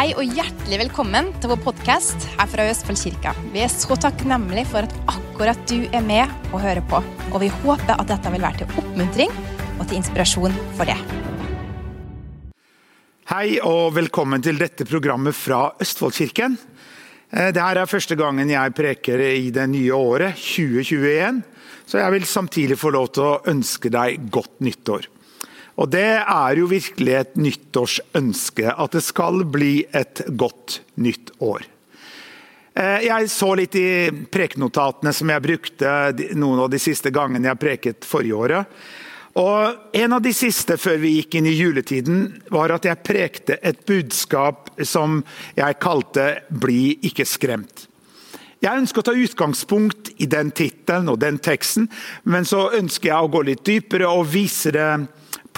Hei 0.00 0.14
og 0.16 0.30
hjertelig 0.32 0.78
velkommen 0.80 1.26
til 1.42 1.50
vår 1.50 1.58
podkast 1.60 2.22
her 2.38 2.48
fra 2.48 2.64
Østfold 2.70 2.96
kirke. 2.96 3.34
Vi 3.52 3.60
er 3.60 3.68
så 3.68 3.98
takknemlige 4.00 4.70
for 4.70 4.86
at 4.86 4.94
akkurat 5.12 5.60
du 5.68 5.82
er 5.92 6.00
med 6.00 6.30
og 6.54 6.62
hører 6.62 6.80
på. 6.88 7.02
Og 7.34 7.36
vi 7.42 7.50
håper 7.52 7.98
at 7.98 8.08
dette 8.08 8.32
vil 8.32 8.40
være 8.40 8.62
til 8.62 8.80
oppmuntring 8.80 9.34
og 9.74 9.82
til 9.82 9.98
inspirasjon 9.98 10.56
for 10.78 10.88
det. 10.88 10.96
Hei 13.28 13.58
og 13.60 13.92
velkommen 13.98 14.40
til 14.40 14.56
dette 14.64 14.88
programmet 14.88 15.36
fra 15.36 15.66
Østfoldkirken. 15.84 16.56
Eh, 17.28 17.52
Dette 17.52 17.68
er 17.68 17.92
første 17.92 18.16
gangen 18.16 18.56
jeg 18.56 18.72
preker 18.80 19.20
i 19.20 19.52
det 19.52 19.68
nye 19.68 19.92
året, 19.92 20.40
2021. 20.40 21.44
Så 21.84 22.00
jeg 22.00 22.16
vil 22.16 22.24
samtidig 22.24 22.80
få 22.80 22.96
lov 22.96 23.12
til 23.12 23.28
å 23.28 23.38
ønske 23.52 23.92
deg 23.92 24.30
godt 24.32 24.64
nyttår. 24.64 25.12
Og 25.80 25.88
det 25.88 26.08
er 26.20 26.60
jo 26.60 26.68
virkelig 26.68 27.14
et 27.16 27.36
nyttårsønske, 27.40 28.68
at 28.68 28.96
det 28.96 29.04
skal 29.04 29.44
bli 29.48 29.86
et 29.96 30.22
godt 30.28 30.82
nytt 31.00 31.32
år. 31.40 31.64
Eh, 32.74 33.06
jeg 33.08 33.30
så 33.32 33.54
litt 33.58 33.76
i 33.80 33.88
prekenotatene 34.30 35.12
som 35.16 35.32
jeg 35.32 35.44
brukte 35.46 35.94
noen 36.38 36.66
av 36.66 36.70
de 36.70 36.80
siste 36.82 37.12
gangene 37.14 37.48
jeg 37.48 37.62
preket 37.62 38.08
forrige 38.08 38.36
året. 38.36 38.82
Og 39.40 39.76
En 39.94 40.12
av 40.12 40.22
de 40.22 40.32
siste 40.34 40.76
før 40.78 40.98
vi 40.98 41.16
gikk 41.16 41.36
inn 41.38 41.46
i 41.46 41.54
juletiden, 41.54 42.42
var 42.50 42.74
at 42.74 42.84
jeg 42.84 43.04
prekte 43.06 43.58
et 43.62 43.84
budskap 43.86 44.70
som 44.82 45.22
jeg 45.56 45.78
kalte 45.80 46.42
'Bli 46.50 46.98
ikke 47.02 47.24
skremt'. 47.24 47.86
Jeg 48.60 48.76
ønsker 48.76 49.00
å 49.00 49.02
ta 49.02 49.12
utgangspunkt 49.12 50.10
i 50.18 50.26
den 50.26 50.50
tittelen 50.50 51.08
og 51.08 51.20
den 51.20 51.38
teksten, 51.38 51.88
men 52.24 52.44
så 52.44 52.70
ønsker 52.76 53.08
jeg 53.08 53.16
å 53.16 53.30
gå 53.30 53.42
litt 53.42 53.64
dypere 53.64 54.08
og 54.08 54.26
vise 54.26 54.70
det 54.70 55.08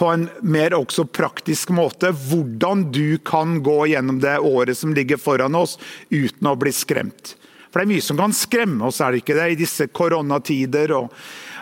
på 0.03 0.09
en 0.11 0.25
mer 0.43 0.75
også 0.75 1.05
praktisk 1.15 1.71
måte 1.71 2.09
hvordan 2.11 2.91
du 2.91 3.23
kan 3.23 3.63
gå 3.63 3.87
gjennom 3.93 4.19
det 4.19 4.35
året 4.43 4.75
som 4.75 4.91
ligger 4.97 5.21
foran 5.23 5.55
oss, 5.55 5.79
uten 6.11 6.49
å 6.51 6.57
bli 6.59 6.73
skremt. 6.75 7.37
For 7.71 7.79
Det 7.79 7.87
er 7.87 7.93
mye 7.95 8.05
som 8.05 8.19
kan 8.19 8.35
skremme 8.35 8.91
oss, 8.91 8.99
er 8.99 9.15
det 9.15 9.23
ikke 9.23 9.39
det, 9.39 9.47
i 9.53 9.61
disse 9.63 9.87
koronatider. 9.95 10.91
og 10.99 11.07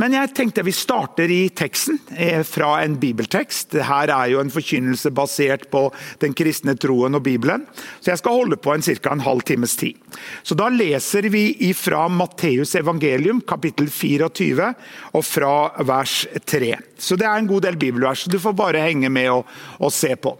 Men 0.00 0.14
jeg 0.14 0.32
tenkte 0.36 0.64
vi 0.64 0.72
starter 0.74 1.30
i 1.30 1.48
teksten, 1.56 1.98
eh, 2.16 2.42
fra 2.46 2.82
en 2.82 2.96
bibeltekst. 3.00 3.74
Her 3.86 4.12
er 4.14 4.30
jo 4.32 4.40
en 4.40 4.52
forkynnelse 4.52 5.10
basert 5.14 5.68
på 5.70 5.88
den 6.22 6.34
kristne 6.34 6.76
troen 6.78 7.14
og 7.18 7.24
Bibelen. 7.26 7.66
Så 8.00 8.12
jeg 8.12 8.22
skal 8.22 8.38
holde 8.38 8.56
på 8.56 8.74
en 8.74 8.82
ca. 8.82 9.12
en 9.12 9.20
halv 9.26 9.42
times 9.42 9.76
tid. 9.76 9.96
Så 10.42 10.56
da 10.56 10.68
leser 10.68 11.28
vi 11.30 11.72
fra 11.74 12.08
Matteus 12.08 12.74
evangelium, 12.74 13.40
kapittel 13.40 13.88
24, 13.88 14.74
og 15.12 15.24
fra 15.24 15.70
vers 15.84 16.26
3. 16.44 16.76
Så 16.98 17.16
det 17.16 17.26
er 17.26 17.38
en 17.38 17.50
god 17.50 17.62
del 17.62 17.76
bibelvers, 17.76 18.24
du 18.24 18.38
får 18.38 18.52
bare 18.56 18.84
henge 18.84 19.10
med 19.10 19.30
og, 19.30 19.46
og 19.80 19.92
se 19.92 20.14
på. 20.16 20.36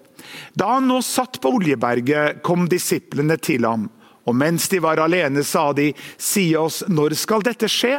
Da 0.55 0.77
han 0.77 0.89
nå 0.89 1.01
satt 1.03 1.41
på 1.41 1.53
Oljeberget, 1.57 2.43
kom 2.43 2.69
disiplene 2.69 3.37
til 3.41 3.67
ham. 3.67 3.89
Og 4.29 4.37
mens 4.37 4.69
de 4.69 4.79
var 4.83 5.01
alene, 5.03 5.43
sa 5.45 5.71
de, 5.73 5.91
si 6.21 6.53
oss, 6.57 6.83
når 6.89 7.17
skal 7.19 7.45
dette 7.47 7.69
skje? 7.71 7.99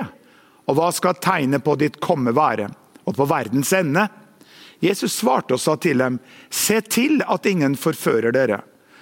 Og 0.72 0.78
hva 0.80 0.88
skal 0.96 1.20
tegnet 1.20 1.66
på 1.66 1.76
ditt 1.76 2.00
komme 2.00 2.32
være? 2.32 2.70
Og 3.04 3.18
på 3.18 3.28
verdens 3.28 3.74
ende? 3.76 4.06
Jesus 4.82 5.18
svarte 5.20 5.58
og 5.58 5.62
sa 5.62 5.76
til 5.76 6.00
dem, 6.00 6.18
se 6.50 6.80
til 6.82 7.20
at 7.28 7.46
ingen 7.50 7.76
forfører 7.78 8.32
dere. 8.34 8.62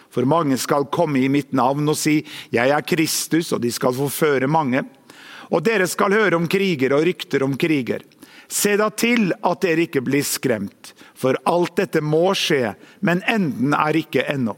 For 0.09 0.25
mange 0.25 0.57
skal 0.57 0.89
komme 0.89 1.21
i 1.21 1.29
mitt 1.29 1.53
navn 1.53 1.85
og 1.91 1.97
si, 1.99 2.23
jeg 2.49 2.73
er 2.73 2.87
Kristus, 2.89 3.53
og 3.53 3.61
de 3.61 3.69
skal 3.71 3.93
forføre 3.93 4.49
mange. 4.49 4.81
Og 5.53 5.61
dere 5.65 5.85
skal 5.87 6.15
høre 6.17 6.39
om 6.39 6.49
kriger 6.49 6.95
og 6.97 7.05
rykter 7.05 7.45
om 7.45 7.53
kriger. 7.59 8.01
Se 8.49 8.73
da 8.81 8.89
til 8.89 9.29
at 9.45 9.61
dere 9.61 9.85
ikke 9.85 10.01
blir 10.01 10.25
skremt, 10.25 10.95
for 11.13 11.37
alt 11.45 11.75
dette 11.77 12.01
må 12.01 12.33
skje, 12.33 12.73
men 13.05 13.21
enden 13.29 13.77
er 13.77 14.01
ikke 14.01 14.25
ennå. 14.25 14.57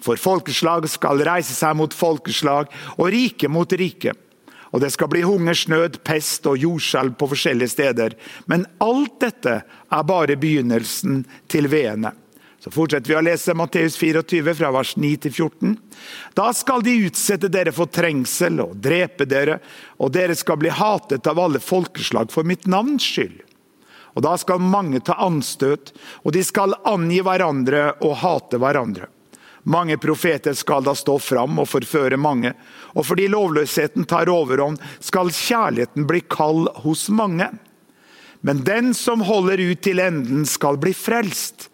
For 0.00 0.16
folkeslag 0.16 0.88
skal 0.88 1.20
reise 1.26 1.52
seg 1.52 1.76
mot 1.76 1.92
folkeslag, 1.92 2.72
og 2.96 3.12
rike 3.12 3.52
mot 3.52 3.72
rike. 3.76 4.16
Og 4.72 4.82
det 4.82 4.92
skal 4.92 5.10
bli 5.12 5.24
hungersnød, 5.24 6.00
pest 6.04 6.46
og 6.50 6.58
jordskjelv 6.60 7.16
på 7.18 7.30
forskjellige 7.32 7.72
steder. 7.72 8.16
Men 8.46 8.66
alt 8.84 9.20
dette 9.22 9.60
er 9.64 10.08
bare 10.08 10.36
begynnelsen 10.40 11.22
til 11.48 11.70
veene. 11.72 12.12
Så 12.58 12.72
fortsetter 12.74 13.12
vi 13.12 13.16
å 13.16 13.22
lese 13.22 13.54
Matteus 13.54 13.94
24 13.96 14.54
fra 14.58 14.70
vers 14.74 14.96
9 14.98 15.10
til 15.24 15.32
14. 15.32 15.76
Da 16.36 16.48
skal 16.56 16.82
de 16.82 16.96
utsette 17.06 17.50
dere 17.54 17.72
for 17.72 17.90
trengsel 17.90 18.58
og 18.64 18.74
drepe 18.82 19.28
dere, 19.30 19.60
og 20.02 20.10
dere 20.16 20.34
skal 20.36 20.58
bli 20.60 20.72
hatet 20.74 21.26
av 21.30 21.38
alle 21.38 21.62
folkeslag 21.62 22.34
for 22.34 22.48
mitt 22.48 22.66
navns 22.66 23.06
skyld. 23.06 23.44
Og 24.18 24.24
da 24.26 24.34
skal 24.40 24.58
mange 24.58 24.98
ta 25.06 25.14
anstøt, 25.22 25.92
og 26.26 26.34
de 26.34 26.42
skal 26.42 26.74
angi 26.88 27.20
hverandre 27.22 27.92
og 28.02 28.18
hate 28.24 28.58
hverandre. 28.58 29.06
Mange 29.62 29.98
profeter 29.98 30.54
skal 30.54 30.84
da 30.86 30.94
stå 30.96 31.18
fram 31.18 31.58
og 31.58 31.68
forføre 31.68 32.16
mange, 32.20 32.52
og 32.94 33.06
fordi 33.06 33.26
lovløsheten 33.32 34.06
tar 34.08 34.30
overhånd, 34.32 34.78
skal 35.00 35.32
kjærligheten 35.34 36.06
bli 36.08 36.22
kald 36.30 36.68
hos 36.84 37.08
mange. 37.08 37.50
Men 38.40 38.62
den 38.64 38.94
som 38.94 39.24
holder 39.26 39.60
ut 39.70 39.82
til 39.82 39.98
enden, 39.98 40.46
skal 40.46 40.78
bli 40.78 40.94
frelst. 40.94 41.68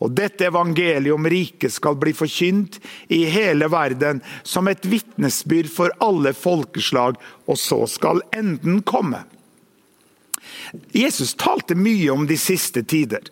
Og 0.00 0.14
dette 0.16 0.46
evangeliet 0.48 1.12
om 1.12 1.26
riket 1.28 1.74
skal 1.74 1.96
bli 2.00 2.14
forkynt 2.16 2.78
i 3.12 3.24
hele 3.28 3.68
verden 3.68 4.22
som 4.42 4.68
et 4.68 4.86
vitnesbyrd 4.88 5.68
for 5.72 5.92
alle 6.00 6.32
folkeslag, 6.36 7.18
og 7.44 7.60
så 7.60 7.82
skal 7.88 8.22
enden 8.36 8.80
komme. 8.80 9.24
Jesus 10.96 11.34
talte 11.36 11.76
mye 11.76 12.08
om 12.12 12.24
de 12.28 12.38
siste 12.40 12.82
tider. 12.82 13.28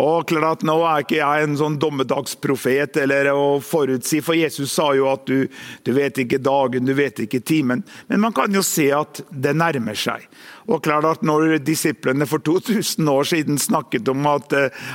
Og 0.00 0.28
klart 0.30 0.62
Nå 0.64 0.78
er 0.88 1.02
ikke 1.04 1.18
jeg 1.18 1.44
en 1.44 1.58
sånn 1.58 1.76
dommedagsprofet 1.80 2.96
eller 3.02 3.28
å 3.34 3.58
forutsi, 3.64 4.22
for 4.24 4.38
Jesus 4.38 4.72
sa 4.72 4.88
jo 4.96 5.10
at 5.10 5.26
du, 5.28 5.44
du, 5.84 5.92
vet 5.92 6.22
ikke 6.22 6.40
dagen, 6.40 6.88
du 6.88 6.94
vet 6.96 7.20
ikke 7.26 7.42
timen. 7.44 7.84
Men 8.08 8.24
man 8.24 8.36
kan 8.36 8.52
jo 8.54 8.64
se 8.64 8.88
at 8.96 9.20
det 9.28 9.52
nærmer 9.58 9.98
seg. 9.98 10.24
Og 10.70 10.82
klart 10.84 11.08
at 11.08 11.26
Når 11.26 11.58
disiplene 11.66 12.26
for 12.28 12.40
2000 12.40 13.08
år 13.08 13.28
siden 13.28 13.60
snakket 13.60 14.08
om 14.08 14.26
at, 14.30 14.54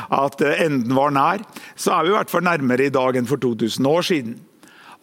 at 0.09 0.41
enden 0.57 0.95
var 0.97 1.13
nær, 1.13 1.45
så 1.75 1.97
er 1.97 2.05
vi 2.05 2.13
i 2.13 2.17
hvert 2.17 2.33
fall 2.33 2.47
nærmere 2.47 2.87
i 2.87 2.93
dag 2.93 3.19
enn 3.19 3.29
for 3.29 3.41
2000 3.43 3.89
år 3.91 4.07
siden. 4.07 4.37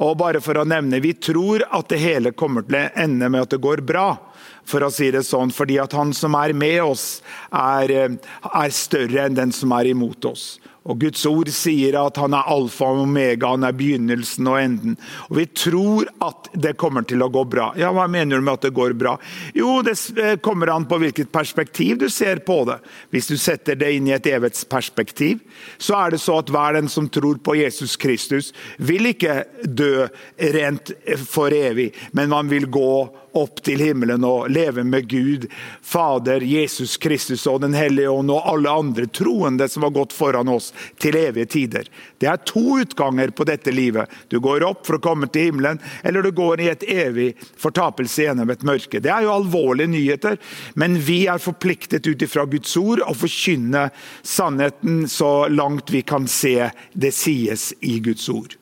Og 0.02 0.16
bare 0.18 0.40
for 0.42 0.58
å 0.58 0.66
nevne, 0.66 0.98
Vi 1.00 1.14
tror 1.14 1.62
at 1.70 1.88
det 1.88 2.02
hele 2.02 2.34
kommer 2.34 2.66
til 2.66 2.80
å 2.80 2.88
ende 2.98 3.28
med 3.30 3.46
at 3.46 3.54
det 3.54 3.62
går 3.62 3.84
bra 3.86 4.16
for 4.64 4.84
å 4.84 4.90
si 4.92 5.10
det 5.14 5.24
sånn. 5.26 5.52
Fordi 5.54 5.78
at 5.82 5.94
han 5.96 6.12
som 6.16 6.36
er 6.38 6.54
med 6.56 6.80
oss, 6.82 7.22
er, 7.52 7.90
eh, 7.90 8.16
er 8.52 8.70
større 8.70 9.26
enn 9.26 9.34
den 9.38 9.52
som 9.52 9.72
er 9.72 9.92
imot 9.92 10.24
oss. 10.24 10.58
Og 10.84 11.00
Guds 11.00 11.22
ord 11.26 11.48
sier 11.54 11.96
at 11.96 12.18
han 12.20 12.34
er 12.36 12.48
alfa 12.52 12.90
og 12.92 13.06
omega, 13.06 13.54
han 13.54 13.64
er 13.64 13.76
begynnelsen 13.76 14.48
og 14.50 14.58
enden. 14.60 14.98
Og 15.30 15.38
Vi 15.38 15.46
tror 15.56 16.10
at 16.24 16.50
det 16.52 16.74
kommer 16.80 17.06
til 17.08 17.24
å 17.24 17.30
gå 17.32 17.44
bra. 17.48 17.70
Ja, 17.80 17.92
Hva 17.94 18.04
mener 18.10 18.36
du 18.36 18.44
med 18.44 18.58
at 18.58 18.66
det 18.68 18.74
går 18.76 18.92
bra? 19.00 19.16
Jo, 19.56 19.78
det 19.86 19.96
eh, 20.20 20.36
kommer 20.44 20.74
an 20.74 20.84
på 20.90 20.98
hvilket 21.00 21.32
perspektiv 21.32 22.02
du 22.04 22.08
ser 22.12 22.44
på 22.44 22.60
det. 22.68 22.78
Hvis 23.14 23.32
du 23.32 23.36
setter 23.40 23.80
det 23.80 23.94
inn 23.96 24.10
i 24.10 24.16
et 24.16 24.28
evighetsperspektiv, 24.28 25.40
så 25.78 25.96
er 26.02 26.14
det 26.14 26.20
så 26.20 26.38
at 26.42 26.52
hver 26.52 26.76
den 26.76 26.92
som 26.92 27.08
tror 27.08 27.40
på 27.40 27.56
Jesus 27.62 27.96
Kristus, 27.96 28.52
vil 28.76 29.08
ikke 29.14 29.44
dø 29.64 30.06
rent 30.52 30.92
for 31.24 31.54
evig, 31.54 31.94
men 32.12 32.32
man 32.32 32.52
vil 32.52 32.68
gå 32.68 33.24
opp 33.34 33.58
til 33.66 33.82
himmelen 33.82 34.24
og 34.26 34.46
leve 34.52 34.84
med 34.86 35.08
Gud, 35.10 35.48
Fader, 35.82 36.44
Jesus 36.46 36.96
Kristus 37.02 37.46
og 37.50 37.64
Den 37.64 37.74
hellige 37.74 38.12
ånd 38.12 38.30
og 38.30 38.46
alle 38.46 38.70
andre 38.70 39.08
troende 39.10 39.66
som 39.70 39.86
har 39.86 39.94
gått 39.94 40.14
foran 40.14 40.52
oss 40.52 40.70
til 41.00 41.16
evige 41.18 41.50
tider. 41.56 41.88
Det 42.20 42.28
er 42.30 42.42
to 42.46 42.80
utganger 42.80 43.32
på 43.36 43.46
dette 43.48 43.72
livet. 43.74 44.10
Du 44.28 44.40
går 44.44 44.64
opp 44.66 44.84
for 44.86 44.98
å 44.98 45.02
komme 45.04 45.28
til 45.32 45.50
himmelen, 45.50 45.80
eller 46.02 46.24
du 46.24 46.32
går 46.34 46.64
i 46.64 46.70
et 46.72 46.86
evig 46.88 47.30
fortapelse 47.60 48.26
gjennom 48.26 48.50
et 48.50 48.66
mørke. 48.66 49.00
Det 49.02 49.12
er 49.12 49.26
jo 49.26 49.34
alvorlige 49.34 49.92
nyheter, 49.94 50.38
men 50.80 50.98
vi 50.98 51.24
er 51.30 51.42
forpliktet 51.42 52.06
ut 52.06 52.22
ifra 52.24 52.46
Guds 52.50 52.76
ord 52.80 53.04
å 53.04 53.14
forkynne 53.16 53.88
sannheten 54.22 55.04
så 55.10 55.48
langt 55.52 55.92
vi 55.92 56.04
kan 56.06 56.28
se 56.30 56.70
det 56.92 57.14
sies 57.14 57.72
i 57.80 57.98
Guds 58.04 58.28
ord. 58.32 58.56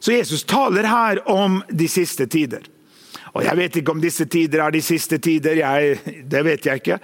Så 0.00 0.12
Jesus 0.12 0.44
taler 0.48 0.88
her 0.88 1.20
om 1.28 1.60
de 1.68 1.88
siste 1.88 2.26
tider. 2.26 2.64
Og 3.34 3.44
Jeg 3.44 3.56
vet 3.56 3.76
ikke 3.78 3.94
om 3.94 4.00
disse 4.02 4.26
tider 4.26 4.64
er 4.64 4.74
de 4.74 4.80
siste 4.82 5.20
tider, 5.22 5.60
jeg, 5.60 6.22
det 6.26 6.40
vet 6.44 6.66
jeg 6.66 6.82
ikke. 6.82 6.98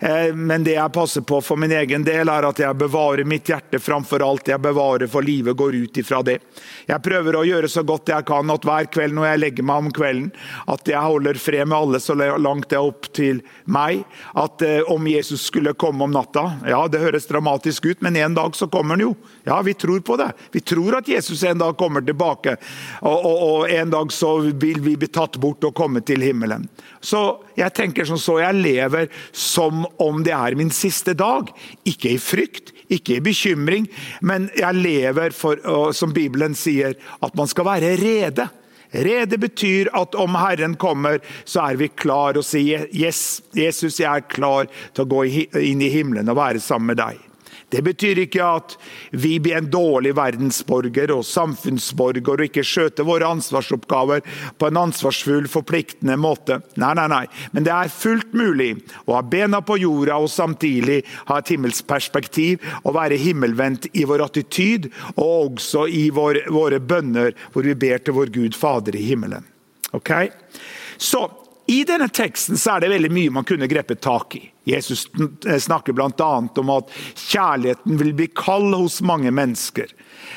Eh, 0.00 0.34
men 0.34 0.64
det 0.64 0.74
jeg 0.74 0.92
passer 0.92 1.20
på 1.20 1.40
for 1.44 1.60
min 1.60 1.72
egen 1.76 2.04
del, 2.04 2.28
er 2.32 2.46
at 2.48 2.60
jeg 2.62 2.76
bevarer 2.80 3.28
mitt 3.28 3.48
hjerte 3.50 3.78
framfor 3.82 4.24
alt. 4.24 4.48
Jeg 4.48 4.62
bevarer 4.64 5.10
for 5.12 5.24
livet 5.24 5.56
går 5.56 5.76
ut 5.76 6.00
ifra 6.00 6.22
det. 6.24 6.38
Jeg 6.88 7.04
prøver 7.04 7.36
å 7.36 7.44
gjøre 7.44 7.68
så 7.68 7.84
godt 7.86 8.08
jeg 8.08 8.24
kan 8.28 8.50
at 8.52 8.64
hver 8.64 8.88
kveld 8.92 9.18
når 9.18 9.28
jeg 9.28 9.42
legger 9.42 9.68
meg 9.68 9.84
om 9.84 9.90
kvelden, 9.94 10.30
at 10.72 10.88
jeg 10.88 11.04
holder 11.04 11.40
fred 11.40 11.68
med 11.68 11.76
alle 11.76 12.00
så 12.00 12.16
langt 12.16 12.70
det 12.70 12.78
er 12.78 12.88
opp 12.88 13.10
til 13.16 13.42
meg. 13.68 14.06
At 14.40 14.64
eh, 14.64 14.80
om 14.88 15.08
Jesus 15.10 15.44
skulle 15.50 15.76
komme 15.76 16.06
om 16.06 16.14
natta 16.14 16.46
Ja, 16.68 16.80
det 16.88 17.02
høres 17.02 17.28
dramatisk 17.28 17.90
ut, 17.90 18.00
men 18.00 18.16
en 18.16 18.38
dag 18.38 18.56
så 18.56 18.70
kommer 18.72 18.96
han 18.96 19.04
jo. 19.04 19.12
Ja, 19.44 19.60
vi 19.66 19.74
tror 19.76 20.00
på 20.00 20.16
det. 20.16 20.32
Vi 20.54 20.64
tror 20.64 20.96
at 21.00 21.08
Jesus 21.08 21.42
en 21.44 21.60
dag 21.60 21.76
kommer 21.76 22.00
tilbake. 22.00 22.56
Og, 23.02 23.18
og, 23.18 23.42
og 23.50 23.70
en 23.70 23.92
dag 23.92 24.12
så 24.12 24.38
vil 24.48 24.80
vi 24.80 24.96
bli 24.96 25.10
tatt 25.12 25.36
bort 25.40 25.64
og 25.68 25.76
komme 25.76 26.00
til 26.00 26.24
himmelen. 26.24 26.68
Så 27.00 27.40
jeg 27.56 27.72
tenker 27.76 28.08
som 28.08 28.18
så, 28.20 28.40
jeg 28.42 28.60
lever 28.60 29.08
som 29.32 29.86
om 30.02 30.22
det 30.26 30.34
er 30.36 30.56
min 30.58 30.72
siste 30.74 31.14
dag. 31.18 31.50
Ikke 31.88 32.14
i 32.14 32.20
frykt, 32.20 32.74
ikke 32.90 33.18
i 33.18 33.24
bekymring, 33.24 33.86
men 34.26 34.50
jeg 34.58 34.80
lever 34.80 35.34
for, 35.36 35.60
som 35.96 36.14
Bibelen 36.16 36.56
sier, 36.58 36.96
at 37.22 37.38
man 37.38 37.50
skal 37.50 37.68
være 37.70 37.94
rede. 38.00 38.48
Rede 38.90 39.38
betyr 39.38 39.92
at 39.94 40.16
om 40.18 40.34
Herren 40.34 40.74
kommer, 40.74 41.20
så 41.44 41.68
er 41.70 41.78
vi 41.78 41.92
klar 41.94 42.40
og 42.40 42.46
sier 42.46 42.88
yes, 42.90 43.40
Jesus, 43.54 44.00
jeg 44.02 44.10
er 44.10 44.26
klar 44.26 44.70
til 44.90 45.06
å 45.06 45.10
gå 45.14 45.26
inn 45.62 45.84
i 45.86 45.92
himmelen 45.94 46.30
og 46.32 46.40
være 46.40 46.62
sammen 46.62 46.90
med 46.90 47.02
deg. 47.02 47.29
Det 47.70 47.82
betyr 47.86 48.18
ikke 48.24 48.42
at 48.44 48.74
vi 49.10 49.36
blir 49.42 49.60
en 49.60 49.70
dårlig 49.70 50.12
verdensborger 50.18 51.12
og 51.14 51.22
samfunnsborger 51.26 52.32
og 52.42 52.48
ikke 52.48 52.64
skjøter 52.66 53.06
våre 53.06 53.28
ansvarsoppgaver 53.30 54.24
på 54.58 54.70
en 54.70 54.80
ansvarsfull, 54.80 55.46
forpliktende 55.50 56.16
måte. 56.20 56.60
Nei, 56.80 56.92
nei, 56.98 57.06
nei. 57.12 57.22
Men 57.54 57.66
det 57.66 57.74
er 57.76 57.92
fullt 57.94 58.34
mulig 58.36 58.72
å 59.06 59.16
ha 59.18 59.22
bena 59.22 59.62
på 59.62 59.78
jorda 59.80 60.18
og 60.18 60.32
samtidig 60.32 61.00
ha 61.30 61.38
et 61.38 61.54
himmelsperspektiv 61.54 62.66
og 62.82 62.96
være 62.98 63.20
himmelvendt 63.20 63.90
i 63.94 64.06
vår 64.08 64.26
attityd 64.26 64.90
og 65.14 65.30
også 65.52 65.86
i 65.86 66.08
vår, 66.14 66.44
våre 66.50 66.82
bønner 66.82 67.36
hvor 67.52 67.66
vi 67.66 67.78
ber 67.78 68.02
til 68.02 68.18
vår 68.18 68.34
Gud 68.34 68.58
Fader 68.58 68.98
i 68.98 69.06
himmelen. 69.12 69.46
Ok? 69.94 70.10
Så 70.98 71.22
i 71.70 71.84
denne 71.86 72.08
teksten 72.10 72.58
er 72.58 72.82
det 72.82 72.90
veldig 72.90 73.10
mye 73.14 73.32
man 73.34 73.46
kunne 73.46 73.68
grepet 73.70 74.00
tak 74.02 74.34
i. 74.34 74.42
Jesus 74.66 75.06
snakker 75.62 75.94
bl.a. 75.94 76.30
om 76.62 76.72
at 76.74 76.90
kjærligheten 77.30 77.98
vil 78.00 78.10
bli 78.18 78.26
kald 78.34 78.74
hos 78.74 78.98
mange 79.06 79.30
mennesker. 79.34 79.92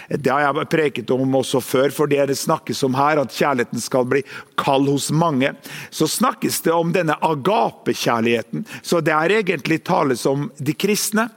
Det 0.10 0.30
har 0.30 0.44
jeg 0.46 0.70
preket 0.70 1.12
om 1.14 1.36
også 1.40 1.62
før, 1.64 1.90
for 1.94 2.10
det 2.12 2.28
det 2.30 2.38
snakkes 2.38 2.84
om 2.86 2.94
her, 2.98 3.22
at 3.22 3.34
kjærligheten 3.34 3.82
skal 3.82 4.06
bli 4.10 4.22
kald 4.62 4.90
hos 4.92 5.10
mange. 5.12 5.56
Så 5.90 6.08
snakkes 6.08 6.62
det 6.66 6.74
om 6.74 6.94
denne 6.94 7.18
agapekjærligheten. 7.18 8.68
Så 8.82 9.02
det 9.02 9.16
er 9.16 9.38
egentlig 9.40 9.84
tales 9.88 10.26
om 10.30 10.52
de 10.58 10.78
kristne. 10.78 11.30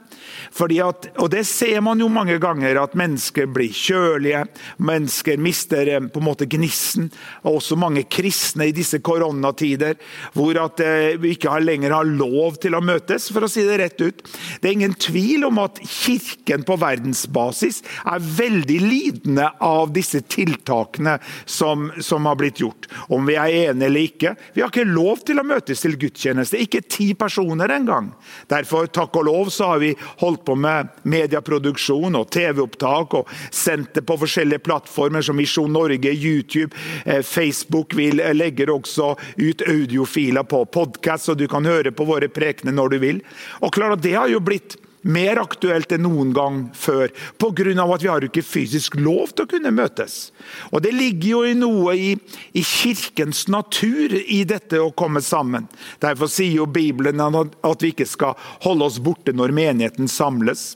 At, 0.83 1.09
og 1.21 1.29
Det 1.31 1.43
ser 1.47 1.81
man 1.81 1.99
jo 1.99 2.07
mange 2.11 2.37
ganger, 2.41 2.79
at 2.81 2.95
mennesker 2.97 3.47
blir 3.51 3.73
kjølige. 3.73 4.43
Mennesker 4.83 5.39
mister 5.41 5.87
eh, 5.87 6.01
på 6.01 6.21
en 6.21 6.27
måte 6.27 6.47
gnissen. 6.49 7.09
Og 7.43 7.59
også 7.59 7.77
mange 7.79 8.03
kristne 8.09 8.69
i 8.69 8.75
disse 8.75 8.99
koronatider, 8.99 9.97
hvor 10.33 10.57
at 10.61 10.81
eh, 10.83 11.17
vi 11.21 11.35
ikke 11.35 11.53
lenger 11.63 11.95
har 11.95 12.07
lov 12.07 12.59
til 12.61 12.77
å 12.77 12.83
møtes, 12.83 13.29
for 13.33 13.45
å 13.45 13.51
si 13.51 13.65
det 13.67 13.79
rett 13.81 14.01
ut. 14.01 14.23
Det 14.61 14.69
er 14.69 14.77
ingen 14.77 14.97
tvil 14.97 15.47
om 15.47 15.61
at 15.63 15.79
Kirken 15.87 16.65
på 16.67 16.77
verdensbasis 16.79 17.81
er 18.05 18.23
veldig 18.23 18.79
lidende 18.83 19.49
av 19.63 19.91
disse 19.95 20.21
tiltakene 20.27 21.17
som, 21.45 21.89
som 22.03 22.27
har 22.29 22.37
blitt 22.39 22.61
gjort. 22.61 22.89
Om 23.13 23.27
vi 23.29 23.37
er 23.39 23.69
enige 23.69 23.87
eller 23.87 24.07
ikke. 24.07 24.33
Vi 24.53 24.63
har 24.63 24.71
ikke 24.71 24.87
lov 24.89 25.23
til 25.27 25.41
å 25.41 25.45
møtes 25.47 25.83
til 25.83 25.97
gudstjeneste. 25.99 26.59
Ikke 26.61 26.83
ti 26.83 27.11
personer 27.17 27.71
engang. 27.77 28.11
Derfor, 28.51 28.89
takk 28.91 29.15
og 29.19 29.27
lov, 29.29 29.51
så 29.53 29.73
har 29.73 29.83
vi 29.83 29.93
holdt 30.19 30.45
på 30.45 30.55
med 30.55 30.91
medieproduksjon 31.03 32.17
og 32.17 32.29
TV-opptak 32.33 33.15
og 33.19 33.31
sendt 33.53 33.93
det 33.97 34.05
på 34.07 34.17
forskjellige 34.23 34.63
plattformer 34.65 35.25
som 35.25 35.37
Misjon 35.37 35.73
Norge, 35.73 36.13
YouTube, 36.13 36.75
eh, 37.05 37.21
Facebook. 37.21 37.95
Vi 37.97 38.11
legger 38.11 38.73
også 38.73 39.13
ut 39.37 39.61
audiofiler 39.67 40.43
på 40.43 40.65
podkast, 40.65 41.25
så 41.25 41.37
du 41.37 41.47
kan 41.47 41.65
høre 41.65 41.91
på 41.91 42.07
våre 42.07 42.29
prekener 42.29 42.75
når 42.75 42.89
du 42.89 42.99
vil. 43.03 43.23
Og 43.61 43.73
klart 43.73 44.01
Det 44.01 44.13
har 44.13 44.27
jo 44.29 44.39
blitt 44.39 44.77
mer 45.07 45.39
aktuelt 45.41 45.91
enn 45.95 46.05
noen 46.05 46.33
gang 46.35 46.59
før, 46.75 47.11
pga. 47.39 47.73
at 47.93 48.03
vi 48.03 48.09
har 48.11 48.25
ikke 48.27 48.43
fysisk 48.45 48.97
lov 48.99 49.33
til 49.33 49.45
å 49.45 49.51
kunne 49.51 49.71
møtes. 49.71 50.31
Og 50.71 50.81
Det 50.81 50.93
ligger 50.93 51.29
jo 51.29 51.43
i 51.43 51.53
noe 51.57 51.95
i, 51.95 52.11
i, 52.53 52.63
kirkens 52.63 53.47
natur 53.47 54.13
i 54.13 54.43
dette 54.43 54.79
å 54.79 54.91
komme 54.91 55.21
sammen. 55.21 55.67
Derfor 55.99 56.27
sier 56.27 56.59
jo 56.61 56.65
Bibelen 56.65 57.21
at 57.21 57.81
vi 57.81 57.93
ikke 57.93 58.07
skal 58.07 58.37
holde 58.63 58.85
oss 58.85 58.99
borte 58.99 59.33
når 59.33 59.55
menigheten 59.55 60.07
samles. 60.07 60.75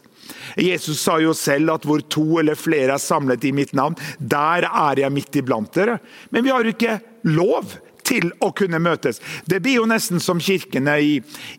Jesus 0.55 1.01
sa 1.01 1.17
jo 1.19 1.33
selv 1.35 1.73
at 1.75 1.85
hvor 1.87 2.01
to 2.11 2.39
eller 2.39 2.59
flere 2.59 2.95
er 2.95 3.01
samlet 3.01 3.45
i 3.47 3.53
mitt 3.55 3.73
navn, 3.77 3.97
der 4.17 4.67
er 4.67 5.01
jeg 5.01 5.13
midt 5.13 5.39
iblant 5.41 5.73
dere. 5.75 5.99
Men 6.31 6.45
vi 6.45 6.53
har 6.53 6.63
jo 6.63 6.75
ikke 6.75 6.99
lov 7.27 7.75
til 8.11 8.31
å 8.43 8.51
kunne 8.55 8.79
møtes. 8.83 9.21
Det 9.45 9.61
blir 9.63 9.79
jo 9.79 9.87
nesten 9.89 10.19
som 10.23 10.41
kirkene 10.41 10.97
i, 10.99 11.13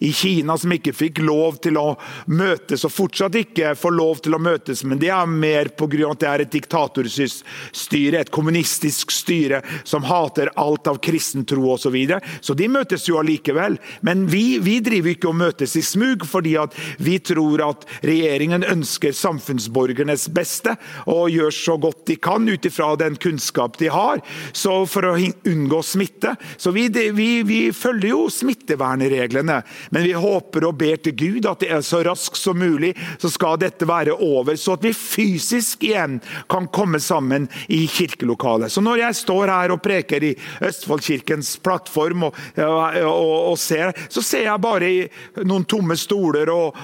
i 0.04 0.12
Kina, 0.16 0.58
som 0.58 0.72
ikke 0.74 0.94
fikk 0.96 1.22
lov 1.24 1.60
til 1.64 1.78
å 1.80 1.94
møtes, 2.32 2.84
og 2.84 2.92
fortsatt 2.92 3.38
ikke 3.40 3.72
får 3.78 3.96
lov 3.96 4.22
til 4.24 4.36
å 4.36 4.42
møtes. 4.42 4.84
Men 4.84 5.00
det 5.00 5.12
er 5.14 5.30
mer 5.30 5.72
pga. 5.78 6.10
at 6.10 6.20
det 6.20 6.28
er 6.28 6.44
et 6.44 6.52
diktatorstyre, 6.52 8.20
et 8.20 8.32
kommunistisk 8.32 9.12
styre, 9.14 9.62
som 9.84 10.04
hater 10.08 10.52
alt 10.60 10.88
av 10.90 11.00
kristentro 11.02 11.72
osv. 11.72 11.82
Så, 11.82 11.90
videre. 11.90 12.20
så 12.40 12.54
de 12.54 12.68
møtes 12.70 13.08
jo 13.08 13.18
allikevel. 13.20 13.74
Men 14.06 14.26
vi, 14.30 14.58
vi 14.62 14.78
driver 14.84 15.12
ikke 15.12 15.28
og 15.28 15.36
møtes 15.40 15.74
i 15.76 15.82
smug, 15.84 16.24
fordi 16.28 16.54
vi 17.02 17.18
tror 17.24 17.64
at 17.66 17.86
regjeringen 18.06 18.64
ønsker 18.64 19.14
samfunnsborgernes 19.16 20.28
beste 20.32 20.76
og 21.10 21.32
gjør 21.32 21.54
så 21.56 21.76
godt 21.80 22.06
de 22.08 22.16
kan 22.22 22.46
ut 22.48 22.68
ifra 22.68 22.92
den 23.00 23.16
kunnskap 23.20 23.78
de 23.80 23.90
har. 23.92 24.22
Så 24.52 24.82
for 24.90 25.10
å 25.10 25.16
unngå 25.18 25.82
smitte, 25.86 26.36
så 26.56 26.72
vi, 26.74 26.88
vi, 26.88 27.28
vi, 27.46 27.60
følger 27.76 28.12
jo 28.12 28.26
smittevernreglene, 28.32 29.60
men 29.90 30.06
vi 30.06 30.14
håper 30.16 30.66
og 30.68 30.76
ber 30.80 31.00
til 31.02 31.16
Gud 31.18 31.48
at 31.48 31.62
det 31.62 31.70
er 31.74 31.84
så 31.86 32.02
raskt 32.06 32.40
som 32.40 32.58
mulig, 32.58 32.92
så 33.22 33.30
skal 33.32 33.60
dette 33.62 33.88
være 33.88 34.16
over. 34.16 34.56
Så 34.58 34.76
at 34.76 34.86
vi 34.86 34.94
fysisk 34.96 35.86
igjen 35.86 36.20
kan 36.50 36.68
komme 36.74 37.00
sammen 37.02 37.48
i 37.72 37.84
kirkelokalet. 37.90 38.72
Så 38.72 38.84
når 38.84 39.04
jeg 39.04 39.20
står 39.22 39.52
her 39.52 39.74
og 39.74 39.82
preker 39.84 40.28
i 40.30 40.34
Østfoldkirkens 40.64 41.56
plattform 41.62 42.28
og, 42.28 42.38
og, 42.58 43.00
og, 43.06 43.34
og 43.52 43.58
ser, 43.60 43.94
så 44.12 44.24
ser 44.24 44.46
jeg 44.48 44.62
bare 44.62 44.92
noen 45.46 45.66
tomme 45.68 45.96
stoler 45.98 46.50
og, 46.52 46.78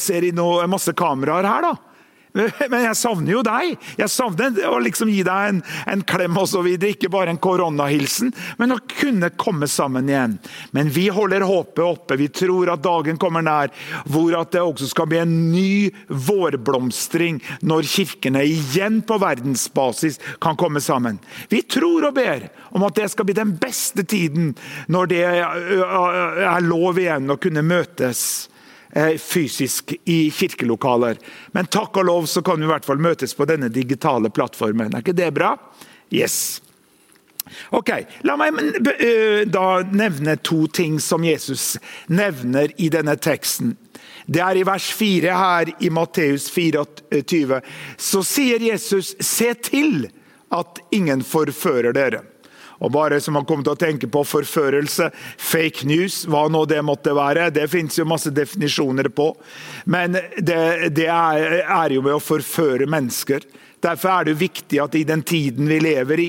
ser 0.00 0.26
i 0.28 0.34
noe, 0.36 0.66
masse 0.70 0.94
kameraer 0.96 1.48
her. 1.48 1.70
da. 1.70 1.89
Men 2.32 2.84
jeg 2.84 2.96
savner 2.98 3.32
jo 3.34 3.42
deg. 3.46 3.74
Jeg 3.98 4.12
savner 4.12 4.58
å 4.68 4.78
liksom 4.82 5.10
gi 5.10 5.22
deg 5.26 5.48
en, 5.50 5.60
en 5.90 6.04
klem 6.06 6.38
osv. 6.40 6.68
Ikke 6.90 7.10
bare 7.12 7.34
en 7.34 7.40
koronahilsen, 7.42 8.32
men 8.60 8.74
å 8.74 8.80
kunne 8.90 9.32
komme 9.40 9.68
sammen 9.70 10.10
igjen. 10.10 10.36
Men 10.76 10.92
vi 10.94 11.08
holder 11.12 11.46
håpet 11.48 11.82
oppe. 11.84 12.18
Vi 12.20 12.30
tror 12.34 12.72
at 12.74 12.84
dagen 12.84 13.18
kommer 13.20 13.44
nær 13.44 13.74
hvor 14.10 14.34
at 14.38 14.52
det 14.54 14.62
også 14.64 14.90
skal 14.90 15.10
bli 15.10 15.20
en 15.22 15.34
ny 15.50 15.90
vårblomstring 16.08 17.40
når 17.66 17.88
kirkene 17.90 18.44
igjen 18.46 19.00
på 19.06 19.18
verdensbasis 19.20 20.20
kan 20.42 20.58
komme 20.60 20.82
sammen. 20.84 21.18
Vi 21.50 21.62
tror 21.66 22.10
og 22.10 22.16
ber 22.18 22.48
om 22.76 22.86
at 22.86 22.98
det 22.98 23.10
skal 23.12 23.28
bli 23.28 23.36
den 23.36 23.56
beste 23.60 24.04
tiden 24.06 24.54
når 24.90 25.10
det 25.10 25.24
er 25.26 26.64
lov 26.64 26.98
igjen 27.00 27.30
å 27.30 27.38
kunne 27.40 27.64
møtes 27.66 28.48
fysisk 29.22 29.94
i 30.04 30.30
kirkelokaler. 30.34 31.20
Men 31.54 31.68
takk 31.70 32.00
og 32.00 32.08
lov 32.08 32.26
så 32.30 32.42
kan 32.42 32.58
vi 32.58 32.66
i 32.66 32.72
hvert 32.72 32.86
fall 32.86 33.02
møtes 33.02 33.36
på 33.38 33.46
denne 33.46 33.70
digitale 33.72 34.32
plattformen. 34.34 34.92
Er 34.94 35.04
ikke 35.04 35.16
det 35.16 35.30
bra? 35.36 35.54
Yes. 36.10 36.60
Ok, 37.74 37.90
La 38.26 38.36
meg 38.38 38.58
eh, 38.92 39.42
da 39.48 39.80
nevne 39.90 40.36
to 40.44 40.66
ting 40.70 41.00
som 41.02 41.24
Jesus 41.26 41.76
nevner 42.06 42.70
i 42.78 42.90
denne 42.92 43.16
teksten. 43.18 43.76
Det 44.30 44.42
er 44.44 44.60
i 44.60 44.66
vers 44.66 44.86
4 44.94 45.34
her 45.34 45.72
i 45.82 45.90
Matteus 45.90 46.46
24. 46.52 47.60
Så 47.98 48.22
sier 48.26 48.62
Jesus, 48.62 49.14
se 49.18 49.54
til 49.54 50.06
at 50.54 50.82
ingen 50.94 51.24
forfører 51.26 51.96
dere. 51.96 52.22
Og 52.80 52.92
bare 52.94 53.20
som 53.20 53.36
man 53.36 53.46
kommer 53.48 53.66
til 53.66 53.74
å 53.76 53.80
tenke 53.80 54.08
på 54.10 54.24
forførelse, 54.24 55.10
fake 55.36 55.88
news, 55.88 56.22
hva 56.30 56.46
nå 56.48 56.64
det 56.68 56.80
måtte 56.86 57.14
være. 57.16 57.50
Det 57.52 57.68
finnes 57.70 57.98
jo 57.98 58.08
masse 58.08 58.32
definisjoner 58.32 59.10
på. 59.12 59.30
Men 59.84 60.16
det, 60.16 60.60
det 60.96 61.08
er, 61.12 61.60
er, 61.60 61.96
jo 61.96 62.04
med 62.06 62.16
å 62.16 62.22
forføre 62.24 62.88
mennesker 62.90 63.44
Derfor 63.80 64.12
er 64.12 64.28
det 64.28 64.40
viktig 64.40 64.80
at 64.82 64.94
i 64.98 65.06
den 65.08 65.22
tiden 65.24 65.68
vi 65.70 65.78
lever 65.80 66.20
i, 66.20 66.28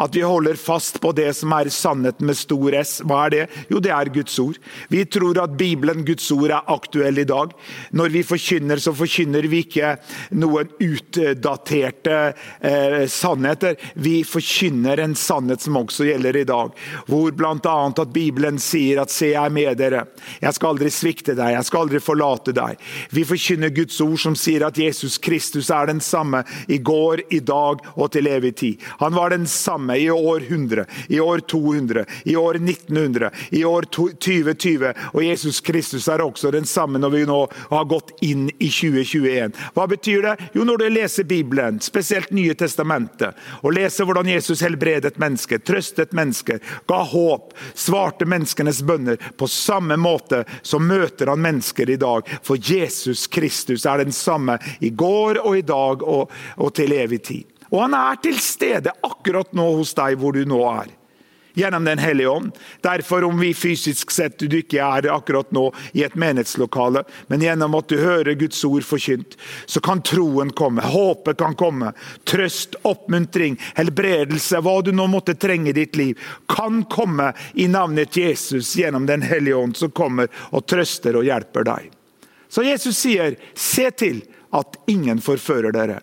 at 0.00 0.16
vi 0.16 0.20
holder 0.24 0.58
fast 0.60 0.98
på 1.00 1.12
det 1.16 1.30
som 1.36 1.52
er 1.56 1.70
sannheten 1.72 2.28
med 2.28 2.36
stor 2.36 2.74
S. 2.76 2.98
Hva 3.04 3.22
er 3.26 3.32
det? 3.34 3.44
Jo, 3.72 3.80
det 3.80 3.92
er 3.94 4.10
Guds 4.12 4.36
ord. 4.42 4.58
Vi 4.92 5.04
tror 5.08 5.40
at 5.40 5.56
Bibelen, 5.60 6.04
Guds 6.04 6.28
ord, 6.34 6.50
er 6.52 6.68
aktuell 6.72 7.22
i 7.22 7.26
dag. 7.28 7.54
Når 7.96 8.12
vi 8.12 8.24
forkynner, 8.26 8.80
så 8.80 8.92
forkynner 8.96 9.48
vi 9.48 9.62
ikke 9.64 9.94
noen 10.36 10.68
utdaterte 10.80 12.18
eh, 12.60 13.06
sannheter. 13.08 13.78
Vi 13.94 14.20
forkynner 14.28 15.00
en 15.00 15.16
sannhet 15.16 15.64
som 15.64 15.80
også 15.80 16.08
gjelder 16.10 16.40
i 16.42 16.46
dag. 16.48 16.76
Hvor 17.08 17.32
bl.a. 17.36 17.76
at 17.88 18.12
Bibelen 18.12 18.60
sier 18.60 19.00
at 19.00 19.10
'se, 19.10 19.32
jeg 19.32 19.40
er 19.40 19.56
med 19.56 19.78
dere'. 19.80 20.04
Jeg 20.40 20.54
skal 20.54 20.74
aldri 20.74 20.90
svikte 20.92 21.34
deg, 21.34 21.54
jeg 21.56 21.64
skal 21.64 21.86
aldri 21.86 22.00
forlate 22.00 22.52
deg. 22.56 22.76
Vi 23.10 23.24
forkynner 23.24 23.72
Guds 23.72 24.00
ord 24.04 24.18
som 24.20 24.36
sier 24.36 24.66
at 24.66 24.78
Jesus 24.78 25.18
Kristus 25.18 25.70
er 25.70 25.86
den 25.86 26.00
samme 26.00 26.44
i 26.68 26.78
går 26.78 26.89
går 26.90 27.22
i 27.30 27.40
dag 27.40 27.84
og 27.94 28.10
til 28.14 28.28
evig 28.30 28.54
tid. 28.60 28.86
Han 29.00 29.14
var 29.14 29.30
den 29.30 29.46
samme 29.46 29.96
i 29.98 30.10
år 30.10 30.42
100, 30.48 30.86
i 31.08 31.20
år 31.20 31.44
200, 31.50 32.04
i 32.24 32.36
år 32.36 32.58
1900, 32.60 33.30
i 33.50 33.64
år 33.64 33.86
2020. 33.94 34.92
Og 35.14 35.24
Jesus 35.24 35.60
Kristus 35.60 36.08
er 36.08 36.24
også 36.24 36.52
den 36.54 36.66
samme 36.68 37.00
når 37.00 37.14
vi 37.14 37.24
nå 37.28 37.40
har 37.70 37.88
gått 37.90 38.12
inn 38.26 38.48
i 38.58 38.70
2021. 38.70 39.54
Hva 39.76 39.86
betyr 39.90 40.26
det? 40.26 40.34
Jo, 40.54 40.66
når 40.66 40.82
du 40.82 40.86
leser 40.90 41.28
Bibelen, 41.28 41.80
spesielt 41.84 42.32
Nye 42.34 42.54
testamentet, 42.54 43.38
og 43.64 43.74
leser 43.74 44.06
hvordan 44.06 44.28
Jesus 44.30 44.62
helbredet 44.64 45.16
mennesker, 45.20 45.60
trøstet 45.66 46.14
mennesker, 46.16 46.60
ga 46.88 47.00
håp, 47.10 47.54
svarte 47.74 48.28
menneskenes 48.28 48.82
bønner, 48.86 49.18
på 49.36 49.48
samme 49.50 49.98
måte 50.00 50.44
så 50.62 50.78
møter 50.82 51.32
han 51.32 51.42
mennesker 51.42 51.90
i 51.90 51.98
dag. 52.00 52.28
For 52.46 52.60
Jesus 52.60 53.26
Kristus 53.30 53.86
er 53.86 54.04
den 54.04 54.14
samme 54.14 54.58
i 54.80 54.90
går 54.90 55.42
og 55.44 55.58
i 55.58 55.66
dag 55.66 56.04
og, 56.06 56.30
og 56.56 56.72
til 56.76 56.79
evig 56.88 57.22
tid. 57.28 57.44
Og 57.70 57.84
han 57.84 57.94
er 57.94 58.16
til 58.22 58.38
stede 58.42 58.94
akkurat 59.06 59.52
nå 59.54 59.68
hos 59.78 59.92
deg 59.94 60.18
hvor 60.18 60.34
du 60.34 60.42
nå 60.48 60.62
er. 60.72 60.96
Gjennom 61.54 61.84
Den 61.84 61.98
hellige 61.98 62.28
ånd. 62.28 62.52
Derfor, 62.80 63.24
om 63.24 63.40
vi 63.40 63.54
fysisk 63.54 64.10
sett 64.14 64.38
du 64.38 64.54
ikke 64.60 64.78
er 64.78 65.08
akkurat 65.10 65.50
nå 65.52 65.66
i 65.98 66.04
et 66.06 66.14
menighetslokale, 66.14 67.02
men 67.26 67.42
gjennom 67.42 67.74
at 67.74 67.90
du 67.90 67.98
hører 67.98 68.38
Guds 68.38 68.62
ord 68.64 68.86
forkynt, 68.86 69.34
så 69.66 69.82
kan 69.82 70.02
troen 70.06 70.52
komme, 70.54 70.82
håpet 70.82 71.40
kan 71.42 71.56
komme. 71.58 71.92
Trøst, 72.24 72.78
oppmuntring, 72.86 73.58
helbredelse, 73.74 74.62
hva 74.62 74.76
du 74.86 74.92
nå 74.94 75.08
måtte 75.10 75.34
trenge 75.34 75.72
i 75.72 75.76
ditt 75.76 75.98
liv, 75.98 76.18
kan 76.48 76.84
komme 76.90 77.32
i 77.54 77.66
navnet 77.68 78.16
Jesus 78.16 78.76
gjennom 78.78 79.10
Den 79.10 79.22
hellige 79.26 79.58
ånd, 79.58 79.76
som 79.76 79.90
kommer 79.90 80.30
og 80.54 80.66
trøster 80.70 81.18
og 81.18 81.26
hjelper 81.26 81.66
deg. 81.66 81.90
Så 82.50 82.62
Jesus 82.66 82.98
sier, 82.98 83.36
se 83.54 83.90
til 83.90 84.22
at 84.54 84.78
ingen 84.90 85.20
forfører 85.22 85.74
dere. 85.74 86.00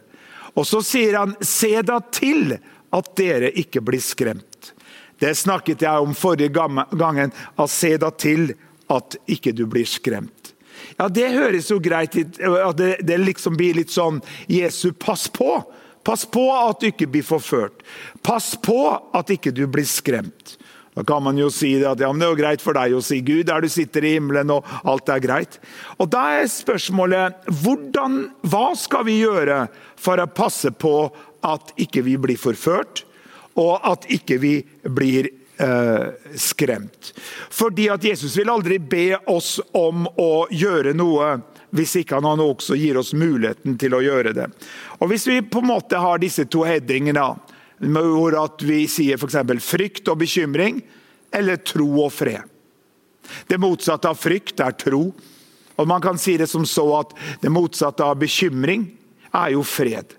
Og 0.57 0.65
så 0.67 0.81
sier 0.85 1.19
han, 1.19 1.35
se 1.41 1.75
da 1.85 1.99
til 2.13 2.57
at 2.93 3.11
dere 3.19 3.51
ikke 3.53 3.83
blir 3.85 4.01
skremt. 4.01 4.73
Det 5.21 5.33
snakket 5.37 5.81
jeg 5.85 6.01
om 6.03 6.13
forrige 6.17 6.53
gangen, 6.53 7.33
at 7.33 7.73
se 7.73 7.95
da 8.01 8.09
til 8.13 8.51
at 8.93 9.17
ikke 9.29 9.53
du 9.53 9.65
blir 9.69 9.85
skremt. 9.89 10.53
Ja, 10.97 11.07
Det 11.09 11.29
høres 11.33 11.69
jo 11.69 11.79
greit 11.81 12.15
ut. 12.15 12.37
Det, 12.77 12.91
det 13.01 13.17
liksom 13.21 13.57
blir 13.57 13.77
litt 13.77 13.93
sånn 13.93 14.21
Jesu, 14.49 14.91
pass 14.93 15.27
på! 15.29 15.61
Pass 16.07 16.23
på 16.23 16.45
at 16.55 16.79
du 16.79 16.87
ikke 16.87 17.09
blir 17.11 17.25
forført. 17.27 17.81
Pass 18.23 18.53
på 18.63 18.79
at 18.95 19.31
ikke 19.33 19.51
du 19.51 19.65
blir 19.67 19.83
skremt. 19.83 20.53
Da 20.97 21.03
kan 21.03 21.21
man 21.23 21.37
jo 21.37 21.51
si 21.53 21.75
at 21.85 21.99
ja, 22.01 22.09
det 22.09 22.25
er 22.25 22.39
greit 22.39 22.63
for 22.63 22.73
deg 22.73 22.95
å 22.97 23.03
si 23.05 23.19
Gud, 23.21 23.45
der 23.51 23.61
du 23.61 23.69
sitter 23.69 24.01
i 24.01 24.15
himmelen 24.15 24.49
og 24.49 24.65
alt 24.81 25.11
er 25.13 25.21
greit. 25.21 25.59
Og 26.01 26.09
Da 26.09 26.23
er 26.39 26.47
spørsmålet 26.49 27.51
hvordan, 27.61 28.15
hva 28.41 28.71
skal 28.73 29.05
vi 29.05 29.19
gjøre 29.19 29.67
for 29.93 30.17
å 30.17 30.25
passe 30.25 30.71
på 30.73 30.95
at 31.45 31.69
ikke 31.77 32.01
vi 32.01 32.15
blir 32.17 32.39
forført, 32.41 33.03
og 33.61 33.85
at 33.85 34.07
ikke 34.09 34.39
vi 34.41 34.55
blir 34.89 35.29
eh, 35.61 36.33
skremt. 36.33 37.11
Fordi 37.53 37.91
at 37.93 38.07
Jesus 38.09 38.33
vil 38.39 38.49
aldri 38.49 38.79
be 38.81 39.19
oss 39.29 39.59
om 39.77 40.09
å 40.17 40.47
gjøre 40.49 40.95
noe 40.97 41.35
hvis 41.77 41.93
ikke 42.01 42.17
han 42.23 42.41
også 42.41 42.73
gir 42.79 42.97
oss 42.97 43.13
muligheten 43.13 43.77
til 43.77 43.93
å 43.93 44.01
gjøre 44.01 44.33
det. 44.33 44.49
Og 44.97 45.11
Hvis 45.11 45.27
vi 45.29 45.43
på 45.45 45.61
en 45.61 45.69
måte 45.75 46.01
har 46.01 46.17
disse 46.25 46.47
to 46.49 46.65
headingene 46.65 47.27
hvor 47.79 48.37
at 48.39 48.63
vi 48.65 48.85
sier 48.89 49.17
f.eks. 49.17 49.37
frykt 49.63 50.07
og 50.09 50.21
bekymring, 50.23 50.81
eller 51.31 51.59
tro 51.61 51.87
og 52.05 52.13
fred. 52.13 52.43
Det 53.47 53.59
motsatte 53.59 54.09
av 54.09 54.17
frykt 54.17 54.61
er 54.63 54.75
tro. 54.79 55.11
Og 55.77 55.87
Man 55.87 56.01
kan 56.01 56.17
si 56.17 56.37
det 56.37 56.47
som 56.49 56.65
så 56.65 56.87
at 56.97 57.13
det 57.41 57.51
motsatte 57.53 58.03
av 58.03 58.17
bekymring 58.17 58.87
er 59.35 59.51
jo 59.53 59.63
fred. 59.63 60.15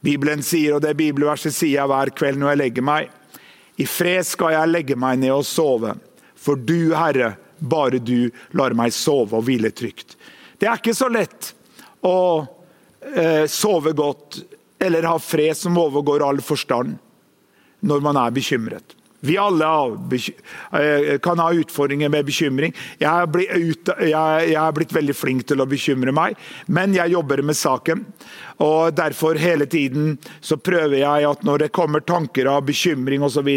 Bibelen 0.00 0.42
sier, 0.42 0.76
og 0.76 0.84
det 0.84 0.96
bibelverset 0.96 1.52
sier 1.52 1.82
jeg 1.82 1.90
hver 1.90 2.12
kveld 2.16 2.40
når 2.40 2.54
jeg 2.54 2.60
legger 2.62 2.86
meg, 2.86 3.10
i 3.76 3.86
fred 3.88 4.24
skal 4.28 4.54
jeg 4.54 4.70
legge 4.70 4.96
meg 4.96 5.20
ned 5.20 5.34
og 5.34 5.44
sove, 5.48 5.94
for 6.36 6.56
du, 6.56 6.94
Herre, 6.96 7.34
bare 7.60 8.00
du 8.00 8.30
lar 8.56 8.72
meg 8.76 8.94
sove 8.96 9.36
og 9.36 9.44
hvile 9.44 9.70
trygt. 9.76 10.16
Det 10.60 10.68
er 10.68 10.80
ikke 10.80 10.96
så 10.96 11.10
lett 11.12 11.52
å 12.04 12.16
eh, 13.12 13.44
sove 13.48 13.92
godt 13.96 14.40
eller 14.80 15.08
ha 15.08 15.18
fred 15.18 15.56
som 15.56 15.78
overgår 15.78 16.24
all 16.26 16.40
forstand, 16.44 16.96
når 17.80 18.00
man 18.04 18.18
er 18.20 18.34
bekymret. 18.34 18.96
Vi 19.20 19.36
alle 19.38 19.66
eh, 20.72 21.18
kan 21.20 21.38
ha 21.38 21.50
utfordringer 21.52 22.08
med 22.08 22.24
bekymring. 22.24 22.72
Jeg 22.98 23.10
er, 23.10 24.72
blitt, 24.72 24.94
veldig 24.96 25.16
flink 25.16 25.44
til 25.48 25.60
å 25.60 25.68
bekymre 25.68 26.14
meg, 26.16 26.38
men 26.72 26.94
jeg 26.96 27.12
jobber 27.12 27.42
med 27.44 27.58
saken. 27.58 28.06
og 28.64 28.96
Derfor 28.96 29.36
hele 29.40 29.68
tiden 29.68 30.14
så 30.40 30.56
prøver 30.56 31.02
jeg 31.02 31.28
at 31.28 31.44
når 31.44 31.66
det 31.66 31.72
kommer 31.76 32.00
tanker 32.00 32.48
av 32.48 32.64
bekymring 32.64 33.20
osv., 33.26 33.50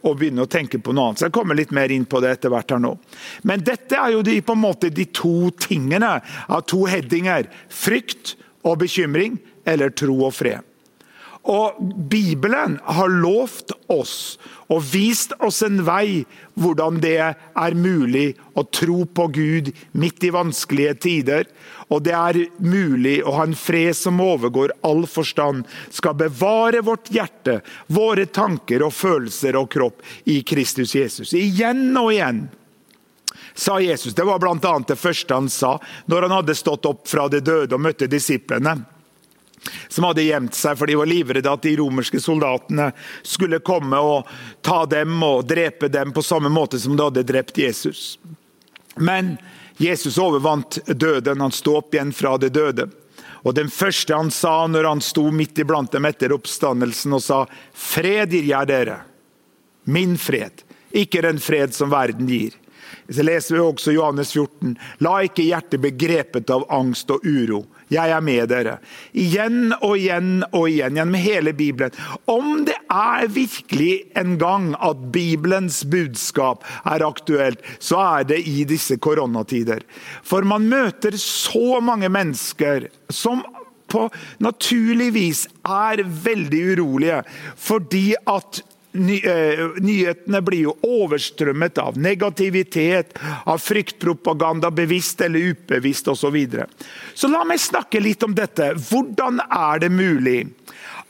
å 0.00 0.14
begynne 0.16 0.46
å 0.46 0.50
tenke 0.50 0.80
på 0.80 0.96
noe 0.96 1.10
annet. 1.10 1.20
Så 1.20 1.28
Jeg 1.28 1.36
kommer 1.36 1.58
litt 1.58 1.76
mer 1.76 1.92
inn 1.92 2.08
på 2.08 2.22
det 2.24 2.38
etter 2.38 2.54
hvert 2.54 2.72
her 2.72 2.80
nå. 2.80 2.94
Men 3.44 3.60
dette 3.64 4.00
er 4.00 4.16
jo 4.16 4.24
de, 4.24 4.40
på 4.40 4.56
en 4.56 4.64
måte 4.64 4.88
de 4.88 5.04
to 5.04 5.52
tingene 5.60 6.16
av 6.48 6.64
to 6.64 6.86
headinger. 6.88 7.50
Frykt 7.68 8.38
og 8.64 8.80
bekymring, 8.86 9.36
eller 9.68 9.92
tro 9.92 10.16
og 10.24 10.32
fred. 10.32 10.69
Og 11.48 11.78
Bibelen 12.10 12.76
har 12.84 13.08
lovt 13.08 13.72
oss 13.88 14.38
og 14.70 14.84
vist 14.92 15.32
oss 15.40 15.62
en 15.64 15.80
vei 15.86 16.26
hvordan 16.60 17.00
det 17.00 17.16
er 17.18 17.76
mulig 17.78 18.34
å 18.60 18.66
tro 18.68 19.06
på 19.08 19.26
Gud 19.32 19.70
midt 19.96 20.26
i 20.28 20.32
vanskelige 20.34 20.94
tider. 21.00 21.48
Og 21.88 22.04
det 22.04 22.14
er 22.14 22.42
mulig 22.60 23.16
å 23.24 23.34
ha 23.38 23.48
en 23.48 23.56
fred 23.56 23.96
som 23.96 24.20
overgår 24.22 24.76
all 24.86 25.06
forstand, 25.10 25.64
skal 25.90 26.18
bevare 26.20 26.84
vårt 26.86 27.10
hjerte, 27.10 27.60
våre 27.88 28.28
tanker 28.28 28.84
og 28.86 28.94
følelser 28.94 29.58
og 29.58 29.72
kropp 29.72 30.04
i 30.30 30.42
Kristus 30.46 30.94
Jesus. 30.94 31.34
Igjen 31.34 31.88
og 31.96 32.12
igjen 32.12 32.46
sa 33.56 33.80
Jesus, 33.82 34.14
det 34.14 34.24
var 34.24 34.38
bl.a. 34.38 34.76
det 34.86 34.96
første 34.96 35.34
han 35.34 35.48
sa 35.50 35.74
når 36.06 36.28
han 36.28 36.38
hadde 36.38 36.54
stått 36.56 36.86
opp 36.86 37.08
fra 37.08 37.26
de 37.32 37.40
døde 37.44 37.74
og 37.74 37.82
møtte 37.82 38.06
disiplene 38.08 38.78
som 39.88 40.04
hadde 40.08 40.24
gjemt 40.24 40.56
seg 40.56 40.78
for 40.78 40.88
de 40.88 40.96
var 40.96 41.10
livredde 41.10 41.52
at 41.52 41.62
de 41.66 41.76
romerske 41.80 42.20
soldatene 42.22 42.90
skulle 43.22 43.60
komme 43.64 43.98
og 44.00 44.28
ta 44.64 44.84
dem 44.88 45.20
og 45.26 45.44
drepe 45.48 45.90
dem 45.92 46.14
på 46.16 46.24
samme 46.24 46.48
måte 46.52 46.80
som 46.80 46.96
de 46.96 47.08
hadde 47.08 47.26
drept 47.28 47.58
Jesus. 47.58 48.18
Men 48.96 49.36
Jesus 49.80 50.18
overvant 50.18 50.78
døden. 50.86 51.40
Han 51.40 51.52
sto 51.52 51.78
opp 51.78 51.94
igjen 51.94 52.12
fra 52.12 52.36
det 52.38 52.52
døde. 52.56 52.90
Og 53.42 53.54
Den 53.54 53.70
første 53.72 54.14
han 54.14 54.30
sa 54.30 54.66
når 54.68 54.84
han 54.84 55.00
sto 55.00 55.30
midt 55.32 55.58
iblant 55.62 55.92
dem 55.92 56.04
etter 56.04 56.34
oppstandelsen 56.36 57.16
og 57.16 57.22
sa, 57.24 57.46
'Fred 57.72 58.36
gir 58.36 58.44
jeg 58.44 58.68
dere. 58.68 59.00
Min 59.84 60.18
fred, 60.18 60.62
ikke 60.92 61.22
den 61.22 61.38
fred 61.40 61.72
som 61.74 61.90
verden 61.90 62.28
gir.' 62.28 62.58
Så 63.08 63.22
leser 63.22 63.54
vi 63.54 63.60
også 63.60 63.92
Johannes 63.92 64.32
14. 64.32 64.76
La 65.00 65.22
ikke 65.24 65.42
hjertet 65.42 65.80
bli 65.80 65.90
grepet 65.90 66.50
av 66.50 66.66
angst 66.70 67.10
og 67.10 67.24
uro. 67.24 67.64
Jeg 67.90 68.14
er 68.14 68.22
med 68.22 68.50
dere. 68.52 68.76
Igjen 69.18 69.72
og 69.80 69.96
igjen 69.98 70.44
og 70.52 70.68
igjen 70.70 70.98
gjennom 71.00 71.18
hele 71.18 71.54
Bibelen. 71.56 71.94
Om 72.30 72.64
det 72.68 72.76
er 72.90 73.26
virkelig 73.30 73.92
en 74.18 74.36
gang 74.40 74.72
at 74.78 75.06
Bibelens 75.12 75.82
budskap 75.90 76.64
er 76.84 77.06
aktuelt, 77.06 77.62
så 77.82 78.00
er 78.20 78.28
det 78.30 78.42
i 78.46 78.64
disse 78.68 78.98
koronatider. 79.02 79.82
For 80.22 80.46
man 80.46 80.68
møter 80.70 81.16
så 81.20 81.80
mange 81.82 82.10
mennesker 82.12 82.88
som 83.10 83.42
på 83.90 84.06
naturlig 84.38 85.10
vis 85.16 85.46
er 85.66 86.04
veldig 86.06 86.60
urolige 86.76 87.22
fordi 87.58 88.12
at 88.30 88.60
nyhetene 88.92 90.40
blir 90.42 90.64
jo 90.64 90.74
overstrømmet 90.86 91.78
av 91.78 91.98
negativitet, 92.00 93.14
av 93.44 93.62
fryktpropaganda, 93.62 94.70
bevisst 94.74 95.20
eller 95.20 95.52
ubevisst 95.52 96.08
osv. 96.08 96.20
Så, 96.20 96.30
videre. 96.34 96.66
så 97.14 97.30
la 97.30 97.44
meg 97.48 97.62
snakke 97.62 98.02
litt 98.02 98.22
om 98.26 98.34
dette. 98.36 98.72
Hvordan 98.90 99.40
er 99.46 99.80
det 99.82 99.90
mulig 99.94 100.44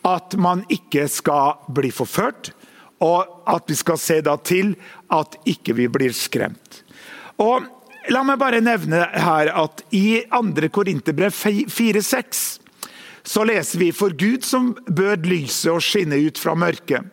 at 0.06 0.36
man 0.40 0.64
ikke 0.72 1.08
skal 1.12 1.58
bli 1.68 1.90
forført, 1.92 2.52
og 3.00 3.48
at 3.48 3.68
vi 3.68 3.76
skal 3.80 3.98
se 4.00 4.20
da 4.24 4.36
til 4.36 4.74
at 5.12 5.36
ikke 5.48 5.76
vi 5.76 5.88
blir 5.92 6.16
skremt? 6.16 6.82
Og 7.40 7.68
La 8.08 8.22
meg 8.24 8.38
bare 8.40 8.62
nevne 8.64 9.02
her 9.12 9.50
at 9.60 9.82
i 9.92 10.22
2. 10.32 10.70
Korinterbrev 10.72 11.34
4,6 11.36 12.40
så 13.30 13.44
leser 13.44 13.82
vi 13.82 13.90
for 13.92 14.14
Gud 14.16 14.46
som 14.46 14.70
bød 14.88 15.28
lyset 15.28 15.68
å 15.68 15.82
skinne 15.84 16.16
ut 16.24 16.40
fra 16.40 16.54
mørket. 16.56 17.04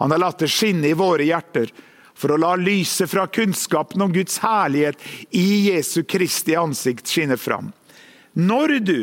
Han 0.00 0.10
har 0.14 0.22
latt 0.22 0.40
det 0.40 0.48
skinne 0.48 0.88
i 0.88 0.96
våre 0.96 1.26
hjerter 1.28 1.70
for 2.16 2.32
å 2.32 2.40
la 2.40 2.54
lyset 2.56 3.08
fra 3.10 3.26
kunnskapen 3.28 4.02
om 4.04 4.12
Guds 4.12 4.40
herlighet 4.42 5.00
i 5.36 5.70
Jesu 5.70 6.02
Kristi 6.08 6.56
ansikt 6.56 7.08
skinne 7.08 7.36
fram. 7.40 7.70
Når 8.32 8.78
du 8.84 8.98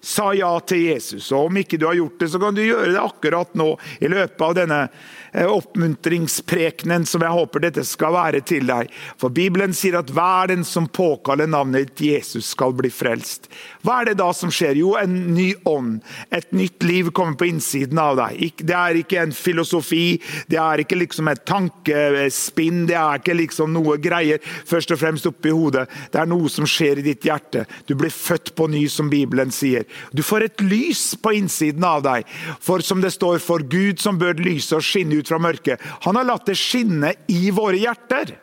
sa 0.00 0.30
ja 0.34 0.52
til 0.64 0.86
Jesus. 0.90 1.30
Og 1.32 1.50
om 1.50 1.60
ikke 1.60 1.78
du 1.80 1.86
har 1.88 1.98
gjort 1.98 2.20
det, 2.20 2.30
så 2.32 2.40
kan 2.42 2.56
du 2.56 2.62
gjøre 2.64 2.92
det 2.92 3.00
akkurat 3.02 3.56
nå 3.58 3.72
i 4.00 4.10
løpet 4.10 4.46
av 4.46 4.56
denne 4.58 4.84
Eh, 5.32 5.46
oppmuntringsprekenen 5.46 7.04
som 7.06 7.22
jeg 7.22 7.30
håper 7.30 7.62
dette 7.62 7.84
skal 7.86 8.16
være 8.16 8.40
til 8.42 8.66
deg. 8.66 8.88
For 9.20 9.30
Bibelen 9.30 9.70
sier 9.76 10.00
at 10.00 10.10
hver 10.10 10.50
den 10.50 10.64
som 10.66 10.88
påkaller 10.90 11.46
navnet 11.46 11.92
ditt 11.92 12.02
Jesus, 12.08 12.48
skal 12.50 12.74
bli 12.74 12.90
frelst. 12.90 13.46
Hva 13.86 14.00
er 14.00 14.10
det 14.10 14.16
da 14.18 14.32
som 14.34 14.50
skjer? 14.50 14.80
Jo, 14.80 14.96
en 14.98 15.14
ny 15.36 15.52
ånd. 15.70 16.00
Et 16.34 16.50
nytt 16.56 16.82
liv 16.82 17.12
kommer 17.14 17.38
på 17.38 17.46
innsiden 17.46 18.00
av 18.02 18.18
deg. 18.18 18.58
Det 18.58 18.74
er 18.74 18.98
ikke 18.98 19.20
en 19.22 19.34
filosofi, 19.36 20.18
det 20.50 20.58
er 20.58 20.82
ikke 20.82 20.98
liksom 20.98 21.30
et 21.30 21.44
tankespinn, 21.46 22.82
det 22.90 22.98
er 22.98 23.22
ikke 23.22 23.38
liksom 23.38 23.70
noe 23.76 24.00
greier 24.02 24.42
først 24.42 24.96
og 24.96 25.02
fremst 25.04 25.30
oppi 25.30 25.54
hodet. 25.54 25.86
Det 26.10 26.24
er 26.24 26.30
noe 26.30 26.50
som 26.50 26.66
skjer 26.66 26.98
i 26.98 27.06
ditt 27.06 27.28
hjerte. 27.28 27.68
Du 27.86 27.94
blir 27.94 28.10
født 28.10 28.56
på 28.58 28.66
ny, 28.72 28.82
som 28.90 29.12
Bibelen 29.12 29.54
sier. 29.54 29.86
Du 30.12 30.22
får 30.26 30.46
et 30.46 30.64
lys 30.64 31.14
på 31.22 31.34
innsiden 31.38 31.84
av 31.86 32.04
deg. 32.06 32.28
For 32.62 32.84
som 32.84 33.02
det 33.02 33.12
står, 33.14 33.40
for 33.42 33.64
Gud 33.64 34.00
som 34.02 34.18
bør 34.20 34.40
lyse 34.40 34.76
og 34.76 34.84
skinne 34.86 35.20
ut 35.20 35.30
fra 35.30 35.40
mørket. 35.42 35.82
Han 36.06 36.18
har 36.18 36.28
latt 36.28 36.48
det 36.50 36.58
skinne 36.60 37.14
i 37.32 37.50
våre 37.54 37.80
hjerter. 37.80 38.36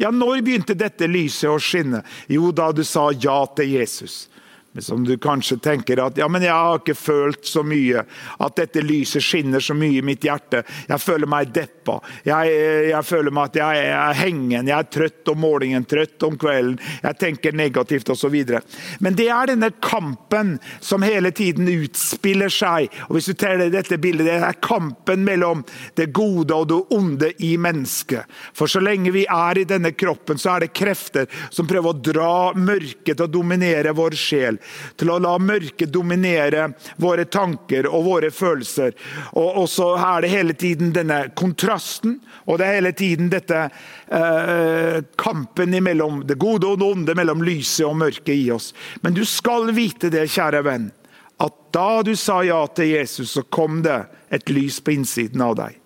Ja, 0.00 0.10
når 0.10 0.40
begynte 0.42 0.76
dette 0.78 1.08
lyset 1.10 1.50
å 1.50 1.58
skinne? 1.60 2.02
Jo, 2.30 2.50
da 2.52 2.70
du 2.72 2.84
sa 2.86 3.10
ja 3.12 3.42
til 3.56 3.76
Jesus. 3.76 4.26
Men 4.72 4.82
som 4.82 5.04
du 5.04 5.18
kanskje 5.18 5.58
tenker 5.60 6.00
at 6.00 6.16
ja, 6.16 6.26
men 6.32 6.42
jeg 6.46 6.52
har 6.52 6.78
ikke 6.80 6.96
følt 6.96 7.44
så 7.44 7.60
mye. 7.66 8.06
At 8.40 8.56
dette 8.56 8.80
lyset 8.80 9.24
skinner 9.24 9.60
så 9.60 9.74
mye 9.76 9.98
i 9.98 10.04
mitt 10.04 10.24
hjerte. 10.24 10.62
Jeg 10.88 11.02
føler 11.02 11.28
meg 11.28 11.50
deppa. 11.52 11.98
Jeg, 12.24 12.54
jeg 12.88 13.04
føler 13.04 13.34
meg 13.36 13.50
at 13.50 13.58
jeg 13.60 13.82
er 13.92 14.16
hengen. 14.16 14.70
Jeg 14.70 14.76
er 14.78 14.88
trøtt 14.88 15.28
om 15.28 15.42
morgenen, 15.44 15.84
trøtt 15.88 16.24
om 16.24 16.38
kvelden. 16.40 16.78
Jeg 17.02 17.18
tenker 17.20 17.58
negativt 17.58 18.14
osv. 18.14 18.38
Men 19.04 19.18
det 19.18 19.28
er 19.28 19.52
denne 19.52 19.68
kampen 19.84 20.54
som 20.80 21.04
hele 21.04 21.34
tiden 21.36 21.68
utspiller 21.68 22.52
seg. 22.52 22.88
Og 23.10 23.18
hvis 23.18 23.28
du 23.28 23.36
teller 23.36 23.68
dette 23.72 24.00
bildet, 24.00 24.22
Det 24.22 24.38
er 24.38 24.60
kampen 24.62 25.24
mellom 25.26 25.64
det 25.98 26.12
gode 26.14 26.54
og 26.54 26.68
det 26.70 26.80
onde 26.94 27.32
i 27.44 27.56
mennesket. 27.60 28.24
For 28.56 28.70
så 28.70 28.80
lenge 28.80 29.12
vi 29.12 29.26
er 29.28 29.58
i 29.58 29.68
denne 29.68 29.92
kroppen, 29.92 30.40
så 30.40 30.54
er 30.54 30.64
det 30.64 30.72
krefter 30.72 31.28
som 31.50 31.68
prøver 31.68 31.92
å 31.92 32.00
dra 32.00 32.34
mørket 32.56 33.20
å 33.20 33.28
dominere 33.28 33.92
vår 33.96 34.16
sjel 34.16 34.61
til 35.00 35.12
å 35.12 35.18
la 35.22 35.34
mørket 35.40 35.92
dominere 35.92 36.68
våre 37.02 37.24
tanker 37.24 37.88
og 37.90 38.06
våre 38.06 38.30
følelser. 38.34 38.94
Og, 39.38 39.64
så 39.70 39.92
er 39.96 40.24
det 40.24 40.32
hele 40.32 40.56
tiden 40.58 40.94
denne 40.96 41.24
kontrasten, 41.38 42.18
og 42.46 42.58
det 42.60 42.68
er 42.68 42.78
hele 42.80 42.94
tiden 42.96 43.30
dette 43.32 43.66
eh, 43.66 44.98
kampen 45.20 45.76
mellom 45.82 46.22
det 46.28 46.38
gode 46.40 46.68
og 46.68 46.80
det 46.80 46.88
onde, 46.88 47.16
mellom 47.18 47.44
lyset 47.46 47.86
og 47.88 47.98
mørket 48.04 48.34
i 48.34 48.48
oss. 48.54 48.72
Men 49.02 49.16
du 49.16 49.24
skal 49.28 49.72
vite 49.76 50.12
det, 50.12 50.28
kjære 50.32 50.64
venn, 50.66 50.90
at 51.42 51.54
da 51.74 52.02
du 52.06 52.14
sa 52.18 52.42
ja 52.46 52.60
til 52.74 52.92
Jesus, 52.94 53.34
så 53.36 53.42
kom 53.42 53.82
det 53.84 54.04
et 54.32 54.52
lys 54.52 54.80
på 54.84 54.94
innsiden 54.96 55.42
av 55.44 55.56
deg. 55.58 55.81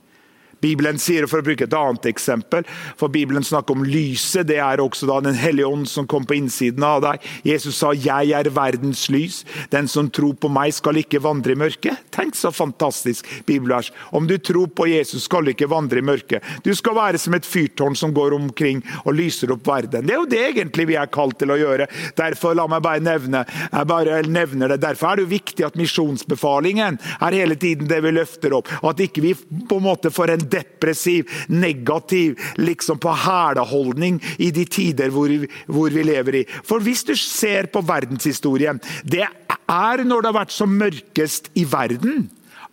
Bibelen 0.66 1.00
sier, 1.02 1.28
for 1.30 1.42
å 1.42 1.46
bruke 1.46 1.66
et 1.66 1.76
annet 1.76 2.10
eksempel, 2.10 2.66
for 2.98 3.12
Bibelen 3.12 3.46
snakker 3.46 3.76
om 3.76 3.86
lyset. 3.86 4.48
Det 4.50 4.58
er 4.62 4.82
også 4.82 5.08
da 5.08 5.20
Den 5.26 5.38
hellige 5.38 5.66
ånd 5.66 5.88
som 5.90 6.06
kom 6.06 6.26
på 6.26 6.36
innsiden 6.36 6.84
av 6.84 7.00
deg. 7.02 7.22
Jesus 7.46 7.78
sa 7.78 7.92
'Jeg 7.92 8.32
er 8.32 8.50
verdens 8.50 9.08
lys'. 9.08 9.44
Den 9.70 9.88
som 9.88 10.10
tror 10.10 10.34
på 10.34 10.50
meg, 10.50 10.74
skal 10.74 10.94
ikke 10.94 11.22
vandre 11.22 11.52
i 11.52 11.54
mørket. 11.54 11.96
Tenk 12.10 12.34
så 12.34 12.52
fantastisk 12.52 13.24
bibelvers. 13.46 13.90
Om 14.12 14.26
du 14.26 14.38
tror 14.38 14.66
på 14.66 14.88
Jesus, 14.88 15.24
skal 15.24 15.44
du 15.44 15.52
ikke 15.52 15.68
vandre 15.68 15.98
i 15.98 16.02
mørket. 16.02 16.42
Du 16.62 16.74
skal 16.74 16.94
være 16.94 17.18
som 17.18 17.34
et 17.34 17.46
fyrtårn 17.46 17.96
som 17.96 18.12
går 18.12 18.34
omkring 18.34 18.82
og 19.04 19.14
lyser 19.14 19.50
opp 19.52 19.66
verden. 19.66 20.06
Det 20.06 20.14
er 20.14 20.20
jo 20.20 20.26
det 20.26 20.56
egentlig 20.56 20.86
vi 20.86 20.96
er 20.96 21.06
kalt 21.06 21.38
til 21.38 21.48
å 21.48 21.58
gjøre. 21.58 21.88
Derfor, 22.16 22.54
la 22.54 22.66
meg 22.66 22.82
bare 22.82 23.00
nevne 23.00 23.46
jeg 23.46 23.86
bare 23.86 24.22
nevner 24.22 24.72
det. 24.72 24.80
Derfor 24.82 25.10
er 25.10 25.16
det 25.16 25.26
jo 25.26 25.32
viktig 25.32 25.66
at 25.66 25.78
misjonsbefalingen 25.78 26.98
er 27.20 27.36
hele 27.36 27.56
tiden 27.60 27.88
det 27.90 28.00
vi 28.04 28.12
løfter 28.14 28.54
opp. 28.56 28.70
At 28.82 29.00
ikke 29.02 29.24
vi 29.24 29.34
på 29.36 29.78
en 29.78 29.86
måte 29.86 30.12
får 30.14 30.34
en 30.34 30.46
depressiv, 30.56 31.30
negativ, 31.48 32.36
liksom 32.60 33.00
på 33.02 33.14
hæleholdning 33.26 34.20
i 34.38 34.50
de 34.54 34.64
tider 34.64 35.12
hvor, 35.14 35.32
hvor 35.66 35.92
vi 35.92 36.06
lever 36.06 36.40
i. 36.42 36.46
For 36.64 36.82
hvis 36.82 37.04
du 37.06 37.14
ser 37.18 37.70
på 37.72 37.84
verdenshistorien, 37.86 38.80
det 39.04 39.24
er 39.26 40.04
når 40.04 40.22
det 40.22 40.32
har 40.32 40.40
vært 40.40 40.54
som 40.54 40.74
mørkest 40.80 41.50
i 41.58 41.66
verden 41.68 42.26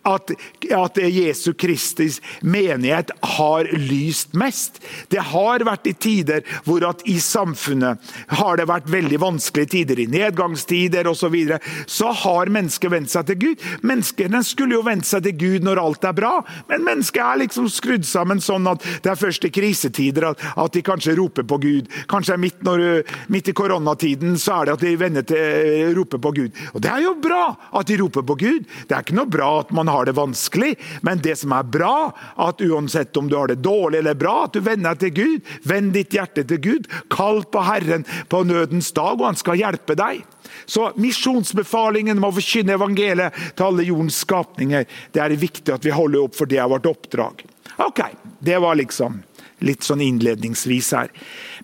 at, 0.04 0.30
at 0.70 1.00
Jesu 1.10 1.52
Kristis 1.58 2.20
menighet 2.40 3.10
har 3.36 3.68
lyst 3.72 4.34
mest. 4.38 4.80
Det 5.08 5.22
har 5.32 5.64
vært 5.66 5.88
i 5.90 5.94
tider 5.94 6.44
hvor 6.66 6.84
at 6.86 7.04
i 7.08 7.16
samfunnet 7.22 8.14
har 8.38 8.60
det 8.60 8.68
vært 8.68 8.90
veldig 8.92 9.20
vanskelige 9.22 9.72
tider, 9.76 10.00
i 10.04 10.08
nedgangstider 10.10 11.08
osv. 11.10 11.24
Så, 11.24 11.30
videre, 11.32 11.56
så 11.88 12.10
har 12.12 12.50
mennesket 12.52 12.92
vendt 12.92 13.08
seg 13.08 13.24
til 13.30 13.38
Gud. 13.40 13.62
Menneskene 13.80 14.42
skulle 14.44 14.76
jo 14.76 14.82
vente 14.84 15.08
seg 15.08 15.24
til 15.24 15.38
Gud 15.40 15.64
når 15.64 15.80
alt 15.80 16.04
er 16.04 16.16
bra, 16.18 16.32
men 16.68 16.84
mennesket 16.84 17.22
er 17.24 17.40
liksom 17.40 17.70
skrudd 17.72 18.04
sammen 18.04 18.42
sånn 18.44 18.68
at 18.68 18.84
det 18.84 19.14
er 19.14 19.16
først 19.16 19.46
i 19.48 19.52
krisetider 19.54 20.28
at, 20.28 20.44
at 20.60 20.76
de 20.76 20.82
kanskje 20.84 21.16
roper 21.16 21.46
på 21.48 21.58
Gud. 21.62 21.88
Kanskje 22.12 22.36
midt, 22.40 22.60
når, 22.66 23.06
midt, 23.32 23.48
i 23.48 23.56
koronatiden 23.56 24.36
så 24.40 24.60
er 24.60 24.68
det 24.68 24.76
at 24.76 24.84
de 24.84 25.24
til 25.32 25.96
roper 25.96 26.20
på 26.20 26.34
Gud. 26.36 26.62
Og 26.74 26.82
Det 26.84 26.92
er 26.92 27.02
jo 27.06 27.14
bra 27.24 27.44
at 27.72 27.88
de 27.88 27.98
roper 28.00 28.22
på 28.28 28.36
Gud. 28.44 28.68
Det 28.84 28.92
er 28.92 29.04
ikke 29.04 29.16
noe 29.16 29.30
bra 29.30 29.50
at 29.62 29.72
man 29.72 29.88
har 29.88 29.93
det 30.04 30.16
vanskelig. 30.18 30.74
Men 31.06 31.22
det 31.22 31.36
som 31.38 31.54
er 31.54 31.62
bra, 31.62 32.10
at 32.36 32.62
uansett 32.64 33.16
om 33.16 33.28
du 33.30 33.36
har 33.38 33.52
det 33.52 33.62
dårlig 33.62 34.00
eller 34.02 34.18
bra, 34.18 34.44
at 34.44 34.56
du 34.56 34.60
vender 34.64 34.94
deg 34.94 35.04
til 35.04 35.14
Gud. 35.14 35.52
Vend 35.62 35.94
ditt 35.94 36.14
hjerte 36.16 36.44
til 36.50 36.62
Gud. 36.64 36.88
Kall 37.12 37.44
på 37.46 37.62
Herren 37.64 38.06
på 38.28 38.42
nødens 38.48 38.90
dag, 38.96 39.14
og 39.20 39.28
han 39.30 39.38
skal 39.38 39.60
hjelpe 39.60 39.96
deg. 39.98 40.24
Så 40.66 40.90
misjonsbefalingen 41.00 42.18
om 42.18 42.28
å 42.28 42.34
forkynne 42.34 42.74
evangeliet 42.74 43.38
til 43.54 43.68
alle 43.68 43.86
jordens 43.86 44.18
skapninger, 44.24 44.88
det 45.14 45.22
er 45.22 45.36
viktig 45.38 45.74
at 45.74 45.86
vi 45.86 45.94
holder 45.94 46.26
opp, 46.26 46.34
for 46.36 46.50
det 46.50 46.58
er 46.60 46.70
vårt 46.70 46.90
oppdrag. 46.90 47.46
Ok, 47.84 48.02
det 48.44 48.58
var 48.62 48.76
liksom 48.78 49.22
litt 49.64 49.84
sånn 49.86 50.02
innledningsvis 50.04 50.90
her. 50.96 51.10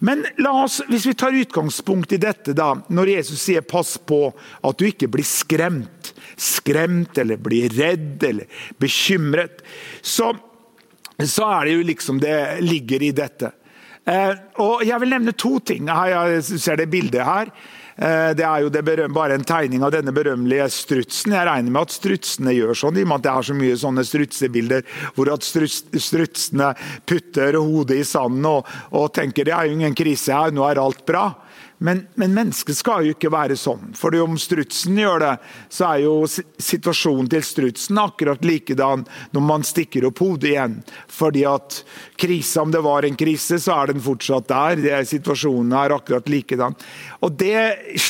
Men 0.01 0.25
la 0.41 0.53
oss, 0.65 0.81
hvis 0.89 1.07
vi 1.09 1.15
tar 1.19 1.37
utgangspunkt 1.37 2.15
i 2.17 2.21
dette, 2.21 2.55
da, 2.57 2.73
når 2.89 3.15
Jesus 3.17 3.45
sier 3.45 3.61
'pass 3.63 3.97
på 3.99 4.33
at 4.65 4.79
du 4.79 4.87
ikke 4.89 5.11
blir 5.13 5.27
skremt', 5.27 6.13
skremt 6.37 7.19
eller 7.19 7.37
blir 7.37 7.69
redd 7.77 8.23
eller 8.25 8.47
bekymret, 8.79 9.63
så, 10.03 10.33
så 11.21 11.51
er 11.61 11.65
det 11.65 11.73
jo 11.73 11.89
liksom 11.93 12.21
det 12.21 12.61
ligger 12.65 13.03
i 13.03 13.13
dette. 13.13 13.53
Eh, 14.07 14.33
og 14.59 14.85
Jeg 14.87 15.01
vil 15.01 15.13
nevne 15.13 15.33
to 15.37 15.59
ting. 15.61 15.87
Jeg 15.87 16.43
ser 16.45 16.77
det 16.77 16.91
bildet 16.91 17.25
her. 17.25 17.53
Eh, 18.01 18.31
det 18.33 18.47
er 18.47 18.63
jo 18.65 18.71
det 18.73 18.81
bare 19.13 19.37
en 19.37 19.45
tegning 19.45 19.83
av 19.85 19.93
denne 19.93 20.15
berømmelige 20.17 20.71
strutsen. 20.73 21.35
Jeg 21.37 21.49
regner 21.49 21.75
med 21.75 21.83
at 21.85 21.93
strutsene 21.93 22.55
gjør 22.57 22.79
sånn, 22.83 22.97
i 22.97 23.05
og 23.05 23.11
med 23.11 23.21
at 23.21 23.27
det 23.27 23.33
er 23.35 23.49
så 23.51 23.57
mye 23.59 23.81
sånne 23.83 24.05
strutsebilder 24.09 24.87
hvor 25.19 25.33
at 25.35 25.45
strutsene 25.45 26.71
putter 27.05 27.61
hodet 27.61 28.01
i 28.01 28.07
sanden 28.09 28.49
og, 28.49 28.71
og 28.97 29.13
tenker 29.17 29.45
det 29.45 29.53
er 29.57 29.69
jo 29.69 29.77
ingen 29.77 29.99
krise 29.99 30.33
her, 30.33 30.55
nå 30.55 30.65
er 30.65 30.81
alt 30.81 31.05
bra. 31.09 31.29
Men, 31.83 32.03
men, 32.15 32.35
mennesket 32.35 32.77
skal 32.77 33.07
jo 33.07 33.15
ikke 33.15 33.31
være 33.33 33.55
sånn. 33.57 33.95
For 33.97 34.13
om 34.21 34.35
strutsen 34.37 34.99
gjør 35.01 35.23
det, 35.23 35.31
så 35.73 35.87
er 35.95 36.03
jo 36.03 36.15
situasjonen 36.29 37.31
til 37.33 37.45
strutsen 37.47 38.01
akkurat 38.03 38.45
likedan 38.45 39.07
når 39.33 39.47
man 39.47 39.65
stikker 39.65 40.05
opp 40.11 40.21
hodet 40.21 40.51
igjen. 40.51 40.75
Fordi 41.09 41.47
at 41.49 41.79
krise, 42.21 42.61
om 42.61 42.75
det 42.75 42.83
var 42.85 43.09
en 43.09 43.17
krise, 43.17 43.57
så 43.65 43.79
er 43.79 43.95
den 43.95 44.05
fortsatt 44.05 44.51
der. 44.53 44.83
Det 44.83 44.93
er 44.99 45.09
situasjonen 45.09 45.73
er 45.81 45.95
akkurat 45.97 46.29
likedan. 46.29 46.77
Og 47.25 47.41
det, 47.41 47.57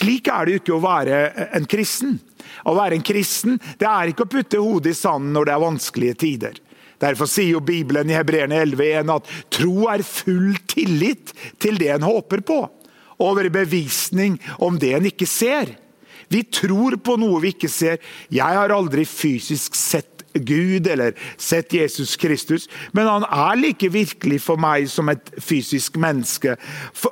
Slik 0.00 0.32
er 0.34 0.50
det 0.50 0.56
jo 0.56 0.62
ikke 0.64 0.74
å 0.74 0.82
være 0.88 1.22
en 1.60 1.70
kristen. 1.70 2.18
Å 2.66 2.74
være 2.74 2.98
en 2.98 3.06
kristen 3.06 3.60
det 3.78 3.86
er 3.86 4.10
ikke 4.10 4.26
å 4.26 4.32
putte 4.34 4.58
hodet 4.58 4.96
i 4.96 4.98
sanden 4.98 5.30
når 5.36 5.46
det 5.46 5.54
er 5.54 5.64
vanskelige 5.68 6.18
tider. 6.26 6.60
Derfor 7.00 7.30
sier 7.30 7.54
jo 7.54 7.62
Bibelen 7.62 8.10
i 8.10 8.18
Hebreerne 8.18 8.58
11,1 8.66 9.14
at 9.14 9.32
tro 9.54 9.86
er 9.94 10.02
full 10.04 10.58
tillit 10.66 11.30
til 11.62 11.78
det 11.78 11.94
en 11.94 12.10
håper 12.10 12.42
på 12.42 12.60
overbevisning 13.20 14.38
om 14.58 14.78
det 14.80 14.94
en 14.96 15.10
ikke 15.10 15.28
ser. 15.28 15.76
Vi 16.30 16.44
tror 16.46 16.96
på 17.02 17.16
noe 17.18 17.40
vi 17.42 17.54
ikke 17.54 17.70
ser. 17.70 17.98
Jeg 18.30 18.58
har 18.58 18.72
aldri 18.74 19.04
fysisk 19.08 19.74
sett 19.78 20.20
Gud 20.32 20.86
eller 20.86 21.16
sett 21.36 21.72
Jesus 21.74 22.16
Kristus, 22.16 22.68
men 22.92 23.08
han 23.10 23.24
er 23.26 23.58
like 23.58 23.88
virkelig 23.90 24.38
for 24.44 24.60
meg 24.62 24.86
som 24.90 25.10
et 25.10 25.32
fysisk 25.42 25.98
menneske. 26.00 26.54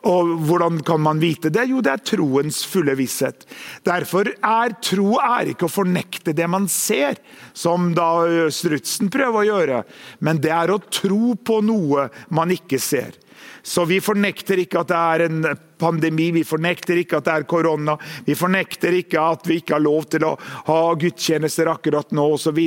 Og 0.06 0.36
Hvordan 0.46 0.78
kan 0.86 1.02
man 1.02 1.18
vite 1.22 1.50
det? 1.50 1.66
Jo, 1.70 1.82
det 1.82 1.96
er 1.96 2.04
troens 2.12 2.62
fulle 2.68 2.94
visshet. 2.98 3.42
Derfor 3.86 4.30
er 4.38 4.76
tro 4.84 5.18
er 5.18 5.52
ikke 5.52 5.66
å 5.66 5.72
fornekte 5.72 6.36
det 6.36 6.46
man 6.50 6.68
ser, 6.70 7.18
som 7.58 7.90
da 7.96 8.48
strutsen 8.54 9.10
prøver 9.10 9.40
å 9.40 9.48
gjøre, 9.48 9.82
men 10.22 10.38
det 10.42 10.54
er 10.54 10.70
å 10.70 10.82
tro 10.86 11.34
på 11.34 11.58
noe 11.66 12.08
man 12.30 12.54
ikke 12.54 12.78
ser. 12.78 13.18
Så 13.62 13.85
vi 13.88 14.01
fornekter 14.03 14.62
ikke 14.62 14.83
at 14.83 14.92
det 14.92 14.98
er 14.98 15.24
en 15.27 15.48
pandemi, 15.79 16.31
vi 16.35 16.44
fornekter 16.46 17.01
ikke 17.03 17.18
at 17.18 17.29
det 17.29 17.35
er 17.35 17.48
korona. 17.51 17.96
Vi 18.27 18.37
fornekter 18.38 18.96
ikke 19.01 19.24
at 19.35 19.48
vi 19.48 19.61
ikke 19.62 19.77
har 19.77 19.85
lov 19.85 20.09
til 20.12 20.27
å 20.29 20.37
ha 20.70 20.81
gudstjenester 20.98 21.70
akkurat 21.72 22.14
nå 22.16 22.31
osv. 22.37 22.62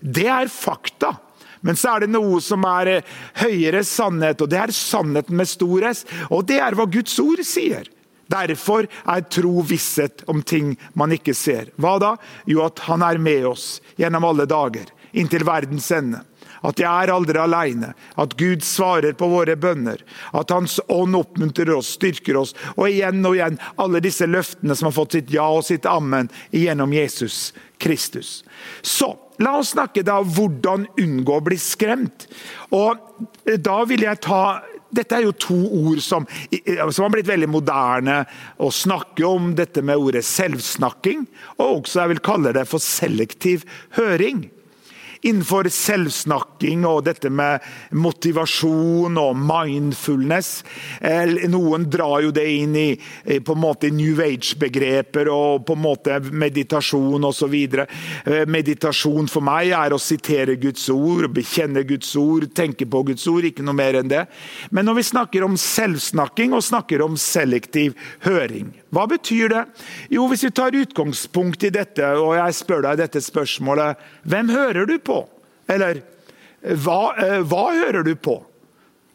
Det 0.00 0.28
er 0.28 0.52
fakta. 0.52 1.14
Men 1.62 1.78
så 1.78 1.94
er 1.94 2.04
det 2.04 2.12
noe 2.12 2.40
som 2.42 2.64
er 2.66 2.90
eh, 2.96 3.10
høyere 3.44 3.84
sannhet, 3.86 4.40
og 4.42 4.50
det 4.50 4.58
er 4.58 4.74
sannheten 4.74 5.38
med 5.38 5.50
stor 5.50 5.86
S. 5.92 6.04
Og 6.30 6.42
det 6.48 6.58
er 6.58 6.74
hva 6.74 6.88
Guds 6.90 7.14
ord 7.22 7.42
sier. 7.46 7.86
Derfor 8.32 8.88
er 8.88 9.28
tro 9.30 9.62
visshet 9.66 10.24
om 10.30 10.42
ting 10.42 10.74
man 10.98 11.12
ikke 11.14 11.34
ser. 11.36 11.70
Hva 11.76 11.98
da? 12.02 12.12
Jo, 12.50 12.64
at 12.66 12.82
han 12.88 13.04
er 13.06 13.20
med 13.22 13.46
oss 13.52 13.76
gjennom 14.00 14.26
alle 14.26 14.48
dager, 14.48 14.90
inntil 15.12 15.44
verdens 15.46 15.90
ende. 15.94 16.22
At 16.62 16.80
jeg 16.82 16.88
er 16.88 17.12
aldri 17.12 17.40
alene. 17.42 17.92
At 18.20 18.36
Gud 18.38 18.62
svarer 18.66 19.16
på 19.18 19.28
våre 19.32 19.56
bønner. 19.58 20.02
At 20.36 20.54
Hans 20.54 20.78
ånd 20.92 21.16
oppmuntrer 21.18 21.74
oss, 21.74 21.94
styrker 21.98 22.38
oss. 22.42 22.54
Og 22.76 22.88
igjen 22.88 23.24
og 23.26 23.36
igjen 23.36 23.58
alle 23.82 24.02
disse 24.04 24.28
løftene 24.30 24.76
som 24.78 24.90
har 24.90 24.96
fått 24.96 25.18
sitt 25.18 25.34
ja 25.34 25.48
og 25.50 25.66
sitt 25.66 25.88
ammen 25.90 26.30
gjennom 26.54 26.94
Jesus 26.94 27.50
Kristus. 27.82 28.42
Så 28.82 29.10
la 29.42 29.56
oss 29.58 29.74
snakke 29.74 30.04
da 30.06 30.20
om 30.22 30.30
hvordan 30.30 30.86
unngå 31.02 31.38
å 31.38 31.44
bli 31.44 31.58
skremt. 31.58 32.28
Og 32.70 33.00
da 33.58 33.82
vil 33.88 34.06
jeg 34.06 34.22
ta 34.22 34.44
dette 34.92 35.16
er 35.16 35.24
jo 35.24 35.32
to 35.40 35.56
ord 35.56 36.02
som, 36.04 36.26
som, 36.52 37.04
har 37.06 37.12
blitt 37.14 37.30
veldig 37.30 37.48
moderne 37.48 38.18
å 38.60 38.68
snakke 38.68 39.24
om. 39.24 39.54
Dette 39.56 39.80
med 39.80 39.96
ordet 39.96 40.20
selvsnakking, 40.28 41.24
og 41.56 41.78
også 41.78 42.02
jeg 42.02 42.12
vil 42.12 42.26
kalle 42.28 42.52
det 42.52 42.66
for 42.68 42.84
selektiv 42.84 43.64
høring 43.96 44.50
innenfor 45.22 45.68
selvsnakking 45.72 46.86
og 46.88 47.04
dette 47.06 47.30
med 47.30 47.62
motivasjon 47.94 49.18
og 49.20 49.38
mindfulness. 49.38 50.50
Noen 51.52 51.86
drar 51.90 52.22
jo 52.26 52.32
det 52.34 52.46
inn 52.50 52.76
i 52.78 52.88
på 53.44 53.56
en 53.56 53.62
måte 53.62 53.90
New 53.94 54.20
Age-begreper 54.22 55.30
og 55.32 55.66
på 55.66 55.76
en 55.76 55.84
måte 55.84 56.18
meditasjon 56.32 57.24
osv. 57.28 57.54
Eh, 57.54 58.44
meditasjon 58.50 59.30
for 59.30 59.44
meg 59.44 59.72
er 59.76 59.94
å 59.94 60.00
sitere 60.02 60.58
Guds 60.60 60.88
ord, 60.92 61.28
bekjenne 61.34 61.84
Guds 61.88 62.14
ord, 62.18 62.48
tenke 62.56 62.88
på 62.88 63.04
Guds 63.12 63.26
ord, 63.30 63.46
ikke 63.46 63.66
noe 63.66 63.78
mer 63.78 64.00
enn 64.00 64.10
det. 64.10 64.26
Men 64.70 64.88
når 64.88 65.00
vi 65.00 65.08
snakker 65.12 65.46
om 65.46 65.58
selvsnakking 65.60 66.56
og 66.56 66.66
snakker 66.66 67.04
om 67.04 67.18
selektiv 67.20 67.96
høring, 68.26 68.72
hva 68.92 69.06
betyr 69.08 69.48
det? 69.48 69.64
Jo, 70.12 70.26
Hvis 70.28 70.44
vi 70.44 70.50
tar 70.52 70.76
utgangspunkt 70.76 71.64
i 71.64 71.72
dette, 71.72 72.04
og 72.20 72.34
jeg 72.36 72.56
spør 72.60 72.82
deg 72.84 73.00
dette 73.00 73.22
spørsmålet 73.24 74.00
Hvem 74.28 74.52
hører 74.52 74.88
du 74.88 74.98
på? 75.00 75.22
Eller 75.72 76.02
hva, 76.62 77.14
eh, 77.16 77.40
hva 77.40 77.70
hører 77.72 78.04
du 78.04 78.14
på? 78.14 78.42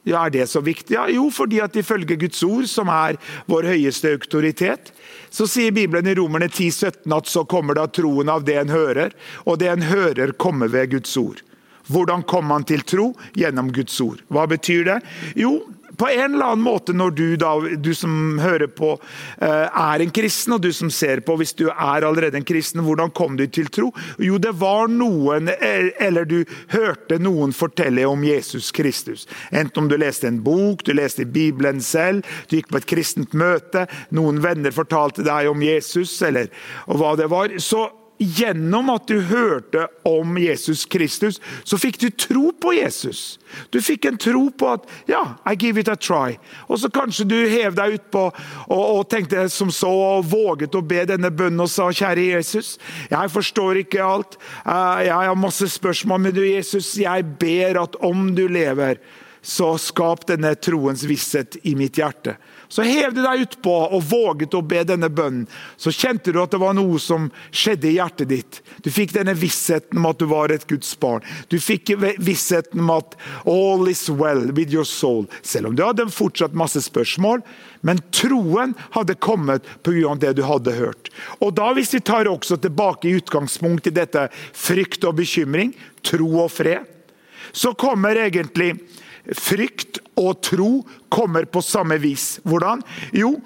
Ja, 0.07 0.25
Er 0.25 0.29
det 0.31 0.47
så 0.49 0.61
viktig? 0.63 0.95
Ja, 0.95 1.05
jo, 1.11 1.29
fordi 1.29 1.59
at 1.61 1.75
ifølge 1.75 2.15
Guds 2.15 2.41
ord, 2.43 2.65
som 2.65 2.87
er 2.87 3.17
vår 3.45 3.67
høyeste 3.67 4.13
autoritet, 4.15 4.93
så 5.29 5.45
sier 5.45 5.71
Bibelen 5.75 6.07
i 6.07 6.15
Romerne 6.15 6.47
10, 6.47 6.71
17 6.71 7.13
at 7.13 7.27
så 7.27 7.43
kommer 7.45 7.75
da 7.75 7.87
troen 7.91 8.29
av 8.31 8.45
det 8.47 8.55
en 8.55 8.71
hører, 8.71 9.11
og 9.45 9.59
det 9.59 9.67
en 9.67 9.83
hører, 9.83 10.31
kommer 10.31 10.71
ved 10.71 10.91
Guds 10.95 11.17
ord. 11.19 11.43
Hvordan 11.91 12.23
kommer 12.23 12.55
man 12.55 12.63
til 12.67 12.81
tro? 12.87 13.11
Gjennom 13.35 13.69
Guds 13.75 13.99
ord. 14.03 14.23
Hva 14.31 14.47
betyr 14.47 14.87
det? 14.87 14.97
Jo, 15.35 15.59
på 15.97 16.07
en 16.09 16.33
eller 16.33 16.45
annen 16.53 16.63
måte 16.65 16.93
når 16.93 17.11
du, 17.17 17.25
da, 17.39 17.53
du 17.77 17.91
som 17.97 18.37
hører 18.41 18.69
på, 18.71 18.93
eh, 19.41 19.65
er 19.67 20.03
en 20.03 20.13
kristen, 20.13 20.55
og 20.57 20.61
du 20.63 20.71
som 20.75 20.91
ser 20.93 21.21
på, 21.25 21.37
hvis 21.39 21.55
du 21.57 21.67
er 21.69 22.05
allerede 22.05 22.37
en 22.39 22.47
kristen, 22.47 22.83
hvordan 22.85 23.11
kom 23.17 23.37
du 23.39 23.45
til 23.47 23.69
tro? 23.73 23.91
Jo, 24.21 24.37
det 24.41 24.53
var 24.61 24.91
noen, 24.93 25.49
eh, 25.53 25.89
eller 26.03 26.27
du 26.29 26.39
hørte 26.73 27.19
noen 27.21 27.53
fortelle 27.55 28.05
om 28.07 28.23
Jesus 28.25 28.71
Kristus. 28.75 29.27
Enten 29.51 29.83
om 29.83 29.89
du 29.89 29.97
leste 29.97 30.29
en 30.29 30.41
bok, 30.45 30.85
du 30.85 30.93
leste 30.93 31.25
Bibelen 31.25 31.81
selv, 31.81 32.25
du 32.49 32.57
gikk 32.59 32.71
på 32.71 32.81
et 32.81 32.89
kristent 32.89 33.33
møte, 33.37 33.87
noen 34.13 34.41
venner 34.43 34.75
fortalte 34.75 35.25
deg 35.25 35.49
om 35.49 35.63
Jesus, 35.65 36.13
eller 36.21 36.51
hva 36.85 37.15
det 37.17 37.31
var. 37.33 37.57
så 37.57 37.87
gjennom 38.17 38.89
at 38.89 39.07
du 39.09 39.19
hørte 39.29 39.87
om 40.07 40.37
Jesus 40.41 40.85
Kristus, 40.89 41.39
så 41.63 41.77
fikk 41.77 41.99
du 42.01 42.07
tro 42.09 42.51
på 42.61 42.73
Jesus. 42.77 43.37
Du 43.69 43.79
fikk 43.83 44.07
en 44.09 44.17
tro 44.21 44.47
på 44.49 44.71
at 44.73 44.87
ja, 45.09 45.21
I 45.45 45.55
give 45.55 45.81
it 45.81 45.91
a 45.91 45.95
try. 45.95 46.37
Og 46.67 46.81
så 46.81 46.89
kanskje 46.93 47.27
du 47.29 47.37
hev 47.49 47.77
deg 47.77 47.99
utpå 47.99 48.23
og, 48.27 48.81
og 48.81 49.05
tenkte 49.11 49.47
som 49.53 49.71
så 49.73 49.91
og 49.91 50.27
våget 50.31 50.75
å 50.75 50.83
be 50.85 51.05
denne 51.09 51.31
bønnen 51.33 51.65
og 51.65 51.71
sa, 51.71 51.89
kjære 51.93 52.29
Jesus, 52.31 52.75
jeg 53.11 53.33
forstår 53.33 53.83
ikke 53.83 54.03
alt. 54.03 54.39
Eh, 54.65 55.05
jeg 55.07 55.15
har 55.29 55.39
masse 55.39 55.69
spørsmål, 55.77 56.27
men 56.27 56.35
du 56.35 56.43
Jesus, 56.45 56.95
jeg 57.01 57.25
ber 57.39 57.83
at 57.83 57.97
om 58.05 58.31
du 58.37 58.47
lever, 58.49 59.01
så 59.47 59.75
skap 59.79 60.25
denne 60.27 60.55
troens 60.59 61.05
visshet 61.07 61.59
i 61.69 61.75
mitt 61.77 61.99
hjerte. 62.01 62.35
Så 62.67 62.83
hev 62.83 63.13
du 63.15 63.21
deg 63.23 63.45
utpå 63.45 63.73
og 63.95 64.03
våget 64.09 64.55
å 64.57 64.61
be 64.61 64.81
denne 64.87 65.09
bønnen. 65.09 65.45
Så 65.79 65.93
kjente 65.95 66.33
du 66.35 66.41
at 66.41 66.51
det 66.51 66.59
var 66.61 66.75
noe 66.75 66.99
som 66.99 67.29
skjedde 67.51 67.89
i 67.89 67.95
hjertet 67.97 68.31
ditt. 68.31 68.59
Du 68.83 68.91
fikk 68.91 69.13
denne 69.15 69.35
vissheten 69.37 70.01
om 70.01 70.09
at 70.09 70.19
du 70.19 70.27
var 70.27 70.51
et 70.51 70.67
Guds 70.67 70.91
barn. 70.99 71.23
Du 71.47 71.57
fikk 71.63 71.93
vissheten 72.19 72.83
om 72.83 72.91
at 72.97 73.15
all 73.47 73.87
is 73.87 74.07
well 74.09 74.49
with 74.51 74.73
your 74.73 74.87
soul. 74.87 75.25
Selv 75.41 75.71
om 75.71 75.77
du 75.77 75.85
hadde 75.85 76.09
fortsatt 76.11 76.57
masse 76.57 76.83
spørsmål. 76.83 77.45
Men 77.87 78.01
troen 78.11 78.73
hadde 78.97 79.15
kommet 79.15 79.67
pga. 79.85 80.15
det 80.19 80.33
du 80.37 80.43
hadde 80.43 80.75
hørt. 80.75 81.11
Og 81.39 81.53
da 81.55 81.71
Hvis 81.77 81.93
vi 81.93 81.99
tar 82.01 82.25
også 82.25 82.57
tilbake 82.57 83.07
i 83.07 83.15
utgangspunkt 83.19 83.87
i 83.87 83.93
dette 83.93 84.29
frykt 84.53 85.03
og 85.05 85.19
bekymring, 85.19 85.75
tro 86.01 86.25
og 86.41 86.51
fred, 86.51 86.87
så 87.51 87.73
kommer 87.77 88.17
egentlig 88.17 88.73
frykt 89.35 89.99
og 90.17 90.41
tro 90.43 90.71
kommer 91.13 91.45
på 91.45 91.61
samme 91.63 91.97
vis. 92.01 92.37
Hvordan? 92.47 92.81
Jo, 93.15 93.37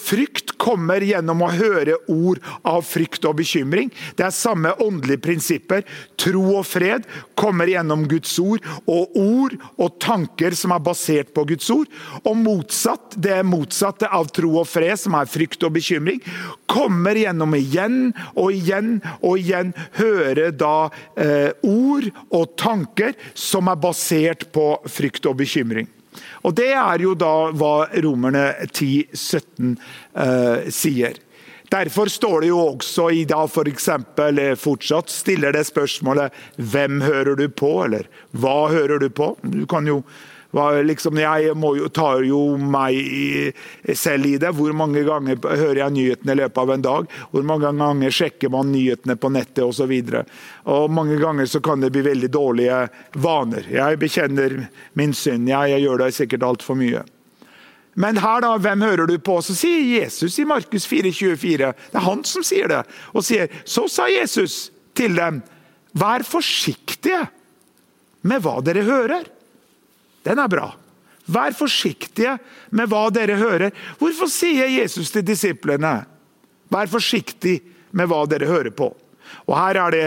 frykt 0.00 0.54
kommer 0.58 1.04
gjennom 1.04 1.42
å 1.44 1.50
høre 1.52 1.98
ord 2.10 2.40
av 2.66 2.82
frykt 2.86 3.26
og 3.28 3.36
bekymring. 3.40 3.90
Det 4.16 4.24
er 4.26 4.34
samme 4.34 4.72
åndelige 4.82 5.22
prinsipper. 5.26 5.84
Tro 6.18 6.42
og 6.56 6.64
fred 6.66 7.06
kommer 7.38 7.68
gjennom 7.70 8.06
Guds 8.08 8.32
ord, 8.42 8.64
og 8.88 9.16
ord 9.20 9.56
og 9.76 9.98
tanker 10.02 10.56
som 10.56 10.74
er 10.74 10.82
basert 10.82 11.32
på 11.36 11.44
Guds 11.52 11.68
ord. 11.72 11.90
Og 12.24 12.38
motsatt, 12.40 13.18
det 13.20 13.42
motsatte 13.46 14.08
av 14.08 14.30
tro 14.34 14.54
og 14.62 14.68
fred, 14.70 14.96
som 15.00 15.16
er 15.18 15.30
frykt 15.30 15.66
og 15.66 15.76
bekymring, 15.76 16.22
kommer 16.70 17.18
gjennom 17.18 17.54
igjen 17.58 18.00
og 18.34 18.54
igjen 18.54 18.96
og 19.20 19.38
igjen 19.40 19.74
høre 19.98 20.50
da 20.56 20.88
eh, 21.20 21.52
ord 21.66 22.08
og 22.30 22.56
tanker 22.58 23.14
som 23.36 23.68
er 23.70 23.78
basert 23.80 24.48
på 24.54 24.72
frykt 24.90 25.28
og 25.28 25.38
bekymring. 25.42 25.90
Og 26.44 26.54
Det 26.56 26.72
er 26.72 27.02
jo 27.02 27.14
da 27.18 27.50
hva 27.52 27.88
romerne 28.04 28.48
10, 28.72 29.08
17 29.12 29.76
eh, 30.14 30.68
sier. 30.72 31.22
Derfor 31.70 32.06
står 32.06 32.40
det 32.40 32.48
jo 32.52 32.60
også 32.62 33.08
i 33.10 33.24
da 33.26 33.42
f.eks. 33.46 33.88
Eh, 33.88 34.54
fortsatt 34.58 35.10
stiller 35.10 35.52
det 35.52 35.66
spørsmålet 35.66 36.32
'Hvem 36.58 37.02
hører 37.02 37.36
du 37.36 37.48
på?' 37.48 37.84
eller 37.84 38.06
'Hva 38.32 38.70
hører 38.70 38.98
du 38.98 39.08
på?' 39.08 39.36
Du 39.42 39.66
kan 39.66 39.86
jo 39.86 40.02
Liksom, 40.52 41.18
jeg 41.18 41.50
jo, 41.50 41.88
tar 41.88 42.22
jo 42.24 42.40
meg 42.56 43.54
selv 43.94 44.26
i 44.26 44.36
det. 44.40 44.52
Hvor 44.56 44.72
mange 44.76 45.02
ganger 45.04 45.40
hører 45.42 45.82
jeg 45.82 45.96
nyhetene 45.96 46.36
i 46.36 46.40
løpet 46.40 46.62
av 46.62 46.72
en 46.72 46.86
dag? 46.86 47.10
Hvor 47.32 47.42
mange 47.46 47.72
ganger 47.72 48.14
sjekker 48.14 48.52
man 48.52 48.72
nyhetene 48.72 49.18
på 49.20 49.32
nettet 49.34 49.64
osv. 49.66 49.92
Mange 50.90 51.18
ganger 51.20 51.50
så 51.50 51.60
kan 51.60 51.82
det 51.82 51.92
bli 51.94 52.06
veldig 52.06 52.30
dårlige 52.32 52.86
vaner. 53.12 53.68
Jeg 53.72 54.00
bekjenner 54.00 54.56
min 54.94 55.14
synd. 55.14 55.50
Jeg, 55.50 55.74
jeg 55.74 55.86
gjør 55.86 56.04
det 56.04 56.14
sikkert 56.16 56.46
altfor 56.46 56.78
mye. 56.78 57.04
Men 57.96 58.18
her, 58.20 58.42
da, 58.44 58.56
hvem 58.60 58.82
hører 58.84 59.08
du 59.08 59.16
på? 59.24 59.38
Så 59.40 59.56
sier 59.56 60.02
Jesus 60.02 60.36
i 60.38 60.44
Markus 60.48 60.84
4,24. 60.88 61.70
Det 61.72 61.96
er 61.96 62.04
han 62.04 62.24
som 62.28 62.44
sier 62.44 62.68
det. 62.68 62.82
Og 63.16 63.24
sier, 63.24 63.48
så 63.64 63.86
sa 63.88 64.08
Jesus 64.12 64.66
til 64.96 65.16
dem, 65.16 65.40
vær 65.96 66.24
forsiktige 66.28 67.22
med 68.26 68.44
hva 68.44 68.58
dere 68.64 68.84
hører. 68.84 69.24
Den 70.26 70.42
er 70.42 70.50
bra. 70.50 70.68
Vær 71.26 71.54
forsiktige 71.58 72.36
med 72.74 72.90
hva 72.90 73.06
dere 73.14 73.38
hører. 73.38 73.74
Hvorfor 73.98 74.30
sier 74.30 74.70
Jesus 74.70 75.10
til 75.14 75.24
disiplene 75.26 75.98
vær 76.70 76.90
forsiktig 76.90 77.60
med 77.96 78.10
hva 78.10 78.24
dere 78.30 78.48
hører 78.50 78.74
på? 78.74 78.90
Og 79.46 79.54
Her 79.58 79.80
er 79.86 79.94
det 79.94 80.06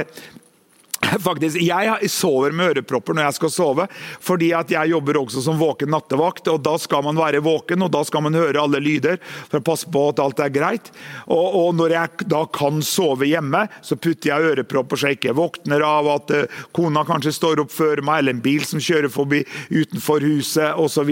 Faktisk, 1.00 1.58
Jeg 1.62 2.10
sover 2.12 2.54
med 2.56 2.74
ørepropper 2.74 3.16
når 3.16 3.30
jeg 3.30 3.38
skal 3.38 3.52
sove, 3.54 3.86
fordi 4.24 4.52
at 4.56 4.72
jeg 4.74 4.92
jobber 4.92 5.22
også 5.22 5.42
som 5.44 5.60
våken 5.60 5.92
nattevakt. 5.94 6.48
og 6.52 6.62
Da 6.64 6.76
skal 6.78 7.04
man 7.06 7.18
være 7.18 7.42
våken 7.44 7.86
og 7.86 7.92
da 7.94 8.04
skal 8.04 8.26
man 8.26 8.36
høre 8.36 8.60
alle 8.62 8.82
lyder 8.84 9.20
for 9.24 9.60
å 9.60 9.66
passe 9.66 9.90
på 9.90 10.04
at 10.12 10.20
alt 10.20 10.42
er 10.44 10.54
greit. 10.54 10.92
Og, 11.28 11.48
og 11.62 11.70
Når 11.80 11.96
jeg 11.96 12.28
da 12.30 12.44
kan 12.54 12.82
sove 12.86 13.30
hjemme, 13.30 13.66
så 13.82 13.96
putter 13.96 14.34
jeg 14.34 14.54
ørepropper 14.54 15.00
så 15.00 15.10
jeg 15.10 15.20
ikke 15.20 15.38
våkner 15.38 15.86
av 15.86 16.10
at 16.12 16.34
uh, 16.36 16.60
kona 16.76 17.06
kanskje 17.08 17.34
står 17.38 17.64
opp 17.64 17.72
før 17.74 18.04
meg, 18.04 18.22
eller 18.22 18.36
en 18.36 18.44
bil 18.44 18.66
som 18.68 18.84
kjører 18.84 19.12
forbi 19.14 19.44
utenfor 19.72 20.26
huset 20.28 20.76
osv. 20.76 21.10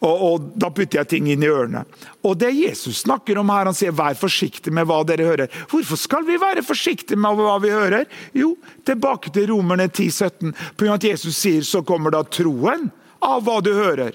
Og, 0.00 0.14
og 0.14 0.48
Da 0.58 0.70
putter 0.70 1.02
jeg 1.02 1.10
ting 1.10 1.30
inn 1.32 1.42
i 1.42 1.50
ørene. 1.50 1.84
Og 2.22 2.38
Det 2.38 2.52
Jesus 2.54 3.02
snakker 3.02 3.40
om 3.40 3.50
her, 3.50 3.66
han 3.66 3.76
sier 3.76 3.94
vær 3.96 4.16
forsiktig 4.18 4.72
med 4.74 4.86
hva 4.88 5.02
dere 5.06 5.26
hører. 5.26 5.60
Hvorfor 5.70 5.98
skal 5.98 6.26
vi 6.28 6.38
være 6.40 6.62
forsiktige 6.66 7.18
med 7.18 7.38
hva 7.38 7.58
vi 7.62 7.74
hører? 7.74 8.06
Jo, 8.36 8.54
tilbake 8.86 9.07
tilbake 9.08 9.32
til 9.32 9.48
Romerne 9.48 9.88
10, 9.88 10.10
17. 10.10 10.52
På 10.76 10.84
grunn 10.84 10.92
av 10.92 10.98
at 11.00 11.08
Jesus 11.08 11.36
sier 11.38 11.62
så 11.64 11.82
kommer 11.82 12.12
da 12.12 12.22
troen 12.24 12.90
av 13.24 13.44
hva 13.44 13.60
du 13.64 13.72
hører. 13.72 14.12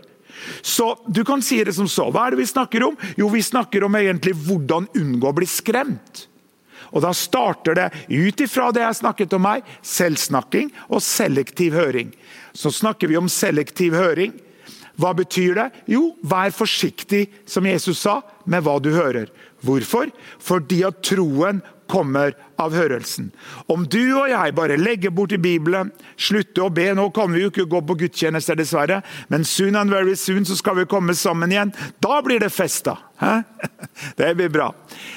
Så 0.62 0.98
du 1.08 1.24
kan 1.24 1.42
si 1.42 1.64
det 1.64 1.74
som 1.74 1.88
så. 1.88 2.10
Hva 2.12 2.28
er 2.28 2.34
det 2.34 2.44
vi 2.44 2.50
snakker 2.50 2.84
om? 2.84 2.98
Jo, 3.18 3.30
vi 3.30 3.42
snakker 3.44 3.84
om 3.84 3.96
egentlig 3.96 4.36
hvordan 4.46 4.88
unngå 4.94 5.30
å 5.30 5.36
bli 5.38 5.48
skremt. 5.48 6.28
Og 6.94 7.02
Da 7.02 7.14
starter 7.14 7.74
det 7.74 7.90
ut 8.10 8.42
ifra 8.42 8.72
det 8.72 8.84
jeg 8.84 9.00
snakket 9.02 9.34
om 9.34 9.46
her, 9.50 9.62
selvsnakking 9.82 10.70
og 10.90 11.02
selektiv 11.02 11.74
høring. 11.74 12.14
Så 12.54 12.70
snakker 12.70 13.10
vi 13.10 13.18
om 13.18 13.30
selektiv 13.30 13.96
høring. 13.98 14.34
Hva 15.00 15.14
betyr 15.18 15.56
det? 15.58 15.70
Jo, 15.90 16.12
vær 16.22 16.54
forsiktig, 16.54 17.26
som 17.50 17.66
Jesus 17.66 18.04
sa, 18.06 18.20
med 18.46 18.62
hva 18.62 18.78
du 18.78 18.92
hører. 18.94 19.32
Hvorfor? 19.66 20.12
Fordi 20.38 20.84
at 20.86 21.02
troen 21.02 21.64
kommer 21.90 22.36
av 22.64 22.76
hørelsen. 22.78 23.32
Om 23.72 23.86
du 23.92 24.02
og 24.16 24.30
jeg 24.32 24.56
bare 24.58 24.80
legger 24.80 25.14
bort 25.16 25.36
i 25.36 25.42
Bibelen, 25.42 25.92
slutter 26.18 26.68
å 26.68 26.74
be 26.74 26.90
Nå 26.94 27.10
kan 27.16 27.32
vi 27.34 27.42
jo 27.44 27.52
ikke 27.52 27.68
gå 27.70 27.82
på 27.88 27.98
gudstjenester, 28.04 28.58
dessverre, 28.60 29.02
men 29.34 29.46
soon 29.48 29.80
and 29.80 29.94
very 29.94 30.16
soon 30.20 30.46
så 30.46 30.58
skal 30.60 30.78
vi 30.80 30.90
komme 30.90 31.16
sammen 31.18 31.52
igjen. 31.52 31.74
Da 32.04 32.22
blir 32.26 32.44
det 32.44 32.54
festa. 32.54 32.98
Det 34.16 34.36
blir 34.36 34.50
bra. 34.50 34.76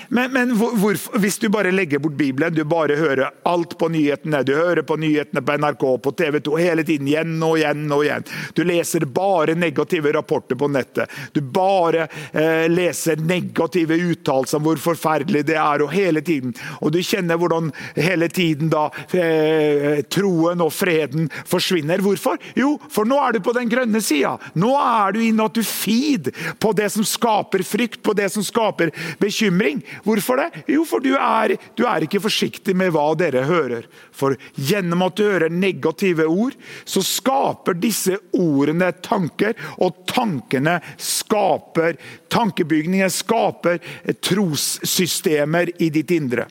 Men, 0.08 0.32
men 0.32 0.52
hvor, 0.56 0.96
hvis 1.18 1.38
du 1.38 1.48
bare 1.48 1.72
legger 1.72 1.98
bort 1.98 2.16
Bibelen, 2.18 2.54
du 2.54 2.64
bare 2.64 2.96
hører 2.96 3.30
alt 3.48 3.76
på 3.78 3.88
nyhetene, 3.92 4.42
du 4.46 4.54
hører 4.54 4.84
på 4.86 4.96
nyhetene 5.00 5.42
på 5.42 5.56
NRK, 5.58 5.84
på 6.02 6.12
TV 6.18 6.40
2 6.46 6.56
hele 6.60 6.84
tiden, 6.86 7.08
igjen 7.10 7.34
og 7.42 7.58
igjen 7.58 7.86
og 7.92 8.04
igjen. 8.04 8.26
Du 8.54 8.62
leser 8.66 9.06
bare 9.10 9.56
negative 9.58 10.12
rapporter 10.14 10.58
på 10.58 10.68
nettet. 10.70 11.12
Du 11.32 11.40
bare 11.40 12.06
eh, 12.32 12.66
leser 12.70 13.20
negative 13.22 13.98
uttalelser 14.12 14.60
om 14.60 14.68
hvor 14.68 14.82
forferdelig 14.82 15.46
det 15.50 15.58
er, 15.58 15.84
og 15.84 15.94
hele 15.94 16.22
tiden. 16.24 16.54
Og 16.80 16.94
du 16.94 17.00
kjenner 17.02 17.35
hvordan 17.40 17.70
hele 17.96 18.28
tiden 18.32 18.70
da 18.72 18.88
eh, 19.16 20.02
troen 20.12 20.62
og 20.64 20.72
freden 20.74 21.30
forsvinner. 21.48 22.02
Hvorfor? 22.04 22.40
Jo, 22.58 22.74
for 22.92 23.08
nå 23.08 23.18
er 23.22 23.36
du 23.36 23.42
på 23.44 23.54
den 23.56 23.70
grønne 23.70 24.02
sida. 24.04 24.36
Nå 24.58 24.72
er 24.80 25.16
du 25.16 25.22
inne 25.24 25.46
at 25.46 25.56
du 25.56 25.62
feed 25.66 26.32
på 26.62 26.72
det 26.76 26.90
som 26.94 27.06
skaper 27.06 27.64
frykt 27.66 28.02
på 28.06 28.14
det 28.16 28.28
som 28.34 28.44
skaper 28.46 28.92
bekymring. 29.22 29.82
Hvorfor 30.06 30.40
det? 30.40 30.64
Jo, 30.70 30.84
for 30.88 31.04
du 31.04 31.12
er, 31.16 31.56
du 31.76 31.84
er 31.88 32.06
ikke 32.06 32.22
forsiktig 32.24 32.76
med 32.76 32.92
hva 32.94 33.08
dere 33.18 33.46
hører. 33.48 33.86
For 34.16 34.36
gjennom 34.56 35.06
at 35.06 35.18
du 35.18 35.26
hører 35.26 35.52
negative 35.52 36.26
ord, 36.28 36.56
så 36.84 37.02
skaper 37.04 37.78
disse 37.80 38.18
ordene 38.36 38.92
tanker, 39.04 39.56
og 39.82 40.04
tankene 40.10 40.78
skaper 41.00 41.98
tankebygninger, 42.32 43.10
skaper 43.12 43.80
trossystemer 44.24 45.74
i 45.82 45.90
ditt 45.94 46.14
indre. 46.16 46.48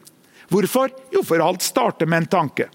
Hvorfor? 0.52 0.92
Jo, 1.14 1.24
for 1.26 1.44
alt 1.44 1.66
starter 1.66 2.10
med 2.10 2.24
en 2.26 2.32
tanke. 2.38 2.70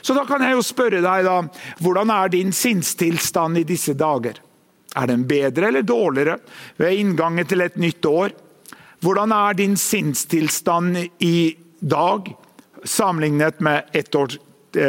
Så 0.00 0.14
da 0.16 0.24
kan 0.24 0.42
jeg 0.44 0.56
jo 0.56 0.64
spørre 0.64 1.02
deg, 1.04 1.26
da, 1.26 1.36
hvordan 1.84 2.12
er 2.14 2.32
din 2.32 2.52
sinnstilstand 2.56 3.60
i 3.60 3.66
disse 3.68 3.96
dager? 3.98 4.40
Er 4.96 5.10
den 5.10 5.26
bedre 5.28 5.68
eller 5.68 5.84
dårligere 5.84 6.38
ved 6.80 7.00
inngangen 7.02 7.48
til 7.48 7.64
et 7.64 7.76
nytt 7.76 8.08
år? 8.08 8.32
Hvordan 9.04 9.32
er 9.36 9.58
din 9.58 9.76
sinnstilstand 9.76 10.96
i 11.20 11.56
dag 11.80 12.32
sammenlignet 12.86 13.60
med 13.60 13.90
ett 13.92 14.14
år 14.14 14.38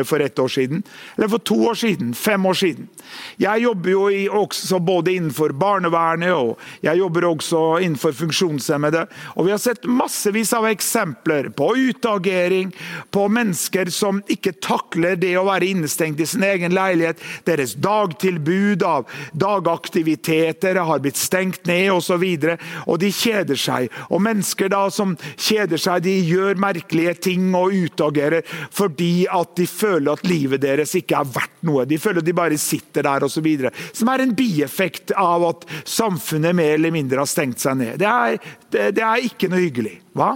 for 0.07 0.23
ett 0.23 0.39
år 0.39 0.51
siden, 0.51 0.83
eller 1.15 1.31
for 1.31 1.43
to 1.43 1.57
år 1.69 1.75
siden, 1.75 2.13
fem 2.13 2.45
år 2.45 2.53
siden. 2.53 2.89
Jeg 3.37 3.63
jobber 3.63 3.91
jo 3.91 4.03
også 4.41 4.79
både 4.83 5.13
innenfor 5.15 5.53
barnevernet 5.57 6.33
og 6.33 6.57
jeg 6.83 6.99
jobber 6.99 7.27
også 7.29 7.61
innenfor 7.85 8.15
funksjonshemmede. 8.17 9.05
Og 9.35 9.47
vi 9.47 9.53
har 9.53 9.61
sett 9.61 9.85
massevis 9.87 10.53
av 10.55 10.67
eksempler 10.69 11.49
på 11.55 11.69
utagering, 11.89 12.73
på 13.11 13.27
mennesker 13.31 13.91
som 13.93 14.21
ikke 14.31 14.55
takler 14.63 15.17
det 15.19 15.33
å 15.39 15.45
være 15.47 15.69
innestengt 15.71 16.21
i 16.21 16.27
sin 16.29 16.45
egen 16.47 16.75
leilighet. 16.75 17.21
Deres 17.47 17.75
dagtilbud 17.81 18.83
av 18.87 19.07
dagaktiviteter 19.37 20.81
har 20.81 21.03
blitt 21.03 21.19
stengt 21.19 21.65
ned 21.69 21.91
osv. 21.95 22.17
Og, 22.17 22.43
så 22.43 22.57
og 22.87 23.01
de 23.01 23.11
kjeder 23.13 23.59
seg. 23.59 23.91
Og 24.11 24.21
mennesker 24.23 24.71
da 24.73 24.87
som 24.93 25.15
kjeder 25.35 25.81
seg, 25.81 26.03
de 26.07 26.17
gjør 26.27 26.59
merkelige 26.61 27.15
ting 27.29 27.49
og 27.57 27.75
utagerer 27.75 28.45
fordi 28.73 29.27
at 29.31 29.55
de 29.57 29.67
føler 29.77 30.17
at 30.17 30.27
livet 30.27 30.63
deres 30.63 30.95
ikke 30.97 31.19
er 31.19 31.31
verdt 31.37 31.63
noe. 31.67 31.85
De 31.89 31.99
føler 32.01 32.23
at 32.23 32.27
de 32.27 32.35
bare 32.37 32.59
sitter 32.61 33.05
der 33.07 33.27
osv. 33.27 33.47
Som 33.93 34.11
er 34.13 34.25
en 34.25 34.35
bieffekt 34.37 35.13
av 35.17 35.45
at 35.51 35.65
samfunnet 35.87 36.57
mer 36.57 36.75
eller 36.75 36.93
mindre 36.95 37.23
har 37.23 37.29
stengt 37.29 37.63
seg 37.63 37.79
ned. 37.79 37.95
Det 38.01 38.11
er, 38.11 38.37
det, 38.73 38.91
det 38.97 39.05
er 39.05 39.29
ikke 39.29 39.51
noe 39.51 39.63
hyggelig. 39.63 39.97
Hva? 40.17 40.35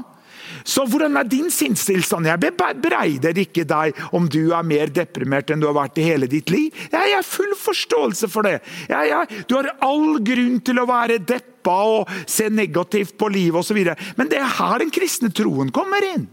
Så 0.67 0.86
hvordan 0.89 1.17
er 1.17 1.30
din 1.30 1.49
sinnstilstand? 1.54 2.27
Jeg 2.30 2.54
bebreider 2.58 3.38
ikke 3.43 3.65
deg 3.67 3.97
om 4.15 4.27
du 4.32 4.54
er 4.56 4.67
mer 4.67 4.91
deprimert 4.93 5.51
enn 5.51 5.62
du 5.62 5.67
har 5.69 5.77
vært 5.77 6.01
i 6.01 6.06
hele 6.06 6.30
ditt 6.32 6.51
liv. 6.54 6.75
Jeg 6.91 7.15
har 7.15 7.25
full 7.27 7.54
forståelse 7.58 8.30
for 8.32 8.47
det. 8.47 8.60
Jeg, 8.91 9.12
jeg, 9.12 9.45
du 9.49 9.58
har 9.58 9.71
all 9.86 10.19
grunn 10.25 10.60
til 10.65 10.82
å 10.82 10.88
være 10.89 11.21
deppa 11.23 11.77
og 11.95 12.12
se 12.30 12.49
negativt 12.51 13.17
på 13.19 13.32
livet 13.34 13.62
osv. 13.62 13.82
Men 14.19 14.32
det 14.32 14.41
er 14.41 14.56
her 14.60 14.82
den 14.84 14.93
kristne 14.93 15.32
troen 15.34 15.73
kommer 15.73 16.06
inn. 16.13 16.30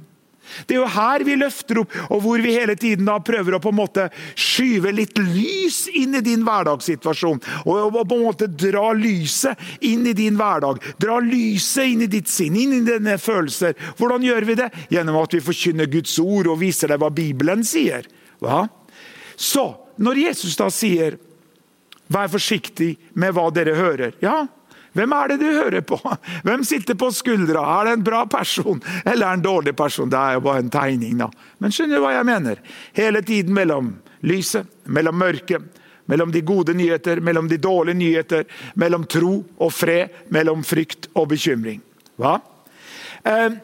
Det 0.66 0.76
er 0.76 0.80
jo 0.80 0.90
her 0.94 1.24
vi 1.26 1.36
løfter 1.38 1.82
opp, 1.82 1.94
og 2.08 2.22
hvor 2.24 2.42
vi 2.44 2.54
hele 2.56 2.76
tiden 2.78 3.08
da 3.08 3.18
prøver 3.24 3.56
å 3.56 3.62
på 3.62 3.72
en 3.72 3.78
måte 3.78 4.08
skyve 4.38 4.92
litt 4.94 5.18
lys 5.20 5.84
inn 5.98 6.18
i 6.18 6.24
din 6.24 6.44
hverdagssituasjon. 6.46 7.42
Og 7.68 7.98
på 7.98 8.18
en 8.18 8.24
måte 8.24 8.50
dra 8.50 8.90
lyset 8.96 9.58
inn 9.86 10.06
i 10.08 10.16
din 10.16 10.38
hverdag. 10.38 10.82
Dra 11.00 11.18
lyset 11.24 11.92
inn 11.92 12.06
i 12.06 12.10
ditt 12.10 12.30
sinn, 12.32 12.56
inn 12.56 12.78
i 12.80 12.82
dine 12.86 13.18
følelser. 13.20 13.76
Hvordan 13.98 14.26
gjør 14.26 14.48
vi 14.48 14.58
det? 14.62 14.70
Gjennom 14.92 15.20
at 15.22 15.36
vi 15.36 15.44
forkynner 15.44 15.90
Guds 15.90 16.18
ord 16.22 16.50
og 16.50 16.60
viser 16.62 16.92
deg 16.92 17.02
hva 17.02 17.12
Bibelen 17.14 17.64
sier. 17.66 18.08
Hva? 18.42 18.66
Så, 19.38 19.70
når 19.98 20.24
Jesus 20.28 20.56
da 20.58 20.68
sier 20.70 21.18
'vær 22.08 22.30
forsiktig 22.32 22.96
med 23.14 23.34
hva 23.36 23.50
dere 23.52 23.74
hører', 23.76 24.14
ja, 24.22 24.46
hvem 24.98 25.14
er 25.14 25.30
det 25.30 25.38
du 25.38 25.46
hører 25.46 25.84
på? 25.86 25.98
Hvem 26.46 26.64
sitter 26.66 26.98
på 26.98 27.12
skuldra? 27.14 27.62
Er 27.78 27.86
det 27.86 27.92
en 27.98 28.06
bra 28.06 28.24
person 28.26 28.80
eller 29.04 29.28
en 29.30 29.44
dårlig 29.44 29.76
person? 29.78 30.10
Det 30.10 30.18
er 30.18 30.38
jo 30.38 30.44
bare 30.48 30.64
en 30.64 30.72
tegning, 30.74 31.20
da. 31.20 31.28
Men 31.62 31.74
skjønner 31.74 32.00
du 32.00 32.04
hva 32.04 32.16
jeg 32.16 32.26
mener? 32.26 32.62
Hele 32.98 33.22
tiden 33.22 33.54
mellom 33.54 33.92
lyset, 34.26 34.66
mellom 34.90 35.20
mørket, 35.20 35.68
mellom 36.10 36.32
de 36.34 36.42
gode 36.42 36.74
nyheter, 36.74 37.20
mellom 37.22 37.50
de 37.50 37.60
dårlige 37.62 38.00
nyheter, 38.00 38.44
mellom 38.80 39.06
tro 39.06 39.32
og 39.60 39.72
fred, 39.76 40.24
mellom 40.34 40.64
frykt 40.66 41.10
og 41.14 41.28
bekymring. 41.34 41.82
Hva? 42.18 42.38
Eh, 43.22 43.58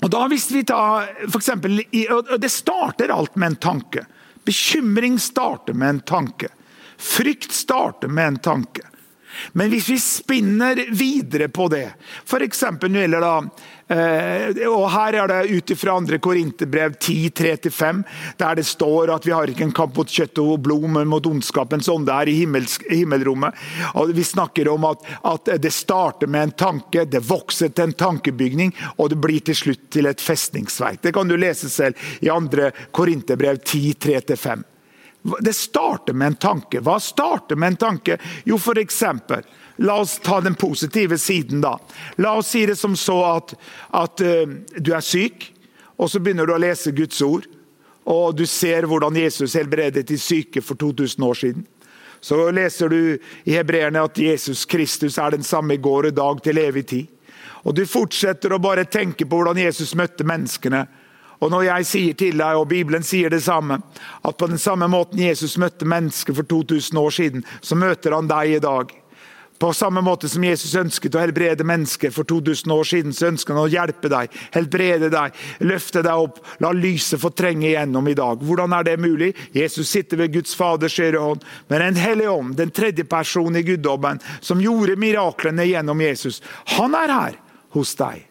og 0.00 0.12
da 0.12 0.24
hvis 0.32 0.48
vi 0.52 0.64
tar 0.68 1.08
for 1.28 1.38
eksempel, 1.40 1.82
Det 2.40 2.52
starter 2.52 3.12
alt 3.12 3.36
med 3.36 3.46
en 3.46 3.56
tanke. 3.56 4.04
Bekymring 4.44 5.18
starter 5.18 5.72
med 5.72 5.88
en 5.88 6.00
tanke. 6.00 6.48
Frykt 6.96 7.52
starter 7.52 8.08
med 8.08 8.26
en 8.26 8.38
tanke. 8.38 8.89
Men 9.52 9.70
hvis 9.70 9.88
vi 9.88 9.98
spinner 10.00 10.84
videre 10.90 11.48
på 11.48 11.68
det, 11.72 11.86
f.eks. 12.24 12.62
når 12.62 12.88
det 12.88 13.04
gjelder 13.04 13.24
da 13.24 13.34
eh, 13.94 14.62
og 14.68 14.86
Her 14.92 15.18
er 15.22 15.30
det 15.30 15.56
ut 15.56 15.72
fra 15.78 15.96
2. 16.00 16.18
Korinterbrev 16.22 16.96
10.3-5, 16.98 18.02
der 18.40 18.58
det 18.58 18.66
står 18.68 19.14
at 19.14 19.26
vi 19.26 19.34
har 19.34 19.50
ikke 19.50 19.66
en 19.68 19.76
kamp 19.76 19.98
mot 19.98 20.10
kjøtt 20.10 20.40
og 20.42 20.62
blod, 20.66 20.88
men 20.96 21.10
mot 21.10 21.26
ondskapens 21.26 21.90
ånde 21.92 22.14
her 22.14 22.30
i 22.30 22.36
himmelrommet. 22.40 23.66
Og 23.94 24.14
Vi 24.16 24.24
snakker 24.26 24.68
om 24.72 24.88
at, 24.90 25.06
at, 25.24 25.54
det 25.62 25.72
starter 25.74 26.30
med 26.30 26.48
en 26.48 26.56
tanke, 26.66 27.04
det 27.04 27.24
vokser 27.26 27.74
til 27.74 27.88
en 27.88 27.96
tankebygning, 28.06 28.74
og 28.98 29.12
det 29.12 29.20
blir 29.22 29.44
til 29.44 29.56
slutt 29.56 29.88
til 29.90 30.10
et 30.10 30.20
festningsverk. 30.20 31.02
Det 31.02 31.14
kan 31.14 31.28
du 31.28 31.36
lese 31.38 31.70
selv 31.70 31.98
i 32.20 32.30
2. 32.30 32.70
Korinterbrev 32.94 33.62
10.3-5. 33.64 34.69
Det 35.22 35.52
starter 35.52 36.16
med 36.16 36.26
en 36.26 36.38
tanke. 36.40 36.80
Hva 36.80 36.96
starter 37.00 37.56
med 37.56 37.74
en 37.74 37.76
tanke? 37.76 38.16
Jo, 38.48 38.56
eksempel, 38.76 39.44
La 39.80 39.96
oss 39.96 40.18
ta 40.18 40.40
den 40.40 40.54
positive 40.54 41.18
siden, 41.18 41.60
da. 41.60 41.78
La 42.16 42.34
oss 42.36 42.50
si 42.52 42.66
det 42.66 42.76
som 42.76 42.96
så 42.96 43.16
at, 43.24 43.54
at 43.96 44.20
uh, 44.20 44.48
du 44.76 44.92
er 44.92 45.00
syk, 45.00 45.46
og 45.96 46.10
så 46.10 46.20
begynner 46.20 46.44
du 46.44 46.52
å 46.52 46.60
lese 46.60 46.92
Guds 46.92 47.20
ord. 47.24 47.46
Og 48.04 48.34
du 48.36 48.44
ser 48.46 48.84
hvordan 48.88 49.16
Jesus 49.16 49.56
helbredet 49.56 50.04
de 50.08 50.18
syke 50.20 50.60
for 50.60 50.76
2000 50.76 51.24
år 51.24 51.40
siden. 51.40 51.64
Så 52.20 52.36
leser 52.52 52.92
du 52.92 53.00
i 53.48 53.56
hebreerne 53.56 54.04
at 54.04 54.20
Jesus 54.20 54.66
Kristus 54.68 55.16
er 55.16 55.32
den 55.32 55.44
samme 55.44 55.78
i 55.78 55.80
går 55.80 56.10
og 56.10 56.18
dag 56.18 56.42
til 56.44 56.60
evig 56.60 56.84
tid. 56.92 57.08
Og 57.64 57.76
du 57.76 57.86
fortsetter 57.88 58.52
å 58.52 58.60
bare 58.60 58.84
tenke 58.84 59.24
på 59.24 59.40
hvordan 59.40 59.60
Jesus 59.64 59.94
møtte 59.96 60.28
menneskene 60.28 60.84
og 61.40 61.52
når 61.52 61.66
jeg 61.66 61.88
sier 61.88 62.16
til 62.20 62.40
deg, 62.40 62.56
og 62.60 62.68
Bibelen 62.68 63.04
sier 63.06 63.32
det 63.32 63.42
samme, 63.44 63.80
at 64.22 64.36
på 64.36 64.48
den 64.50 64.60
samme 64.60 64.88
måten 64.92 65.22
Jesus 65.24 65.56
møtte 65.60 65.88
mennesker 65.88 66.36
for 66.36 66.48
2000 66.48 67.00
år 67.00 67.14
siden, 67.16 67.46
så 67.64 67.78
møter 67.80 68.16
han 68.16 68.28
deg 68.28 68.58
i 68.58 68.64
dag. 68.64 68.92
På 69.60 69.74
samme 69.76 70.00
måte 70.00 70.28
som 70.28 70.44
Jesus 70.44 70.72
ønsket 70.76 71.16
å 71.16 71.20
helbrede 71.20 71.66
mennesker 71.68 72.12
for 72.14 72.24
2000 72.28 72.72
år 72.72 72.86
siden, 72.88 73.12
så 73.12 73.28
ønsker 73.28 73.52
han 73.52 73.66
å 73.66 73.72
hjelpe 73.72 74.08
deg, 74.08 74.32
helbrede 74.54 75.10
deg, 75.12 75.36
løfte 75.68 76.00
deg 76.04 76.22
opp, 76.28 76.40
la 76.64 76.70
lyset 76.72 77.20
få 77.20 77.28
trenge 77.36 77.68
igjennom 77.68 78.08
i 78.08 78.16
dag. 78.16 78.40
Hvordan 78.40 78.72
er 78.78 78.88
det 78.88 78.96
mulig? 79.04 79.34
Jesus 79.52 79.92
sitter 79.92 80.22
ved 80.22 80.32
Guds 80.38 80.56
Faders 80.56 80.96
høyre 80.96 81.20
hånd, 81.20 81.44
men 81.68 81.84
en 81.84 82.00
hellig 82.00 82.30
ånd, 82.32 82.56
den 82.56 82.72
tredje 82.72 83.04
personen 83.04 83.60
i 83.60 83.66
guddommen, 83.68 84.20
som 84.40 84.64
gjorde 84.64 84.96
miraklene 84.96 85.68
gjennom 85.68 86.08
Jesus, 86.08 86.40
han 86.78 86.96
er 86.96 87.16
her 87.18 87.40
hos 87.76 87.92
deg. 88.00 88.29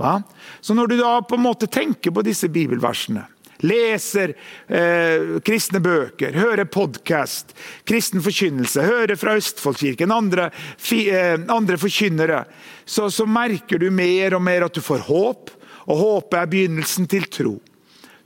Hva? 0.00 0.20
Så 0.60 0.76
når 0.76 0.90
du 0.90 0.96
da 1.00 1.18
på 1.22 1.36
en 1.36 1.44
måte 1.44 1.68
tenker 1.70 2.14
på 2.14 2.24
disse 2.24 2.48
bibelversene, 2.52 3.26
leser 3.60 4.32
eh, 4.72 5.36
kristne 5.44 5.82
bøker, 5.84 6.32
hører 6.32 6.68
podkast, 6.72 7.52
kristen 7.88 8.22
forkynnelse, 8.24 8.84
hører 8.86 9.20
fra 9.20 9.36
Østfoldkirken, 9.36 10.12
andre, 10.14 10.48
fi, 10.80 11.02
eh, 11.12 11.36
andre 11.52 11.76
forkynnere, 11.80 12.44
så, 12.88 13.10
så 13.12 13.28
merker 13.28 13.80
du 13.82 13.90
mer 13.92 14.38
og 14.38 14.44
mer 14.46 14.66
at 14.66 14.76
du 14.76 14.84
får 14.84 15.04
håp. 15.10 15.56
Og 15.90 15.96
håpet 15.98 16.36
er 16.38 16.50
begynnelsen 16.52 17.06
til 17.10 17.24
tro. 17.32 17.54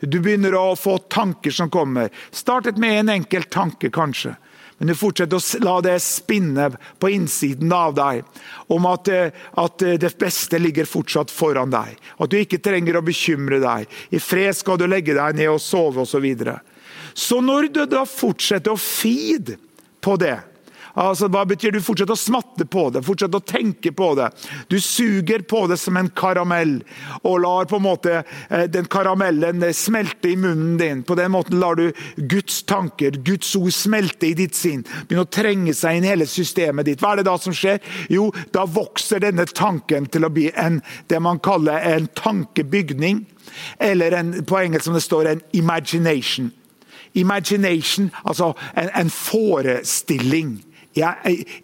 Du 0.02 0.18
begynner 0.20 0.52
å 0.58 0.74
få 0.76 0.98
tanker 1.08 1.54
som 1.54 1.70
kommer. 1.72 2.10
Startet 2.34 2.76
med 2.82 2.98
en 2.98 3.12
enkelt 3.14 3.48
tanke, 3.54 3.88
kanskje. 3.94 4.34
Men 4.85 4.92
du 4.92 4.99
fortsetter 5.01 5.40
å 5.40 5.61
la 5.64 5.79
det 5.81 5.94
spinne 6.05 6.66
på 7.01 7.09
innsiden 7.14 7.70
av 7.73 7.94
deg 7.97 8.18
om 8.75 8.85
at, 8.90 9.09
eh, 9.09 9.31
at, 9.57 9.83
eh, 9.83 9.97
det 9.97 10.11
beste 10.20 10.59
ligger 10.61 10.85
fortsatt 10.85 11.31
foran 11.33 11.70
deg. 11.73 11.97
At 12.20 12.29
du 12.29 12.37
ikke 12.37 12.61
trenger 12.61 12.99
å 12.99 13.05
bekymre 13.05 13.62
deg. 13.62 13.87
I 14.12 14.20
fred 14.20 14.53
skal 14.53 14.77
du 14.77 14.85
legge 14.87 15.14
deg 15.16 15.37
ned 15.40 15.49
og 15.49 15.62
sove 15.64 16.05
osv. 16.05 16.12
Så, 16.14 16.20
videre. 16.20 16.61
så 17.14 17.40
når 17.40 17.73
du 17.73 17.87
da 17.87 18.05
fortsetter 18.05 18.75
å 18.75 18.77
feed 18.77 19.57
på 20.05 20.18
det, 20.20 20.37
Altså, 20.94 21.26
hva 21.26 21.42
betyr 21.48 21.74
Du 21.74 21.80
Fortsett 21.83 22.11
å 22.12 22.16
smatte 22.18 22.66
på 22.70 22.87
det, 22.94 23.02
fortsett 23.02 23.35
å 23.35 23.42
tenke 23.42 23.90
på 23.92 24.12
det. 24.18 24.28
Du 24.70 24.76
suger 24.80 25.42
på 25.42 25.64
det 25.70 25.78
som 25.83 25.96
en 25.98 26.11
karamell, 26.14 26.76
og 27.22 27.40
lar 27.42 27.66
på 27.70 27.80
en 27.80 27.85
måte 27.85 28.20
eh, 28.22 28.66
den 28.70 28.87
karamellen 28.90 29.62
smelte 29.74 30.30
i 30.30 30.37
munnen 30.38 30.76
din. 30.78 31.02
På 31.02 31.16
den 31.18 31.33
måten 31.35 31.59
lar 31.61 31.78
du 31.80 31.88
Guds 32.16 32.62
tanker, 32.68 33.18
Guds 33.26 33.50
ord 33.59 33.74
smelte 33.74 34.30
i 34.30 34.37
ditt 34.38 34.54
sinn. 34.54 34.85
Begynne 35.09 35.26
å 35.26 35.35
trenge 35.35 35.74
seg 35.74 35.98
inn 35.98 36.07
i 36.07 36.12
hele 36.12 36.28
systemet 36.30 36.87
ditt. 36.87 37.02
Hva 37.02 37.14
er 37.14 37.22
det 37.22 37.28
da 37.28 37.35
som 37.42 37.57
skjer? 37.57 37.80
Jo, 38.12 38.28
da 38.54 38.62
vokser 38.64 39.22
denne 39.24 39.46
tanken 39.50 40.07
til 40.07 40.26
å 40.26 40.33
bli 40.33 40.50
en, 40.54 40.78
det 41.11 41.18
man 41.22 41.42
kaller 41.42 41.83
en 41.94 42.07
tankebygning. 42.14 43.24
Eller 43.83 44.14
en, 44.14 44.37
på 44.46 44.61
engelsk 44.61 44.87
som 44.87 44.94
det 44.94 45.02
står, 45.04 45.30
en 45.30 45.42
imagination. 45.59 46.52
Imagination, 47.18 48.09
altså 48.24 48.52
en, 48.74 48.90
en 48.94 49.11
forestilling. 49.11 50.57
Ja, 50.94 51.16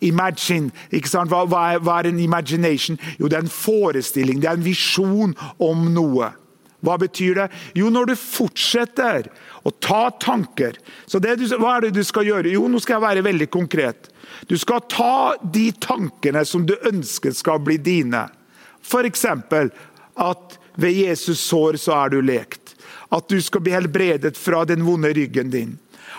imagine, 0.02 0.72
ikke 0.90 1.10
sant? 1.10 1.30
Hva, 1.30 1.44
hva, 1.46 1.62
er, 1.74 1.82
hva, 1.84 2.00
er, 2.00 2.10
en 2.10 2.18
imagination? 2.18 2.98
Jo, 3.20 3.28
det 3.30 3.38
er 3.38 3.46
en 3.46 3.52
forestilling, 3.52 4.40
det 4.42 4.50
er 4.50 4.58
en 4.58 4.66
visjon 4.66 5.36
om 5.62 5.84
noe. 5.94 6.32
Hva 6.80 6.96
betyr 6.98 7.36
det? 7.36 7.46
Jo, 7.76 7.90
når 7.92 8.10
du 8.10 8.14
fortsetter 8.16 9.28
å 9.68 9.72
ta 9.84 10.08
tanker 10.16 10.78
så 11.06 11.20
du, 11.20 11.28
Hva 11.60 11.76
er 11.76 11.86
det 11.86 11.98
du 11.98 12.04
skal 12.06 12.24
gjøre? 12.24 12.54
Jo, 12.54 12.64
nå 12.72 12.80
skal 12.80 12.96
jeg 12.96 13.04
være 13.04 13.24
veldig 13.26 13.50
konkret. 13.52 14.08
Du 14.48 14.56
skal 14.58 14.86
ta 14.88 15.36
de 15.42 15.68
tankene 15.76 16.42
som 16.48 16.64
du 16.66 16.74
ønsker 16.88 17.36
skal 17.36 17.60
bli 17.62 17.76
dine. 17.76 18.24
F.eks. 18.80 19.26
at 19.28 20.58
ved 20.80 20.96
Jesus 20.96 21.42
sår 21.44 21.76
så 21.82 21.98
er 21.98 22.14
du 22.14 22.20
lekt. 22.24 22.74
At 23.12 23.28
du 23.28 23.36
skal 23.44 23.62
bli 23.66 23.74
helbredet 23.74 24.38
fra 24.38 24.64
den 24.64 24.86
vonde 24.86 25.12
ryggen 25.12 25.52
din. 25.52 25.76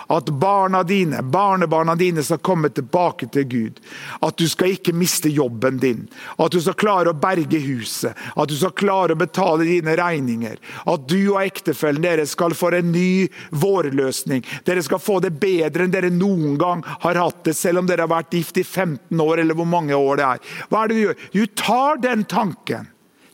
At 0.07 0.25
barna 0.25 0.83
dine, 0.83 1.21
barnebarna 1.21 1.95
dine 1.95 2.23
skal 2.23 2.41
komme 2.43 2.69
tilbake 2.69 3.27
til 3.33 3.47
Gud. 3.49 3.79
At 4.21 4.37
du 4.37 4.47
skal 4.49 4.75
ikke 4.75 4.95
miste 4.95 5.29
jobben 5.29 5.79
din. 5.81 6.07
At 6.37 6.51
du 6.51 6.61
skal 6.61 6.77
klare 6.79 7.13
å 7.13 7.17
berge 7.17 7.59
huset. 7.63 8.17
At 8.35 8.49
du 8.49 8.55
skal 8.57 8.75
klare 8.77 9.15
å 9.15 9.19
betale 9.19 9.67
dine 9.67 9.95
regninger. 9.99 10.59
At 10.85 11.07
du 11.09 11.19
og 11.33 11.41
ektefellen 11.43 12.05
deres 12.05 12.35
skal 12.35 12.55
få 12.57 12.71
en 12.77 12.91
ny 12.93 13.27
vårløsning. 13.51 14.45
Dere 14.67 14.83
skal 14.85 15.01
få 15.01 15.19
det 15.23 15.33
bedre 15.41 15.85
enn 15.85 15.93
dere 15.93 16.13
noen 16.13 16.57
gang 16.61 16.85
har 17.03 17.19
hatt 17.19 17.43
det, 17.47 17.55
selv 17.57 17.81
om 17.81 17.89
dere 17.89 18.05
har 18.05 18.11
vært 18.11 18.35
gift 18.35 18.61
i 18.61 18.65
15 18.65 19.21
år, 19.21 19.41
eller 19.41 19.57
hvor 19.57 19.69
mange 19.69 19.97
år 19.97 20.21
det 20.21 20.27
er. 20.27 20.49
Hva 20.69 20.83
er 20.83 20.91
det 20.91 20.97
du 20.97 21.03
gjør? 21.05 21.27
Du 21.35 21.45
tar 21.61 22.01
den 22.03 22.25
tanken 22.29 22.90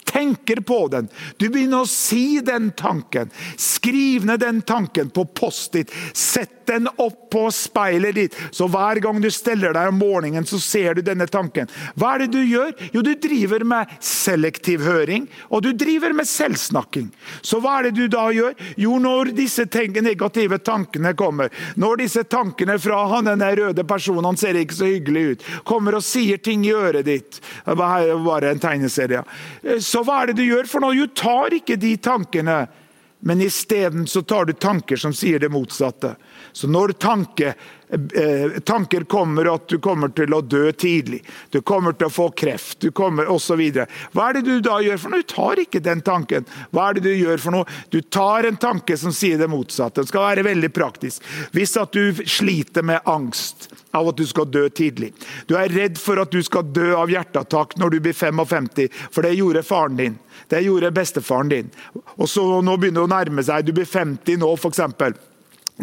tenker 0.07 0.61
på 0.63 0.87
den. 0.87 1.09
Du 1.37 1.49
begynner 1.49 1.83
å 1.83 1.89
si 1.89 2.39
den 2.45 2.71
tanken. 2.77 3.31
Skriv 3.59 4.25
ned 4.25 4.39
den 4.39 4.61
tanken 4.61 5.11
på 5.13 5.25
Post-It. 5.37 5.91
Sett 6.13 6.57
den 6.67 6.87
opp 6.95 7.29
på 7.31 7.45
speilet 7.51 8.15
ditt, 8.15 8.35
så 8.51 8.67
hver 8.71 8.99
gang 9.03 9.21
du 9.23 9.29
steller 9.31 9.73
deg 9.75 9.91
om 9.91 9.99
morgenen, 10.01 10.45
så 10.47 10.59
ser 10.59 10.97
du 10.97 11.03
denne 11.05 11.27
tanken. 11.31 11.69
Hva 11.95 12.13
er 12.15 12.25
det 12.25 12.27
du 12.35 12.41
gjør? 12.43 12.73
Jo, 12.93 13.03
du 13.03 13.13
driver 13.19 13.63
med 13.67 13.93
selektiv 14.03 14.83
høring, 14.87 15.27
og 15.47 15.63
du 15.63 15.71
driver 15.77 16.15
med 16.15 16.27
selvsnakking. 16.27 17.09
Så 17.41 17.61
hva 17.63 17.77
er 17.79 17.87
det 17.87 17.93
du 17.97 18.07
da 18.11 18.27
gjør? 18.35 18.55
Jo, 18.79 18.97
når 18.99 19.31
disse 19.37 19.67
negative 20.03 20.59
tankene 20.59 21.13
kommer, 21.17 21.51
når 21.75 22.03
disse 22.03 22.23
tankene 22.27 22.77
fra 22.79 22.99
han 23.13 23.31
den 23.31 23.43
røde 23.59 23.87
personen, 23.87 24.27
han 24.27 24.39
ser 24.39 24.59
ikke 24.59 24.77
så 24.77 24.91
hyggelig 24.91 25.23
ut, 25.31 25.47
kommer 25.67 25.97
og 25.97 26.05
sier 26.05 26.39
ting 26.43 26.65
i 26.67 26.75
øret 26.75 27.07
ditt 27.07 27.39
bare 27.65 28.51
en 28.51 28.59
tegneserie. 28.59 29.23
Så 29.83 29.96
hva 30.05 30.21
er 30.21 30.31
det 30.31 30.41
du 30.41 30.45
gjør 30.47 30.67
for 30.69 30.83
noe? 30.83 30.97
Du 30.97 31.07
tar 31.15 31.55
ikke 31.57 31.77
de 31.79 31.95
tankene, 31.97 32.65
men 33.19 33.41
isteden 33.41 34.05
tar 34.05 34.45
du 34.45 34.53
tanker 34.53 34.99
som 35.01 35.13
sier 35.13 35.39
det 35.39 35.49
motsatte. 35.49 36.15
Så 36.53 36.67
når 36.67 36.93
tanke, 37.01 37.53
eh, 37.89 38.59
tanker 38.65 39.01
kommer 39.09 39.49
at 39.53 39.67
du 39.67 39.79
kommer 39.79 40.09
til 40.09 40.33
å 40.33 40.41
dø 40.41 40.71
tidlig, 40.71 41.23
du 41.49 41.61
kommer 41.61 41.93
til 41.93 42.07
å 42.07 42.13
få 42.13 42.29
kreft, 42.29 42.79
du 42.79 42.91
kommer 42.91 43.29
osv. 43.29 43.61
Hva 44.13 44.29
er 44.29 44.33
det 44.33 44.45
du 44.45 44.61
da 44.61 44.77
gjør 44.81 44.97
for 44.97 45.09
noe? 45.09 45.25
Du 45.25 45.33
tar 45.33 45.61
ikke 45.61 45.81
den 45.83 46.01
tanken. 46.01 46.45
Hva 46.71 46.89
er 46.89 46.93
det 46.93 47.03
du 47.07 47.13
gjør 47.15 47.41
for 47.41 47.57
noe? 47.57 47.65
Du 47.89 48.01
tar 48.01 48.45
en 48.45 48.57
tanke 48.57 48.97
som 48.97 49.11
sier 49.11 49.37
det 49.37 49.49
motsatte. 49.49 50.01
Det 50.01 50.13
skal 50.13 50.29
være 50.29 50.47
veldig 50.49 50.73
praktisk. 50.73 51.25
Hvis 51.53 51.77
at 51.77 51.93
du 51.93 52.13
sliter 52.25 52.85
med 52.85 53.01
angst 53.05 53.69
av 53.97 54.09
at 54.09 54.17
du 54.17 54.25
skal 54.27 54.45
dø 54.45 54.67
tidlig. 54.69 55.13
Du 55.45 55.55
er 55.59 55.71
redd 55.73 55.99
for 56.01 56.19
at 56.21 56.33
du 56.33 56.41
skal 56.43 56.67
dø 56.73 56.89
av 56.97 57.11
hjerteattakk 57.11 57.77
når 57.77 57.93
du 57.93 57.99
blir 58.07 58.17
55, 58.17 58.87
for 59.13 59.25
det 59.27 59.37
gjorde 59.37 59.65
faren 59.67 59.99
din. 59.99 60.19
Det 60.49 60.63
gjorde 60.65 60.93
bestefaren 60.95 61.51
din. 61.51 61.71
Og 62.17 62.29
så 62.31 62.45
Nå 62.63 62.77
begynner 62.79 63.03
det 63.03 63.07
å 63.07 63.15
nærme 63.15 63.43
seg. 63.45 63.67
Du 63.67 63.75
blir 63.75 63.87
50 63.87 64.39
nå, 64.41 64.53
f.eks 64.57 64.81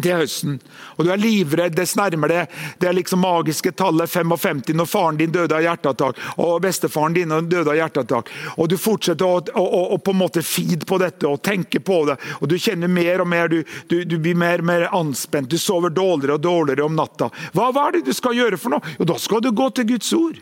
til 0.01 0.17
høsten. 0.19 0.57
Og 0.97 1.05
du 1.05 1.11
er 1.13 1.21
livredd, 1.21 1.75
dess 1.77 1.95
nærmer 1.95 2.31
det 2.31 2.41
det 2.81 2.89
er 2.89 2.97
liksom 2.97 3.21
magiske 3.23 3.71
tallet 3.77 4.11
55 4.11 4.73
når 4.75 4.89
faren 4.89 5.19
din 5.19 5.33
døde 5.33 5.55
av 5.55 5.63
hjerteattakk 5.63 6.19
og 6.41 6.61
bestefaren 6.63 7.15
din 7.15 7.33
døde 7.49 7.71
av 7.71 7.77
hjerteattakk. 7.79 8.31
Og 8.57 8.69
du 8.71 8.77
fortsetter 8.79 9.25
å, 9.25 9.39
å, 9.55 9.83
å, 9.95 9.99
på 9.99 10.15
en 10.15 10.19
måte 10.19 10.43
feed 10.45 10.85
på 10.87 10.99
dette 11.01 11.27
og 11.29 11.41
tenke 11.45 11.79
på 11.79 12.01
det. 12.09 12.17
Og 12.41 12.49
du 12.51 12.57
kjenner 12.59 12.91
mer 12.91 13.23
og 13.23 13.29
mer, 13.31 13.51
du, 13.51 13.61
du, 13.91 14.01
du 14.03 14.17
blir 14.19 14.37
mer 14.39 14.63
og 14.63 14.69
mer 14.71 14.89
anspent. 14.95 15.49
Du 15.51 15.59
sover 15.61 15.93
dårligere 15.93 16.37
og 16.39 16.43
dårligere 16.43 16.87
om 16.87 16.97
natta. 16.97 17.31
Hva, 17.55 17.71
hva 17.71 17.87
er 17.87 17.99
det 17.99 18.09
du 18.09 18.13
skal 18.15 18.35
gjøre 18.37 18.59
for 18.59 18.75
noe? 18.75 18.95
Jo, 18.99 19.07
da 19.07 19.19
skal 19.21 19.43
du 19.43 19.51
gå 19.55 19.69
til 19.75 19.89
Guds 19.95 20.11
ord. 20.17 20.41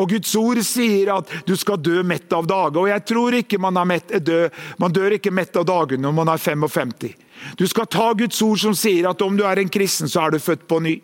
Og 0.00 0.08
Guds 0.10 0.32
ord 0.40 0.60
sier 0.64 1.12
at 1.16 1.30
du 1.46 1.52
skal 1.58 1.80
dø 1.80 2.02
mett 2.06 2.32
av 2.32 2.48
dage. 2.48 2.80
Og 2.80 2.88
jeg 2.90 3.04
tror 3.08 3.36
ikke 3.40 3.60
man, 3.62 3.76
er 3.76 3.88
mett, 3.88 4.18
død. 4.24 4.60
man 4.80 4.94
dør 4.94 5.16
ikke 5.18 5.34
mett 5.34 5.56
av 5.56 5.66
dagen 5.68 6.04
når 6.04 6.16
man 6.16 6.32
er 6.32 6.42
55. 6.42 7.25
Du 7.56 7.66
skal 7.66 7.86
ta 7.86 8.12
Guds 8.18 8.40
ord 8.42 8.60
som 8.60 8.74
sier 8.76 9.08
at 9.10 9.22
om 9.22 9.36
du 9.36 9.44
er 9.46 9.60
en 9.60 9.72
kristen, 9.72 10.08
så 10.10 10.26
er 10.26 10.36
du 10.36 10.42
født 10.42 10.66
på 10.68 10.80
ny. 10.84 10.96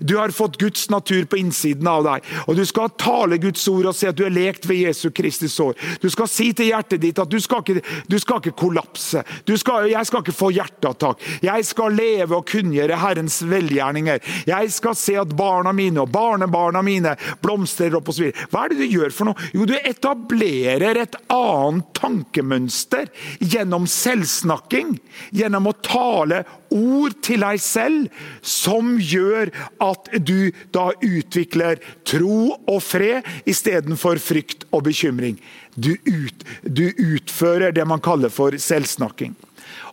Du 0.00 0.16
har 0.16 0.30
fått 0.30 0.58
Guds 0.60 0.88
natur 0.90 1.24
på 1.24 1.38
innsiden 1.40 1.86
av 1.88 2.04
deg. 2.06 2.26
Og 2.46 2.56
Du 2.56 2.64
skal 2.66 2.92
tale 2.98 3.38
Guds 3.42 3.66
ord 3.68 3.88
og 3.90 3.96
si 3.96 4.06
at 4.08 4.16
du 4.16 4.24
er 4.26 4.34
lekt 4.34 4.68
ved 4.68 4.84
Jesu 4.84 5.10
Kristi 5.14 5.48
sår. 5.50 5.74
Du 6.02 6.08
skal 6.12 6.28
si 6.30 6.50
til 6.56 6.70
hjertet 6.70 7.02
ditt 7.02 7.18
at 7.20 7.30
du 7.30 7.40
skal 7.42 7.64
ikke, 7.64 7.82
du 8.08 8.16
skal 8.22 8.40
ikke 8.40 8.54
kollapse. 8.64 9.24
Skal, 9.54 9.88
jeg 9.90 10.06
skal 10.08 10.22
ikke 10.22 10.36
få 10.36 10.50
hjerteattakk. 10.54 11.22
Jeg 11.44 11.66
skal 11.66 11.96
leve 11.96 12.38
og 12.38 12.46
kunngjøre 12.48 12.98
Herrens 13.00 13.40
velgjerninger. 13.48 14.22
Jeg 14.48 14.72
skal 14.74 14.96
se 14.98 15.16
at 15.20 15.34
barna 15.36 15.74
mine 15.76 16.04
og 16.04 16.12
barnebarna 16.14 16.82
mine 16.84 17.14
blomstrer 17.42 17.96
opp 17.98 18.10
osv. 18.12 18.30
Hva 18.52 18.64
er 18.64 18.74
det 18.74 18.82
du 18.82 18.96
gjør 18.98 19.14
for 19.14 19.30
noe? 19.30 19.50
Jo, 19.54 19.66
du 19.68 19.74
etablerer 19.78 21.02
et 21.02 21.18
annet 21.32 21.90
tankemønster 21.98 23.10
gjennom 23.40 23.88
selvsnakking. 23.90 24.96
Gjennom 25.34 25.70
å 25.70 25.73
tale 25.82 26.42
ord 26.74 27.16
til 27.24 27.44
deg 27.44 27.60
selv 27.62 28.08
som 28.40 28.94
gjør 28.98 29.52
at 29.84 30.10
du 30.22 30.50
da 30.74 30.90
utvikler 31.02 31.82
tro 32.06 32.54
og 32.54 32.80
fred 32.84 33.26
istedenfor 33.50 34.20
frykt 34.22 34.66
og 34.70 34.86
bekymring. 34.88 35.38
Du, 35.74 35.94
ut, 35.94 36.44
du 36.62 36.86
utfører 36.92 37.74
det 37.74 37.86
man 37.88 38.02
kaller 38.04 38.32
for 38.32 38.54
selvsnakking. 38.54 39.34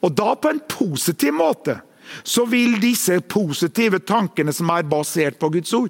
Og 0.02 0.14
da 0.18 0.36
på 0.36 0.52
en 0.52 0.62
positiv 0.70 1.34
måte 1.38 1.80
så 2.24 2.46
vil 2.50 2.78
disse 2.82 3.20
positive 3.22 4.02
tankene 4.08 4.54
som 4.56 4.70
er 4.74 4.88
basert 4.90 5.40
på 5.42 5.52
Guds 5.54 5.74
ord, 5.78 5.90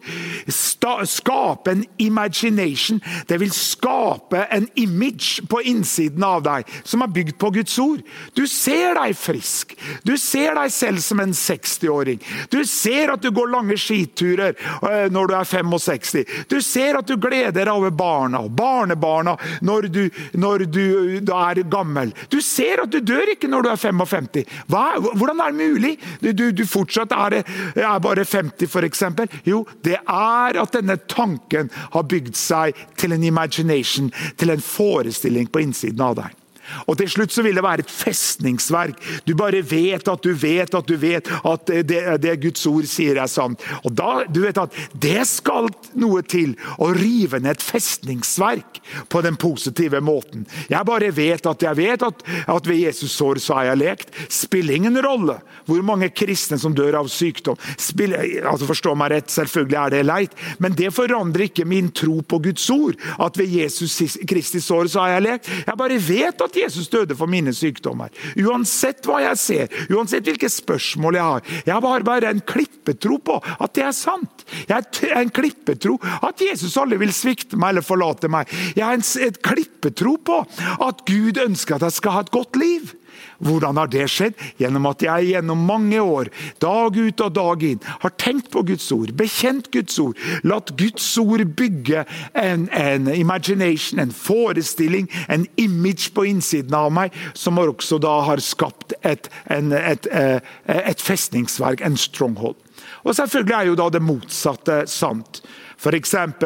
skape 0.51 1.71
en 1.71 1.83
imagination. 2.01 3.01
Det 3.27 3.39
vil 3.41 3.51
skape 3.53 4.45
en 4.51 4.67
image 4.79 5.45
på 5.49 5.61
innsiden 5.69 6.23
av 6.23 6.43
deg 6.45 6.69
som 6.83 7.03
er 7.03 7.13
bygd 7.13 7.37
på 7.41 7.51
Guds 7.57 7.77
ord. 7.81 8.01
Du 8.37 8.43
ser 8.49 8.95
deg 8.97 9.15
frisk. 9.17 9.75
Du 10.07 10.15
ser 10.19 10.55
deg 10.57 10.73
selv 10.73 11.03
som 11.03 11.21
en 11.23 11.33
60-åring. 11.35 12.21
Du 12.51 12.61
ser 12.67 13.13
at 13.13 13.23
du 13.23 13.31
går 13.33 13.51
lange 13.51 13.77
skiturer 13.79 14.55
eh, 14.55 15.07
når 15.11 15.31
du 15.31 15.35
er 15.37 15.49
65. 15.49 16.25
Du 16.51 16.59
ser 16.65 16.99
at 16.99 17.07
du 17.07 17.17
gleder 17.21 17.65
deg 17.65 17.73
over 17.73 17.93
barna 17.95 18.43
og 18.45 18.53
barnebarna 18.57 19.37
når 19.65 19.89
du, 19.93 20.01
når 20.33 20.65
du 20.71 20.85
er 21.21 21.63
gammel. 21.71 22.13
Du 22.31 22.39
ser 22.43 22.83
at 22.85 22.91
du 22.91 22.99
dør 23.03 23.33
ikke 23.35 23.49
når 23.51 23.67
du 23.67 23.71
er 23.73 23.81
55. 23.81 24.43
Hva, 24.71 24.85
hvordan 24.99 25.41
er 25.41 25.53
det 25.53 25.69
mulig? 25.71 25.93
Du, 26.19 26.51
du, 26.51 26.65
fortsatt 26.67 27.13
er, 27.15 27.39
er 27.75 28.03
bare 28.03 28.25
50, 28.25 28.67
f.eks. 28.67 29.03
Jo, 29.47 29.63
det 29.85 29.97
er 30.01 30.61
at 30.61 30.75
denne 30.75 30.97
tanken 31.11 31.71
har 31.95 32.07
bygd 32.09 32.35
seg 32.37 32.77
til 32.99 33.15
en 33.15 33.23
imagination, 33.23 34.11
til 34.37 34.53
en 34.53 34.63
forestilling 34.63 35.49
på 35.51 35.63
innsiden 35.63 36.03
av 36.05 36.19
deg. 36.19 36.40
Og 36.87 36.97
til 36.99 37.11
slutt 37.11 37.35
så 37.35 37.45
vil 37.45 37.57
det 37.57 37.65
være 37.65 37.85
et 37.85 37.93
festningsverk. 37.93 38.99
Du 39.27 39.35
bare 39.37 39.61
vet 39.61 40.07
at 40.07 40.25
du 40.25 40.33
vet 40.33 40.73
at 40.75 40.87
du 40.87 40.97
vet 40.99 41.29
at 41.45 41.73
det, 41.87 42.01
det 42.23 42.37
Guds 42.41 42.65
ord 42.69 42.89
sier 42.89 43.21
er 43.21 43.31
sant. 43.31 43.61
Og 43.85 43.93
da, 43.95 44.23
du 44.27 44.41
vet 44.45 44.57
at 44.57 44.75
Det 44.91 45.21
skal 45.27 45.69
noe 45.99 46.21
til 46.25 46.53
å 46.81 46.91
rive 46.95 47.39
ned 47.41 47.51
et 47.51 47.63
festningsverk 47.63 48.79
på 49.09 49.21
den 49.25 49.37
positive 49.39 50.01
måten. 50.03 50.45
Jeg 50.71 50.87
bare 50.87 51.11
vet 51.15 51.45
at 51.49 51.65
jeg 51.65 51.77
vet 51.77 52.05
at, 52.05 52.23
at 52.47 52.67
ved 52.67 52.81
Jesus 52.85 53.13
sår 53.17 53.41
så 53.43 53.59
har 53.59 53.71
jeg 53.71 53.81
lekt. 53.81 54.15
Spiller 54.31 54.77
ingen 54.77 54.97
rolle 55.03 55.39
hvor 55.67 55.83
mange 55.85 56.11
kristne 56.15 56.59
som 56.61 56.75
dør 56.75 57.01
av 57.01 57.11
sykdom. 57.11 57.59
Spiller, 57.79 58.23
altså 58.47 58.69
Forstå 58.71 58.93
meg 58.95 59.11
rett, 59.11 59.31
selvfølgelig 59.33 59.79
er 59.81 59.93
det 59.93 60.03
leit, 60.07 60.35
men 60.63 60.75
det 60.77 60.93
forandrer 60.95 61.49
ikke 61.49 61.67
min 61.67 61.89
tro 61.95 62.21
på 62.23 62.39
Guds 62.45 62.69
ord. 62.71 62.95
At 63.19 63.37
ved 63.39 63.51
Jesus 63.51 63.97
Kristi 64.29 64.61
sår 64.63 64.91
så 64.93 65.03
har 65.03 65.17
jeg 65.17 65.25
lekt. 65.27 65.49
Jeg 65.67 65.79
bare 65.79 65.99
vet 66.01 66.45
at 66.45 66.60
Jesus 66.61 66.89
døde 66.91 67.17
for 67.17 67.31
mine 67.31 67.53
sykdommer. 67.55 68.11
Uansett 68.39 69.05
hva 69.07 69.21
jeg 69.25 69.39
ser, 69.41 69.75
uansett 69.91 70.27
hvilke 70.27 70.49
spørsmål 70.51 71.17
jeg 71.17 71.27
har. 71.27 71.51
Jeg 71.65 71.75
har 71.75 72.05
bare 72.05 72.31
en 72.31 72.43
klippetro 72.45 73.17
på 73.21 73.39
at 73.41 73.75
det 73.77 73.85
er 73.87 73.95
sant. 73.95 74.45
Jeg 74.67 74.77
har 74.77 75.21
en 75.21 75.33
klippetro 75.33 75.97
at 76.21 76.41
Jesus 76.41 76.77
aldri 76.79 77.01
vil 77.01 77.13
svikte 77.15 77.59
meg 77.59 77.75
eller 77.75 77.85
forlate 77.85 78.31
meg. 78.31 78.49
Jeg 78.75 78.85
har 78.85 78.97
en, 78.97 79.37
klippetro 79.41 80.17
på 80.21 80.41
at 80.87 81.05
Gud 81.07 81.39
ønsker 81.41 81.77
at 81.77 81.87
jeg 81.87 81.99
skal 81.99 82.17
ha 82.17 82.25
et 82.25 82.33
godt 82.33 82.59
liv. 82.59 82.95
Hvordan 83.41 83.79
har 83.79 83.89
det 83.91 84.07
skjedd? 84.11 84.37
Gjennom 84.61 84.87
at 84.89 85.03
jeg 85.05 85.31
gjennom 85.31 85.65
mange 85.67 86.01
år, 86.01 86.29
dag 86.61 86.97
ut 86.97 87.23
og 87.25 87.35
dag 87.35 87.65
inn, 87.65 87.81
har 88.03 88.15
tenkt 88.21 88.51
på 88.53 88.63
Guds 88.67 88.89
ord, 88.93 89.13
bekjent 89.17 89.71
Guds 89.73 89.97
ord, 90.01 90.19
latt 90.47 90.73
Guds 90.79 91.07
ord 91.21 91.43
bygge 91.57 92.05
en, 92.37 92.67
en 92.69 93.09
imagination, 93.13 94.01
en 94.01 94.13
forestilling, 94.15 95.09
en 95.27 95.47
image 95.61 96.11
på 96.15 96.25
innsiden 96.29 96.75
av 96.77 96.91
meg, 96.93 97.15
som 97.33 97.59
også 97.61 97.99
da 98.01 98.17
har 98.27 98.41
skapt 98.43 98.95
et, 99.05 99.29
en, 99.51 99.71
et, 99.75 100.07
eh, 100.11 100.39
et 100.65 101.01
festningsverk, 101.01 101.83
en 101.85 101.97
stronghold. 101.97 102.57
Og 103.03 103.15
Selvfølgelig 103.17 103.55
er 103.57 103.69
jo 103.69 103.77
da 103.79 103.89
det 103.93 104.03
motsatte 104.05 104.83
sant. 104.89 105.41
For 105.81 105.97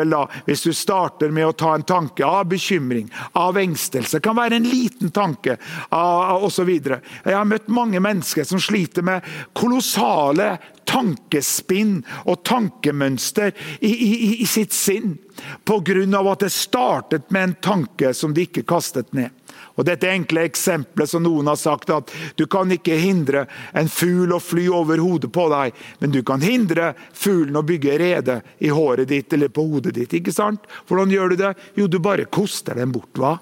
da, 0.06 0.28
Hvis 0.46 0.64
du 0.64 0.74
starter 0.74 1.32
med 1.32 1.48
å 1.48 1.52
ta 1.52 1.74
en 1.76 1.84
tanke 1.84 2.24
av 2.26 2.48
bekymring, 2.48 3.10
av 3.34 3.58
engstelse, 3.58 4.20
kan 4.24 4.36
være 4.36 4.56
en 4.56 4.70
liten 4.70 5.12
tanke 5.12 5.58
osv. 5.92 6.70
Jeg 6.70 7.36
har 7.36 7.46
møtt 7.46 7.68
mange 7.68 8.00
mennesker 8.00 8.48
som 8.48 8.60
sliter 8.60 9.04
med 9.04 9.26
kolossale 9.54 10.56
tankespinn 10.86 11.98
og 12.26 12.44
tankemønster 12.48 13.52
i, 13.82 13.92
i, 13.92 14.42
i 14.44 14.48
sitt 14.48 14.74
sinn. 14.74 15.18
Pga. 15.66 16.22
at 16.32 16.40
det 16.46 16.52
startet 16.54 17.32
med 17.32 17.44
en 17.44 17.56
tanke 17.60 18.14
som 18.14 18.34
de 18.34 18.48
ikke 18.48 18.64
kastet 18.64 19.12
ned. 19.14 19.34
Og 19.76 19.84
Dette 19.88 20.08
enkle 20.08 20.46
eksempelet 20.48 21.12
som 21.12 21.24
noen 21.26 21.50
har 21.52 21.60
sagt 21.60 21.92
at 21.92 22.12
du 22.40 22.46
kan 22.52 22.72
ikke 22.72 22.96
hindre 23.00 23.46
en 23.76 23.90
fugl 23.92 24.32
å 24.36 24.40
fly 24.40 24.68
over 24.72 25.02
hodet 25.04 25.32
på 25.36 25.48
deg, 25.52 25.76
men 26.00 26.14
du 26.14 26.22
kan 26.28 26.44
hindre 26.44 26.94
fuglen 27.12 27.60
å 27.60 27.66
bygge 27.68 27.98
rede 28.00 28.40
i 28.64 28.72
håret 28.72 29.10
ditt 29.12 29.36
eller 29.36 29.52
på 29.52 29.66
hodet 29.68 29.98
ditt. 29.98 30.14
ikke 30.16 30.36
sant? 30.36 30.64
Hvordan 30.88 31.12
gjør 31.12 31.34
du 31.34 31.42
det? 31.44 31.52
Jo, 31.76 31.88
du 31.92 32.00
bare 32.00 32.26
koster 32.26 32.80
den 32.80 32.94
bort. 32.96 33.12
hva? 33.20 33.38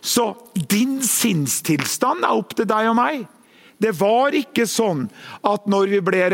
Så 0.00 0.34
din 0.68 0.98
sinnstilstand 1.02 2.26
er 2.26 2.34
opp 2.34 2.56
til 2.58 2.68
deg 2.68 2.90
og 2.90 2.98
meg. 2.98 3.22
Det 3.78 3.90
var 3.98 4.34
ikke 4.36 4.66
sånn 4.70 5.06
at 5.46 5.66
når 5.70 5.90
vi 5.92 6.00
ble 6.04 6.24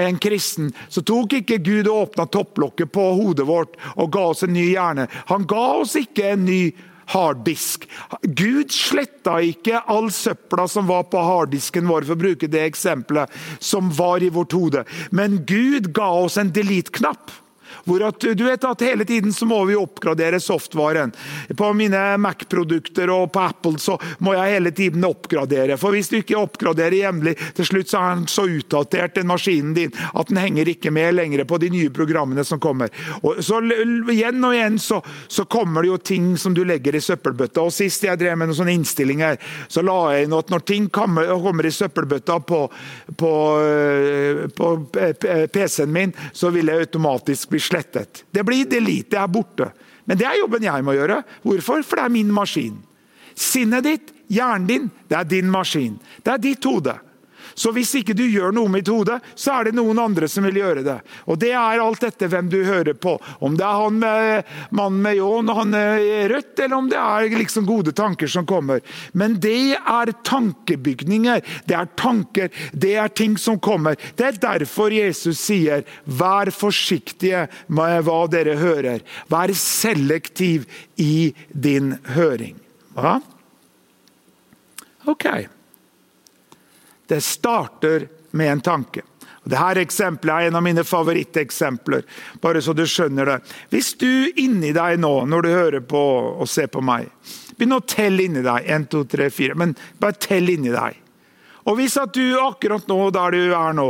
en 0.00 0.18
kristen, 0.20 0.70
så 0.88 1.02
tok 1.04 1.36
ikke 1.40 1.58
Gud 1.64 1.88
og 1.88 2.10
åpna 2.10 2.26
topplokket 2.28 2.92
på 2.92 3.04
hodet 3.18 3.46
vårt 3.48 3.76
og 3.96 4.12
ga 4.12 4.28
oss 4.32 4.44
en 4.46 4.54
ny 4.56 4.68
hjerne. 4.72 5.08
Han 5.32 5.48
ga 5.48 5.64
oss 5.80 5.96
ikke 6.00 6.32
en 6.34 6.46
ny 6.48 6.60
hjerne 6.60 6.92
harddisk. 7.12 7.86
Gud 8.22 8.74
sletta 8.74 9.38
ikke 9.44 9.82
all 9.86 10.10
søpla 10.14 10.66
som 10.70 10.88
var 10.90 11.06
på 11.12 11.22
harddisken 11.22 11.88
vår, 11.88 12.06
for 12.08 12.16
å 12.16 12.24
bruke 12.26 12.50
det 12.50 12.64
eksempelet 12.66 13.32
som 13.62 13.90
var 13.94 14.24
i 14.24 14.32
vårt 14.32 14.56
hode. 14.56 14.84
Men 15.10 15.42
Gud 15.48 15.92
ga 15.96 16.10
oss 16.24 16.38
en 16.40 16.52
delete-knapp. 16.54 17.30
Hvor 17.86 18.02
at, 18.08 18.20
du 18.34 18.44
vet 18.44 18.64
at 18.66 18.82
Hele 18.86 19.04
tiden 19.04 19.32
så 19.32 19.46
må 19.46 19.60
vi 19.64 19.76
oppgradere 19.78 20.40
softvaren. 20.42 21.12
På 21.56 21.70
mine 21.76 22.00
Mac-produkter 22.18 23.10
og 23.14 23.30
på 23.34 23.42
Apple 23.46 23.78
så 23.82 23.96
må 24.22 24.34
jeg 24.34 24.56
hele 24.56 24.72
tiden 24.74 25.04
oppgradere. 25.06 25.76
For 25.78 25.94
Hvis 25.94 26.10
du 26.10 26.18
ikke 26.18 26.38
oppgraderer 26.38 26.98
jevnlig, 26.98 27.36
til 27.56 27.68
slutt 27.68 27.90
så 27.92 28.02
er 28.02 28.16
den 28.18 28.26
så 28.30 28.46
utdatert, 28.50 29.14
den 29.14 29.30
maskinen 29.30 29.74
din, 29.76 29.94
at 29.94 30.30
den 30.30 30.40
henger 30.42 30.70
ikke 30.70 30.90
med 30.94 31.14
lenger 31.14 31.44
på 31.46 31.60
de 31.62 31.70
nye 31.70 31.92
programmene 31.94 32.44
som 32.46 32.62
kommer. 32.62 32.90
Og 33.22 33.42
så 33.44 33.62
Igjen 34.16 34.44
og 34.44 34.54
igjen 34.54 34.76
så, 34.80 35.00
så 35.28 35.44
kommer 35.50 35.82
det 35.82 35.90
jo 35.90 35.96
ting 36.10 36.26
som 36.40 36.54
du 36.54 36.62
legger 36.66 36.96
i 36.96 37.02
søppelbøtta. 37.02 37.62
og 37.64 37.74
Sist 37.74 38.04
jeg 38.06 38.18
drev 38.20 38.36
med 38.38 38.50
noen 38.50 38.58
sånne 38.58 38.74
innstillinger, 38.76 39.38
så 39.68 39.82
la 39.84 39.96
jeg 40.14 40.26
inn 40.26 40.36
at 40.36 40.52
når 40.52 40.64
ting 40.68 40.88
kommer, 40.92 41.28
kommer 41.42 41.66
i 41.66 41.74
søppelbøtta 41.74 42.38
på, 42.48 42.60
på, 43.18 43.32
eh, 43.62 44.42
på 44.56 44.70
PC-en 45.52 45.92
min, 45.92 46.14
så 46.32 46.52
vil 46.54 46.70
jeg 46.70 46.86
automatisk 46.86 47.52
bli 47.52 47.60
slettet 47.62 47.75
slettet. 47.76 48.24
Det 48.32 48.44
blir 48.44 48.68
delete, 48.68 49.10
det 49.14 49.20
er 49.20 49.32
borte. 49.32 49.70
Men 50.06 50.18
det 50.18 50.26
er 50.26 50.40
jobben 50.40 50.64
jeg 50.64 50.84
må 50.86 50.94
gjøre. 50.96 51.22
Hvorfor? 51.44 51.82
For 51.84 52.00
det 52.00 52.04
er 52.06 52.14
min 52.14 52.32
maskin. 52.32 52.78
Sinnet 53.36 53.84
ditt, 53.84 54.12
hjernen 54.32 54.68
din, 54.68 54.86
det 55.08 55.18
er 55.18 55.28
din 55.28 55.50
maskin. 55.50 55.98
Det 56.24 56.32
er 56.32 56.42
ditt 56.42 56.64
hode. 56.64 56.96
Så 57.56 57.72
hvis 57.72 57.94
ikke 57.96 58.12
du 58.12 58.26
gjør 58.28 58.52
noe 58.52 58.68
med 58.68 58.84
ditt 58.84 58.92
hode, 58.92 59.16
så 59.34 59.54
er 59.56 59.68
det 59.68 59.78
noen 59.78 59.96
andre 59.98 60.28
som 60.28 60.44
vil 60.44 60.58
gjøre 60.60 60.82
det. 60.84 60.96
Og 61.24 61.38
Det 61.40 61.54
er 61.56 61.80
alt 61.80 62.02
dette 62.04 62.28
hvem 62.28 62.50
du 62.52 62.58
hører 62.66 62.92
på. 63.00 63.14
Om 63.40 63.56
det 63.56 63.64
er 63.64 63.80
han 63.80 63.96
med, 64.02 64.50
mannen 64.76 65.00
med 65.06 65.16
ljåen 65.16 65.48
og 65.48 65.60
han 65.62 65.72
er 65.78 66.28
rødt, 66.34 66.52
eller 66.60 66.76
om 66.76 66.90
det 66.92 67.00
er 67.00 67.38
liksom 67.40 67.64
gode 67.68 67.94
tanker 67.96 68.28
som 68.28 68.44
kommer. 68.48 68.84
Men 69.16 69.38
det 69.40 69.78
er 69.78 70.12
tankebygninger. 70.28 71.40
Det 71.64 71.78
er 71.80 71.88
tanker. 71.96 72.52
Det 72.76 72.92
er 73.00 73.08
ting 73.16 73.38
som 73.40 73.56
kommer. 73.56 73.96
Det 74.20 74.28
er 74.28 74.42
derfor 74.42 74.92
Jesus 74.92 75.40
sier 75.40 75.84
'vær 76.04 76.52
forsiktige 76.52 77.48
med 77.68 78.04
hva 78.04 78.26
dere 78.28 78.60
hører'. 78.60 79.00
Vær 79.32 79.48
selektiv 79.54 80.66
i 80.96 81.32
din 81.52 81.96
høring. 82.04 82.60
Hva? 82.94 83.20
Ok. 85.06 85.46
Det 87.06 87.20
starter 87.24 88.08
med 88.36 88.52
en 88.52 88.64
tanke. 88.64 89.02
Dette 89.46 89.82
eksempelet 89.84 90.34
er 90.34 90.48
en 90.48 90.58
av 90.58 90.64
mine 90.66 90.82
favoritteksempler, 90.82 92.02
bare 92.42 92.62
så 92.62 92.72
du 92.74 92.82
skjønner 92.90 93.28
det. 93.30 93.36
Hvis 93.70 93.92
du 94.00 94.32
inni 94.42 94.72
deg 94.74 94.98
nå, 94.98 95.12
når 95.30 95.46
du 95.46 95.50
hører 95.52 95.84
på 95.86 96.02
og 96.42 96.48
ser 96.50 96.66
på 96.72 96.82
meg, 96.82 97.06
begynner 97.54 97.78
å 97.78 97.86
telle 97.86 98.26
inni 98.26 98.42
deg. 98.42 98.66
1, 98.66 98.88
2, 98.90 99.04
3, 99.14 99.28
4. 99.30 99.58
Men 99.62 99.76
bare 100.02 100.18
tell 100.18 100.50
inni 100.50 100.74
deg. 100.74 100.98
Og 101.66 101.78
hvis 101.78 101.96
at 101.98 102.14
du 102.14 102.24
akkurat 102.38 102.86
nå, 102.90 102.98
der 103.14 103.34
du 103.34 103.54
er 103.58 103.74
nå, 103.74 103.86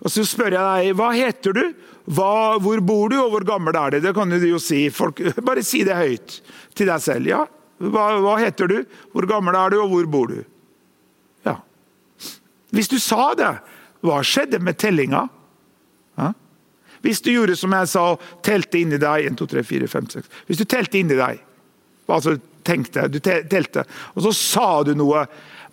og 0.00 0.14
så 0.14 0.24
spør 0.26 0.54
jeg 0.54 0.62
deg 0.62 0.96
hva 0.98 1.10
heter 1.14 1.58
du, 1.58 1.64
hva, 2.10 2.58
hvor 2.62 2.80
bor 2.82 3.10
du, 3.10 3.18
og 3.22 3.34
hvor 3.34 3.46
gammel 3.46 3.76
er 3.78 3.94
du? 3.94 4.00
Det 4.02 4.14
kan 4.16 4.30
du 4.30 4.38
jo 4.46 4.58
si. 4.62 4.84
Folk, 4.94 5.20
bare 5.48 5.66
si 5.66 5.82
det 5.86 5.98
høyt 5.98 6.40
til 6.78 6.90
deg 6.90 7.02
selv. 7.02 7.30
Ja, 7.30 7.44
hva, 7.82 8.06
hva 8.22 8.38
heter 8.40 8.70
du, 8.70 8.80
hvor 9.14 9.26
gammel 9.30 9.58
er 9.58 9.74
du, 9.74 9.80
og 9.82 9.94
hvor 9.94 10.10
bor 10.10 10.32
du? 10.32 10.40
Hvis 12.74 12.90
du 12.90 12.98
sa 13.02 13.32
det, 13.38 13.50
hva 14.06 14.20
skjedde 14.24 14.60
med 14.62 14.78
tellinga? 14.80 15.26
Ja? 16.20 16.32
Hvis 17.04 17.22
du 17.24 17.30
gjorde 17.32 17.56
som 17.56 17.72
jeg 17.74 17.88
sa, 17.90 18.04
telte 18.44 18.80
inni 18.80 19.00
deg 19.00 19.30
1, 19.30 19.38
2, 19.40 19.48
3, 19.54 19.64
4, 19.64 19.88
5, 19.88 20.10
6. 20.16 20.28
Hvis 20.48 20.60
du 20.60 20.66
telte 20.68 21.00
inni 21.00 21.16
deg, 21.18 21.40
altså 22.10 22.36
tenkte, 22.66 23.06
du 23.08 23.18
telte, 23.22 23.86
og 24.14 24.24
så 24.26 24.34
sa 24.36 24.68
du 24.84 24.92
noe, 24.98 25.24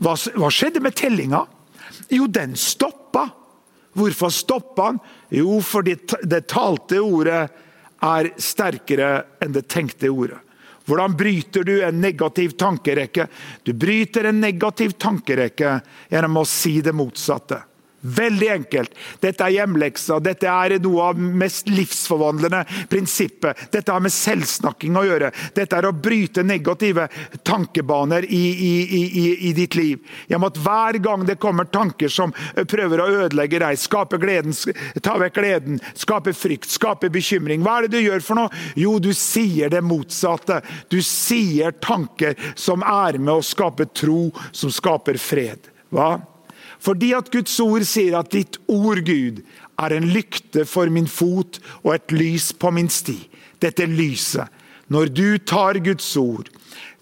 hva, 0.04 0.14
hva 0.16 0.50
skjedde 0.54 0.82
med 0.84 0.96
tellinga? 0.98 1.44
Jo, 2.14 2.28
den 2.32 2.56
stoppa. 2.60 3.28
Hvorfor 3.98 4.32
stoppa 4.32 4.92
den? 4.92 5.00
Jo, 5.42 5.58
fordi 5.66 5.98
det 6.24 6.46
talte 6.52 7.02
ordet 7.02 7.48
er 8.06 8.30
sterkere 8.38 9.12
enn 9.44 9.56
det 9.56 9.66
tenkte 9.72 10.12
ordet. 10.14 10.40
Hvordan 10.88 11.18
bryter 11.20 11.68
du 11.68 11.74
en 11.84 12.02
negativ 12.02 12.56
tankerekke? 12.56 13.28
Du 13.64 13.74
bryter 13.76 14.30
en 14.30 14.40
negativ 14.40 14.96
tankerekke 14.96 15.74
gjennom 16.10 16.40
å 16.40 16.46
si 16.48 16.78
det 16.82 16.96
motsatte. 16.96 17.60
Veldig 18.02 18.48
enkelt. 18.54 18.92
Dette 19.20 19.42
er 19.44 19.56
hjemleksa. 19.56 20.20
Dette 20.22 20.46
er 20.46 20.76
noe 20.84 21.08
av 21.10 21.18
mest 21.18 21.70
livsforvandlende 21.72 22.62
prinsippet. 22.92 23.72
Dette 23.74 23.92
har 23.92 24.04
med 24.06 24.14
selvsnakking 24.14 25.00
å 25.00 25.06
gjøre. 25.08 25.32
Dette 25.58 25.80
er 25.80 25.88
å 25.90 25.94
bryte 25.96 26.46
negative 26.46 27.08
tankebaner 27.48 28.28
i, 28.30 28.44
i, 28.54 28.74
i, 29.02 29.26
i 29.50 29.54
ditt 29.58 29.76
liv. 29.80 30.06
Gjennom 30.30 30.48
at 30.52 30.62
hver 30.62 31.02
gang 31.02 31.26
det 31.26 31.40
kommer 31.42 31.66
tanker 31.74 32.14
som 32.14 32.36
prøver 32.70 33.02
å 33.02 33.10
ødelegge 33.26 33.64
deg, 33.66 33.82
skape 33.82 34.22
gleden, 34.22 34.54
ta 35.02 35.18
vekk 35.18 35.42
gleden, 35.42 35.82
skape 35.98 36.36
frykt, 36.38 36.70
skape 36.70 37.10
bekymring. 37.14 37.66
Hva 37.66 37.80
er 37.80 37.88
det 37.88 37.98
du 37.98 38.06
gjør 38.06 38.22
for 38.24 38.44
noe? 38.44 38.64
Jo, 38.78 39.00
du 39.02 39.10
sier 39.18 39.74
det 39.74 39.82
motsatte. 39.82 40.62
Du 40.94 41.02
sier 41.02 41.74
tanker 41.82 42.38
som 42.54 42.86
er 42.86 43.18
med 43.18 43.40
å 43.40 43.46
skape 43.46 43.90
tro, 43.90 44.28
som 44.54 44.70
skaper 44.74 45.18
fred. 45.18 45.74
Hva? 45.90 46.18
Fordi 46.80 47.14
at 47.18 47.32
Guds 47.34 47.56
ord 47.64 47.86
sier 47.88 48.18
at 48.20 48.32
ditt 48.34 48.60
ord, 48.68 49.02
Gud, 49.06 49.42
er 49.78 49.94
en 49.94 50.10
lykte 50.10 50.66
for 50.66 50.90
min 50.94 51.10
fot 51.10 51.60
og 51.84 51.94
et 51.96 52.14
lys 52.16 52.52
på 52.58 52.72
min 52.74 52.90
sti. 52.90 53.18
Dette 53.62 53.86
lyset. 53.90 54.48
Når 54.94 55.12
du 55.12 55.38
tar 55.38 55.82
Guds 55.84 56.08
ord, 56.18 56.50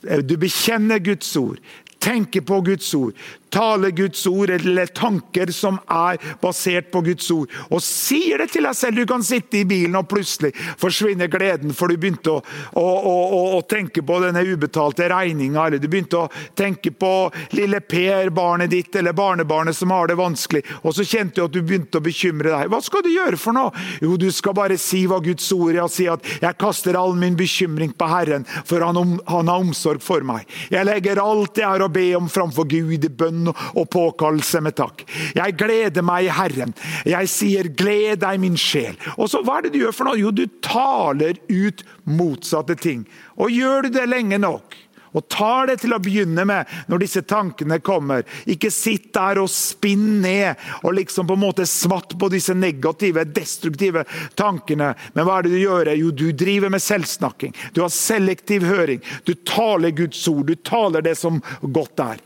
eh, 0.07 0.23
du 0.23 0.38
bekjenner 0.41 0.99
Guds 0.99 1.36
ord, 1.38 1.59
tenker 1.99 2.41
på 2.41 2.61
Guds 2.65 2.93
ord, 2.97 3.13
tale 3.56 3.91
Guds 3.95 4.26
ord 4.28 4.49
eller 4.49 4.91
tanker 4.91 5.51
som 5.56 5.80
er 5.91 6.20
basert 6.41 6.91
på 6.91 7.01
Guds 7.06 7.30
ord, 7.32 7.51
og 7.70 7.84
sier 7.84 8.41
det 8.41 8.49
til 8.53 8.68
deg 8.68 8.76
selv. 8.78 8.99
Du 8.99 9.08
kan 9.10 9.24
sitte 9.24 9.62
i 9.62 9.66
bilen, 9.68 9.95
og 9.99 10.10
plutselig 10.12 10.51
forsvinner 10.82 11.30
gleden, 11.32 11.74
for 11.76 11.91
du 11.91 11.99
begynte 11.99 12.34
å, 12.34 12.41
å, 12.80 12.86
å, 12.86 13.39
å 13.58 13.62
tenke 13.70 14.03
på 14.06 14.20
denne 14.24 14.43
ubetalte 14.45 15.08
regninga, 15.12 15.68
eller 15.68 15.82
du 15.82 15.88
begynte 15.91 16.26
å 16.26 16.30
tenke 16.58 16.91
på 16.91 17.14
lille 17.56 17.82
Per, 17.86 18.32
barnet 18.36 18.72
ditt, 18.72 18.95
eller 18.97 19.16
barnebarnet 19.16 19.78
som 19.78 19.93
har 19.93 20.10
det 20.10 20.18
vanskelig, 20.20 20.64
og 20.84 20.95
så 20.97 21.06
kjente 21.06 21.39
du 21.39 21.45
at 21.45 21.53
du 21.53 21.62
begynte 21.62 21.99
å 21.99 22.06
bekymre 22.06 22.51
deg. 22.51 22.72
Hva 22.72 22.82
skal 22.84 23.06
du 23.06 23.12
gjøre 23.14 23.39
for 23.39 23.56
noe? 23.56 23.86
Jo, 24.03 24.16
du 24.20 24.28
skal 24.34 24.56
bare 24.58 24.80
si 24.82 25.06
hva 25.10 25.22
Guds 25.24 25.47
ord 25.56 25.74
er, 25.76 25.84
og 25.86 25.93
si 25.93 26.10
at 26.12 26.26
'jeg 26.26 26.58
kaster 26.60 26.97
all 26.97 27.16
min 27.16 27.38
bekymring 27.38 27.93
på 27.93 28.08
Herren, 28.10 28.45
for 28.66 28.82
han, 28.82 29.20
han 29.28 29.47
har 29.47 29.60
omsorg 29.60 30.01
for 30.01 30.22
meg'. 30.22 30.47
Jeg 30.72 30.86
legger 30.86 31.22
alt 31.22 31.58
jeg 31.58 31.68
har 31.68 31.84
å 31.86 31.91
be 31.91 32.08
om 32.18 32.28
framfor 32.30 32.68
Gud 32.68 33.06
i 33.06 33.10
bønn 33.10 33.45
og 33.54 33.89
påkallelse 33.93 34.62
med 34.66 34.78
takk. 34.78 35.04
Jeg 35.36 35.58
gleder 35.60 36.06
meg 36.06 36.30
i 36.30 36.34
Herren. 36.34 36.74
Jeg 37.06 37.30
sier 37.32 37.70
'gled 37.70 38.24
deg, 38.24 38.39
min 38.39 38.56
sjel'. 38.56 38.98
Og 39.18 39.30
så 39.30 39.43
Hva 39.46 39.60
er 39.60 39.68
det 39.68 39.74
du 39.74 39.84
gjør 39.84 39.93
for 39.93 40.10
noe? 40.10 40.18
Jo, 40.18 40.32
du 40.32 40.48
taler 40.62 41.38
ut 41.50 41.84
motsatte 42.06 42.76
ting. 42.76 43.06
Og 43.38 43.52
gjør 43.52 43.86
du 43.86 43.89
det 43.89 44.10
lenge 44.10 44.39
nok, 44.41 44.76
og 45.16 45.28
tar 45.32 45.70
det 45.70 45.78
til 45.84 45.96
å 45.96 46.02
begynne 46.04 46.43
med 46.48 46.72
når 46.91 47.04
disse 47.06 47.24
tankene 47.28 47.80
kommer. 47.84 48.26
Ikke 48.52 48.72
sitt 48.74 49.12
der 49.16 49.39
og 49.39 49.50
spinn 49.52 50.20
ned 50.24 50.60
og 50.84 50.98
liksom 50.98 51.30
på 51.30 51.38
en 51.38 51.43
måte 51.46 51.68
smatt 51.70 52.18
på 52.20 52.30
disse 52.34 52.56
negative, 52.58 53.24
destruktive 53.32 54.04
tankene. 54.36 54.91
Men 55.16 55.28
hva 55.28 55.39
er 55.39 55.48
det 55.48 55.56
du 55.56 55.62
gjør? 55.62 55.93
Jo, 55.96 56.12
du 56.12 56.28
driver 56.36 56.74
med 56.74 56.84
selvsnakking. 56.84 57.56
Du 57.74 57.82
har 57.86 57.93
selektiv 57.93 58.68
høring. 58.68 59.04
Du 59.24 59.34
taler 59.48 59.96
Guds 59.96 60.28
ord. 60.28 60.52
Du 60.52 60.56
taler 60.56 61.06
det 61.06 61.16
som 61.20 61.39
godt 61.64 62.04
er. 62.04 62.24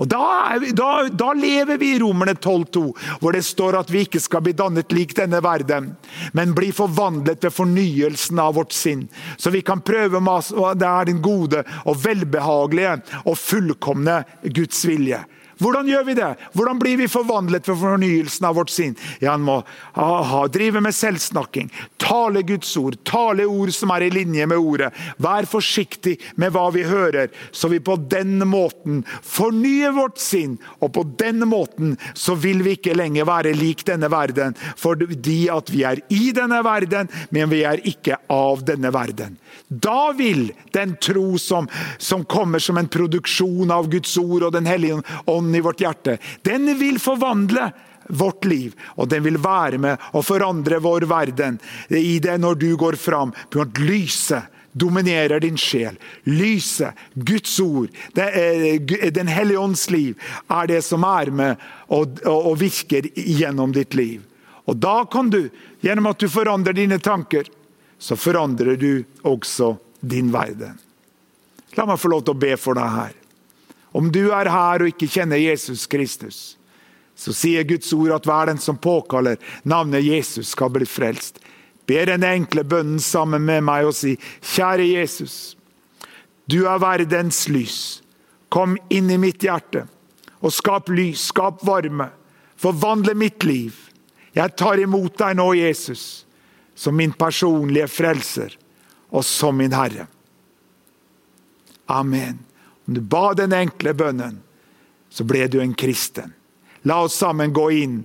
Og 0.00 0.08
da, 0.08 0.56
da, 0.72 0.90
da, 1.08 1.32
lever 1.36 1.78
vi 1.78 1.92
i 1.94 1.98
Romerne 2.00 2.34
12,2, 2.34 2.84
hvor 3.20 3.36
det 3.36 3.44
står 3.44 3.76
at 3.82 3.92
vi 3.92 4.06
ikke 4.06 4.22
skal 4.22 4.44
bli 4.44 4.54
dannet 4.56 4.92
lik 4.94 5.14
denne 5.18 5.42
verden, 5.44 5.92
men 6.32 6.54
bli 6.56 6.70
forvandlet 6.72 7.44
ved 7.44 7.52
fornyelsen 7.52 8.40
av 8.40 8.56
vårt 8.56 8.72
sinn. 8.76 9.04
Så 9.36 9.52
vi 9.52 9.60
kan 9.66 9.84
prøve 9.84 10.20
med 10.20 10.48
det 10.80 10.88
er 10.88 11.10
den 11.10 11.20
gode 11.24 11.64
og 11.84 12.00
velbehagelige 12.04 12.96
og 13.26 13.38
fullkomne 13.38 14.22
Guds 14.48 14.84
vilje. 14.88 15.22
Hvordan 15.60 15.88
gjør 15.88 16.04
vi 16.08 16.14
det? 16.18 16.30
Hvordan 16.56 16.80
blir 16.80 16.96
vi 17.00 17.08
forvandlet 17.10 17.66
for 17.68 17.78
fornyelsen 17.78 18.46
av 18.48 18.56
vårt 18.56 18.72
sinn? 18.72 18.96
Ja, 19.20 19.34
han 19.34 19.44
må 19.46 19.60
aha, 19.98 20.46
drive 20.52 20.82
med 20.84 20.94
selvsnakking, 20.96 21.70
tale 22.00 22.42
Guds 22.46 22.70
ord, 22.80 22.96
tale 23.08 23.46
ord 23.48 23.72
som 23.74 23.92
er 23.94 24.06
i 24.06 24.12
linje 24.12 24.46
med 24.48 24.58
ordet. 24.58 24.90
Vær 25.22 25.48
forsiktig 25.50 26.16
med 26.40 26.54
hva 26.54 26.68
vi 26.74 26.84
hører, 26.88 27.30
så 27.52 27.70
vi 27.72 27.82
på 27.82 27.96
den 28.10 28.40
måten 28.48 29.02
fornyer 29.22 29.94
vårt 29.96 30.20
sinn. 30.22 30.58
Og 30.80 30.92
på 30.96 31.04
den 31.20 31.44
måten 31.48 31.96
så 32.18 32.36
vil 32.38 32.64
vi 32.64 32.76
ikke 32.78 32.96
lenger 32.98 33.28
være 33.28 33.54
lik 33.56 33.84
denne 33.88 34.10
verden, 34.12 34.56
fordi 34.76 35.46
at 35.52 35.70
vi 35.72 35.84
er 35.88 36.02
i 36.12 36.32
denne 36.34 36.62
verden, 36.64 37.10
men 37.30 37.52
vi 37.52 37.62
er 37.68 37.82
ikke 37.88 38.18
av 38.32 38.64
denne 38.66 38.92
verden. 38.94 39.38
Da 39.68 40.12
vil 40.16 40.50
den 40.74 40.96
tro 41.00 41.38
som, 41.38 41.68
som 41.98 42.24
kommer 42.24 42.62
som 42.62 42.78
en 42.80 42.88
produksjon 42.90 43.70
av 43.72 43.88
Guds 43.92 44.14
ord 44.20 44.46
og 44.46 44.52
Den 44.52 44.66
hellige 44.68 45.00
ånd 45.30 45.51
i 45.54 45.64
vårt 45.64 45.80
hjerte, 45.80 46.18
den 46.42 46.70
vil 46.78 47.00
forvandle 47.02 47.70
vårt 48.08 48.44
liv, 48.44 48.74
og 48.96 49.08
den 49.08 49.22
vil 49.24 49.38
være 49.40 49.78
med 49.80 50.08
å 50.12 50.22
forandre 50.26 50.80
vår 50.82 51.06
verden 51.10 51.60
i 51.88 52.18
det 52.22 52.38
når 52.40 52.58
du 52.60 52.72
går 52.76 52.98
fram. 53.00 53.32
Lyset 53.78 54.50
dominerer 54.72 55.40
din 55.40 55.56
sjel. 55.60 55.98
Lyset, 56.24 56.96
Guds 57.14 57.60
ord, 57.60 57.88
Den 59.12 59.28
hellige 59.28 59.58
ånds 59.58 59.90
liv, 59.90 60.18
er 60.48 60.66
det 60.66 60.82
som 60.82 61.04
er 61.04 61.30
med 61.30 61.56
og, 61.88 62.20
og, 62.24 62.52
og 62.52 62.60
virker 62.60 63.08
gjennom 63.14 63.72
ditt 63.72 63.94
liv. 63.94 64.22
Og 64.64 64.76
da 64.76 65.02
kan 65.10 65.30
du, 65.30 65.48
gjennom 65.82 66.06
at 66.12 66.22
du 66.22 66.28
forandrer 66.30 66.76
dine 66.76 66.98
tanker, 67.02 67.48
så 67.98 68.16
forandrer 68.16 68.76
du 68.76 69.04
også 69.22 69.76
din 70.00 70.32
verden. 70.32 70.78
La 71.76 71.86
meg 71.88 72.00
få 72.00 72.10
lov 72.12 72.24
til 72.26 72.34
å 72.34 72.42
be 72.42 72.56
for 72.60 72.78
deg 72.78 72.96
her. 72.96 73.12
Om 73.92 74.10
du 74.12 74.30
er 74.32 74.50
her 74.50 74.82
og 74.82 74.92
ikke 74.92 75.10
kjenner 75.10 75.40
Jesus 75.40 75.86
Kristus, 75.90 76.56
så 77.14 77.34
sier 77.36 77.66
Guds 77.68 77.92
ord 77.92 78.16
at 78.16 78.26
hver 78.26 78.48
den 78.48 78.60
som 78.60 78.80
påkaller 78.80 79.40
navnet 79.68 80.04
Jesus, 80.04 80.54
skal 80.54 80.72
bli 80.72 80.88
frelst. 80.88 81.38
Be 81.86 82.00
den 82.08 82.24
enkle 82.24 82.64
bønnen 82.64 83.02
sammen 83.02 83.44
med 83.44 83.64
meg 83.66 83.90
og 83.90 83.96
si, 83.96 84.14
kjære 84.54 84.86
Jesus, 84.94 85.56
du 86.48 86.64
er 86.66 86.80
verdens 86.82 87.44
lys. 87.52 87.78
Kom 88.52 88.76
inn 88.92 89.10
i 89.10 89.20
mitt 89.20 89.44
hjerte 89.44 89.86
og 90.42 90.52
skap 90.52 90.90
lys, 90.92 91.28
skap 91.30 91.62
varme. 91.64 92.10
Forvandle 92.60 93.14
mitt 93.18 93.44
liv. 93.46 93.76
Jeg 94.36 94.54
tar 94.56 94.80
imot 94.80 95.16
deg 95.18 95.36
nå, 95.38 95.48
Jesus, 95.58 96.24
som 96.74 96.96
min 96.96 97.12
personlige 97.16 97.88
frelser 97.90 98.56
og 99.12 99.24
som 99.26 99.58
min 99.58 99.74
Herre. 99.76 100.06
Amen. 101.92 102.38
Om 102.86 102.94
du 102.94 103.00
ba 103.00 103.32
den 103.38 103.54
enkle 103.54 103.94
bønnen, 103.94 104.40
så 105.12 105.24
ble 105.28 105.46
du 105.48 105.60
en 105.62 105.74
kristen. 105.74 106.32
La 106.88 107.02
oss 107.04 107.18
sammen 107.20 107.52
gå 107.54 107.68
inn 107.78 108.00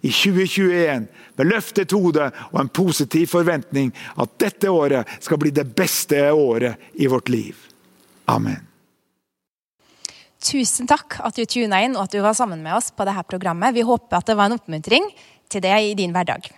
i 0.00 0.10
2021 0.10 1.06
med 1.36 1.48
løftet 1.48 1.92
hode 1.96 2.30
og 2.50 2.58
en 2.60 2.72
positiv 2.72 3.30
forventning 3.32 3.92
at 4.20 4.34
dette 4.40 4.72
året 4.72 5.08
skal 5.20 5.40
bli 5.40 5.52
det 5.56 5.66
beste 5.76 6.18
året 6.32 7.00
i 7.00 7.08
vårt 7.10 7.28
liv. 7.32 7.56
Amen. 8.30 8.66
Tusen 10.40 10.88
takk 10.88 11.18
at 11.20 11.36
du 11.36 11.44
tuna 11.44 11.82
inn 11.84 11.98
og 11.98 12.06
at 12.06 12.14
du 12.16 12.22
var 12.24 12.36
sammen 12.36 12.62
med 12.64 12.78
oss 12.78 12.88
på 12.96 13.04
dette 13.04 13.26
programmet. 13.28 13.76
Vi 13.76 13.84
håper 13.84 14.20
at 14.20 14.30
det 14.30 14.38
var 14.38 14.48
en 14.48 14.56
oppmuntring 14.56 15.10
til 15.52 15.64
deg 15.64 15.90
i 15.90 15.98
din 15.98 16.16
hverdag. 16.16 16.48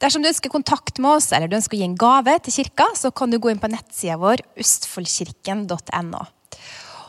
Dersom 0.00 0.22
du 0.22 0.30
ønsker 0.30 0.52
kontakt 0.52 1.00
med 1.02 1.18
oss 1.18 1.32
eller 1.34 1.50
du 1.50 1.58
ønsker 1.58 1.76
å 1.76 1.80
gi 1.80 1.88
en 1.88 1.98
gave 1.98 2.36
til 2.44 2.54
kirka, 2.60 2.86
så 2.96 3.10
kan 3.10 3.32
du 3.32 3.40
gå 3.42 3.50
inn 3.52 3.60
på 3.60 3.70
nettsida 3.72 4.16
vår 4.20 4.44
østfoldkirken.no. 4.62 6.24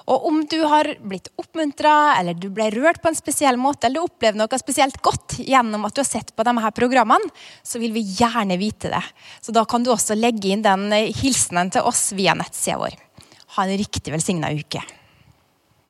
Og 0.10 0.26
om 0.26 0.39
du 0.49 0.57
har 0.66 0.88
blitt 1.05 1.30
oppmuntra, 1.38 2.16
eller 2.18 2.34
du 2.34 2.47
ble 2.53 2.70
rørt 2.74 3.01
på 3.03 3.12
en 3.12 3.18
spesiell 3.18 3.60
måte, 3.62 3.86
eller 3.88 4.01
du 4.01 4.10
opplevde 4.10 4.41
noe 4.41 4.62
spesielt 4.62 4.97
godt 5.05 5.38
gjennom 5.43 5.86
at 5.86 5.93
du 5.93 6.01
har 6.01 6.10
sett 6.10 6.34
på 6.34 6.45
de 6.47 6.55
her 6.57 6.74
programmene, 6.76 7.30
så 7.62 7.82
vil 7.82 7.93
vi 7.93 8.05
gjerne 8.18 8.57
vite 8.57 8.89
det. 8.89 9.03
Så 9.41 9.53
da 9.55 9.66
kan 9.70 9.86
du 9.86 9.93
også 9.93 10.18
legge 10.18 10.49
inn 10.49 10.66
den 10.66 10.89
hilsenen 11.14 11.70
til 11.74 11.86
oss 11.86 12.10
via 12.18 12.34
nettsida 12.38 12.80
vår. 12.82 12.97
Ha 13.57 13.66
en 13.68 13.78
riktig 13.78 14.14
velsigna 14.14 14.49
uke. 14.55 14.82